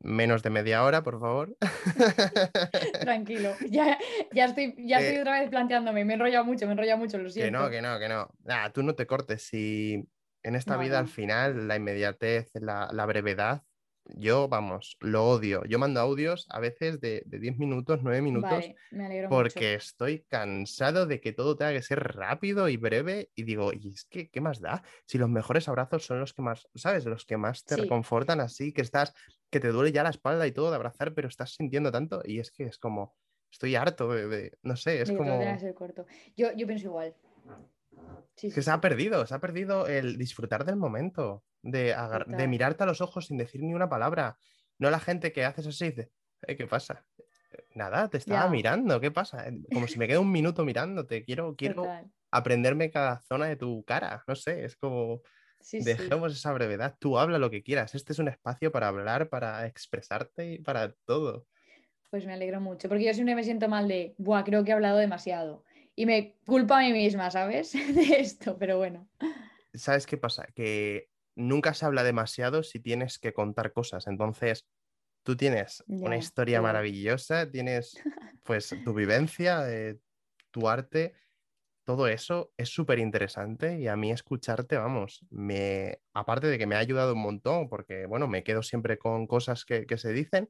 [0.00, 1.56] Menos de media hora, por favor.
[3.00, 3.58] Tranquilo.
[3.60, 3.98] Ya,
[4.32, 6.04] ya estoy, ya estoy Eh, otra vez planteándome.
[6.04, 7.52] Me he enrollado mucho, me he enrollado mucho, lo Que siento.
[7.52, 8.28] no, que no, que no.
[8.44, 9.42] Nah, tú no te cortes.
[9.44, 10.08] Si
[10.42, 13.62] en esta No, vida al final la inmediatez, la, la brevedad,
[14.16, 15.62] yo, vamos, lo odio.
[15.64, 19.72] Yo mando audios a veces de, de 10 minutos, 9 minutos, Vale, me alegro porque
[19.74, 19.76] mucho.
[19.76, 23.30] estoy cansado de que todo tenga que ser rápido y breve.
[23.34, 24.82] Y digo, y es que, ¿qué más da?
[25.06, 27.04] Si los mejores abrazos son los que más, ¿sabes?
[27.04, 27.82] Los que más te Sí.
[27.82, 29.12] reconfortan así, que estás,
[29.50, 32.22] que te duele ya la espalda y todo de abrazar, pero estás sintiendo tanto.
[32.24, 33.16] Y es que es como,
[33.50, 35.38] estoy harto de, no sé, es como...
[35.74, 36.06] corto.
[36.36, 37.14] Yo, yo pienso igual.
[38.36, 41.94] Sí, que se ha perdido, se ha perdido el disfrutar del momento, de,
[42.48, 44.38] mirarte a los ojos sin decir ni una palabra.
[44.78, 46.12] No la gente que haces así y dice,
[46.42, 47.04] "Eh, ¿qué pasa?
[47.74, 48.50] Nada, te estaba Ya.
[48.50, 49.48] mirando, ¿qué pasa?
[49.48, 52.10] Eh, Como si me quedo un minuto mirándote, quiero, quiero Total.
[52.30, 55.22] aprenderme cada zona de tu cara, no sé, es como,
[55.60, 55.78] sí.
[55.78, 59.66] dejemos esa brevedad, tú habla lo que quieras, este es un espacio para hablar, para
[59.66, 61.46] expresarte y para todo.
[62.10, 64.74] Pues me alegro mucho, porque yo siempre me siento mal de, buah, creo que he
[64.74, 65.64] hablado demasiado.
[65.98, 67.72] Y me culpo a mí misma, ¿sabes?
[67.72, 69.08] De esto, pero bueno.
[69.74, 70.46] ¿Sabes qué pasa?
[70.54, 74.06] Que nunca se habla demasiado si tienes que contar cosas.
[74.06, 74.64] Entonces,
[75.24, 78.00] tú tienes una historia maravillosa, tienes
[78.44, 79.98] pues tu vivencia, eh,
[80.52, 81.14] tu arte,
[81.84, 86.76] todo eso es súper interesante y a mí escucharte, vamos, me, aparte de que me
[86.76, 90.48] ha ayudado un montón, porque bueno, me quedo siempre con cosas que, que se dicen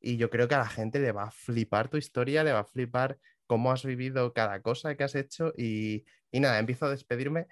[0.00, 2.60] y yo creo que a la gente le va a flipar tu historia, le va
[2.60, 3.18] a flipar
[3.52, 7.48] cómo has vivido cada cosa que has hecho y, y nada, empiezo a despedirme.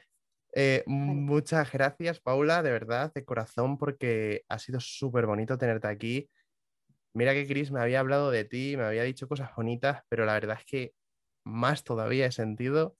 [0.54, 6.30] Eh, Muchas gracias, Paula, de verdad, de corazón, porque ha sido súper bonito tenerte aquí.
[7.12, 10.32] Mira que Chris me había hablado de ti, me había dicho cosas bonitas, pero la
[10.32, 10.94] verdad es que
[11.44, 12.96] más todavía he sentido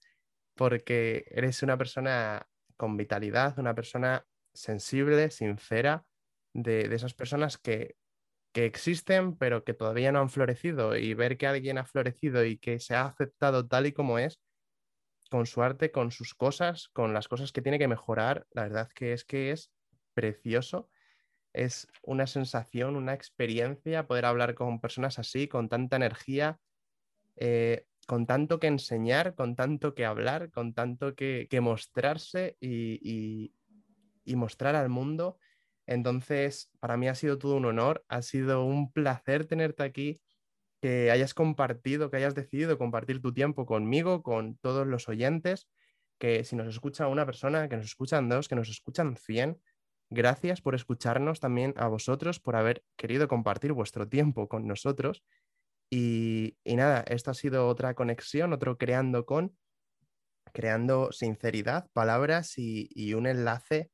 [0.55, 2.45] porque eres una persona
[2.77, 6.05] con vitalidad, una persona sensible, sincera,
[6.53, 7.95] de, de esas personas que,
[8.51, 12.57] que existen pero que todavía no han florecido y ver que alguien ha florecido y
[12.57, 14.39] que se ha aceptado tal y como es,
[15.29, 18.89] con su arte, con sus cosas, con las cosas que tiene que mejorar, la verdad
[18.93, 19.71] que es que es
[20.13, 20.89] precioso.
[21.53, 26.59] Es una sensación, una experiencia poder hablar con personas así, con tanta energía,
[27.37, 33.53] eh, con tanto que enseñar, con tanto que hablar, con tanto que, mostrarse y
[34.35, 35.37] mostrar al mundo.
[35.91, 40.21] Entonces, para mí ha sido todo un honor, ha sido un placer tenerte aquí,
[40.81, 45.67] que hayas compartido, que hayas decidido compartir tu tiempo conmigo, con todos los oyentes,
[46.17, 49.61] que si nos escucha una persona, que nos escuchan dos, que nos escuchan 100,
[50.09, 55.25] gracias por escucharnos también a vosotros, por haber querido compartir vuestro tiempo con nosotros.
[55.89, 59.57] Y, nada, esto ha sido otra conexión, otro creando con,
[60.53, 63.91] creando sinceridad, palabras y un enlace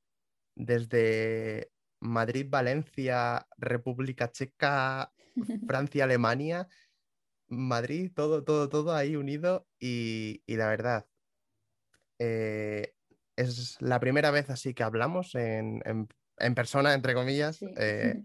[0.54, 5.12] desde Madrid, Valencia, República Checa,
[5.68, 6.68] Francia, Alemania,
[7.48, 11.08] Madrid, todo, todo, todo ahí unido y, y la verdad,
[12.20, 12.94] eh,
[13.36, 16.08] es la primera vez así que hablamos en, en,
[16.38, 17.68] en persona, entre comillas, Sí.
[17.78, 18.24] eh,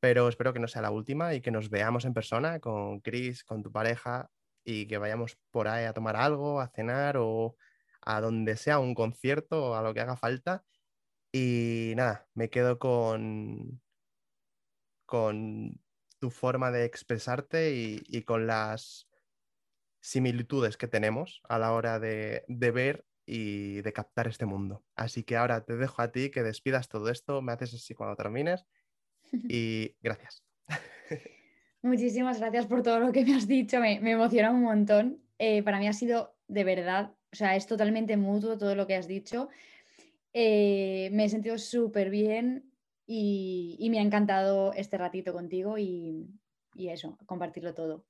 [0.00, 3.44] pero espero que no sea la última y que nos veamos en persona con Chris,
[3.44, 4.30] con tu pareja
[4.64, 7.56] y que vayamos por ahí a tomar algo, a cenar o
[8.02, 10.64] a donde sea, un concierto o a lo que haga falta.
[11.32, 13.80] Y nada, me quedo con,
[15.06, 15.80] con
[16.18, 19.08] tu forma de expresarte y, y con las
[20.00, 24.84] similitudes que tenemos a la hora de, de, ver y de captar este mundo.
[24.96, 28.16] Así que ahora te dejo a ti que despidas todo esto, me haces así cuando
[28.16, 28.64] termines
[29.32, 30.42] y gracias.
[31.82, 35.22] Muchísimas gracias por todo lo que me has dicho, me, me emociona un montón.
[35.38, 38.96] Eh, para mí ha sido de verdad, o sea, es totalmente mutuo todo lo que
[38.96, 39.48] has dicho.
[40.32, 42.72] Eh, me he sentido súper bien
[43.06, 46.28] y, me ha encantado este ratito contigo y,
[46.74, 48.04] y eso, compartirlo todo.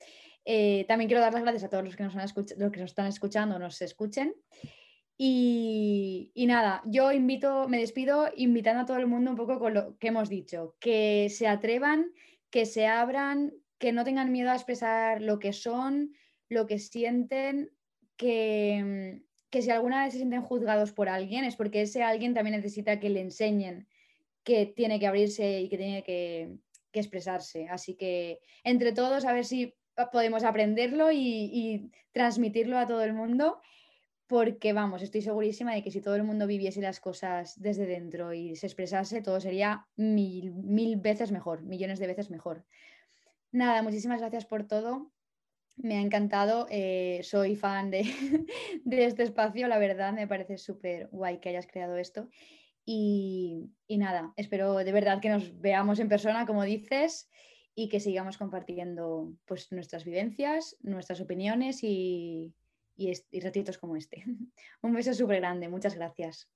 [0.45, 2.91] Eh, también quiero dar las gracias a todos los que nos, han los que nos
[2.91, 4.35] están escuchando, nos escuchen.
[5.17, 9.75] Y, y, nada, yo invito, me despido invitando a todo el mundo un poco con
[9.75, 12.13] lo que hemos dicho, que se atrevan,
[12.51, 16.15] que se abran, que no tengan miedo a expresar lo que son,
[16.49, 17.71] lo que sienten,
[18.17, 22.57] que, que si alguna vez se sienten juzgados por alguien es porque ese alguien también
[22.57, 23.89] necesita que le enseñen
[24.45, 26.57] que tiene que abrirse y que tiene que,
[26.91, 27.69] expresarse.
[27.69, 29.73] Así que entre todos a ver si
[30.11, 33.61] podemos aprenderlo y, transmitirlo a todo el mundo,
[34.27, 38.33] porque vamos, estoy segurísima de que si todo el mundo viviese las cosas desde dentro
[38.33, 42.65] y se expresase, todo sería mil, mil veces mejor, millones de veces mejor.
[43.53, 45.13] Nada, muchísimas gracias por todo.
[45.81, 48.03] Me ha encantado, eh, soy fan de,
[48.85, 52.29] de, este espacio, la verdad me parece súper guay que hayas creado esto.
[52.85, 57.29] Y, y, nada, espero de verdad que nos veamos en persona, como dices,
[57.75, 62.55] y que sigamos compartiendo pues, nuestras vivencias, nuestras opiniones y,
[62.97, 64.25] y, y ratitos como este.
[64.83, 66.49] Un beso súper grande, muchas gracias.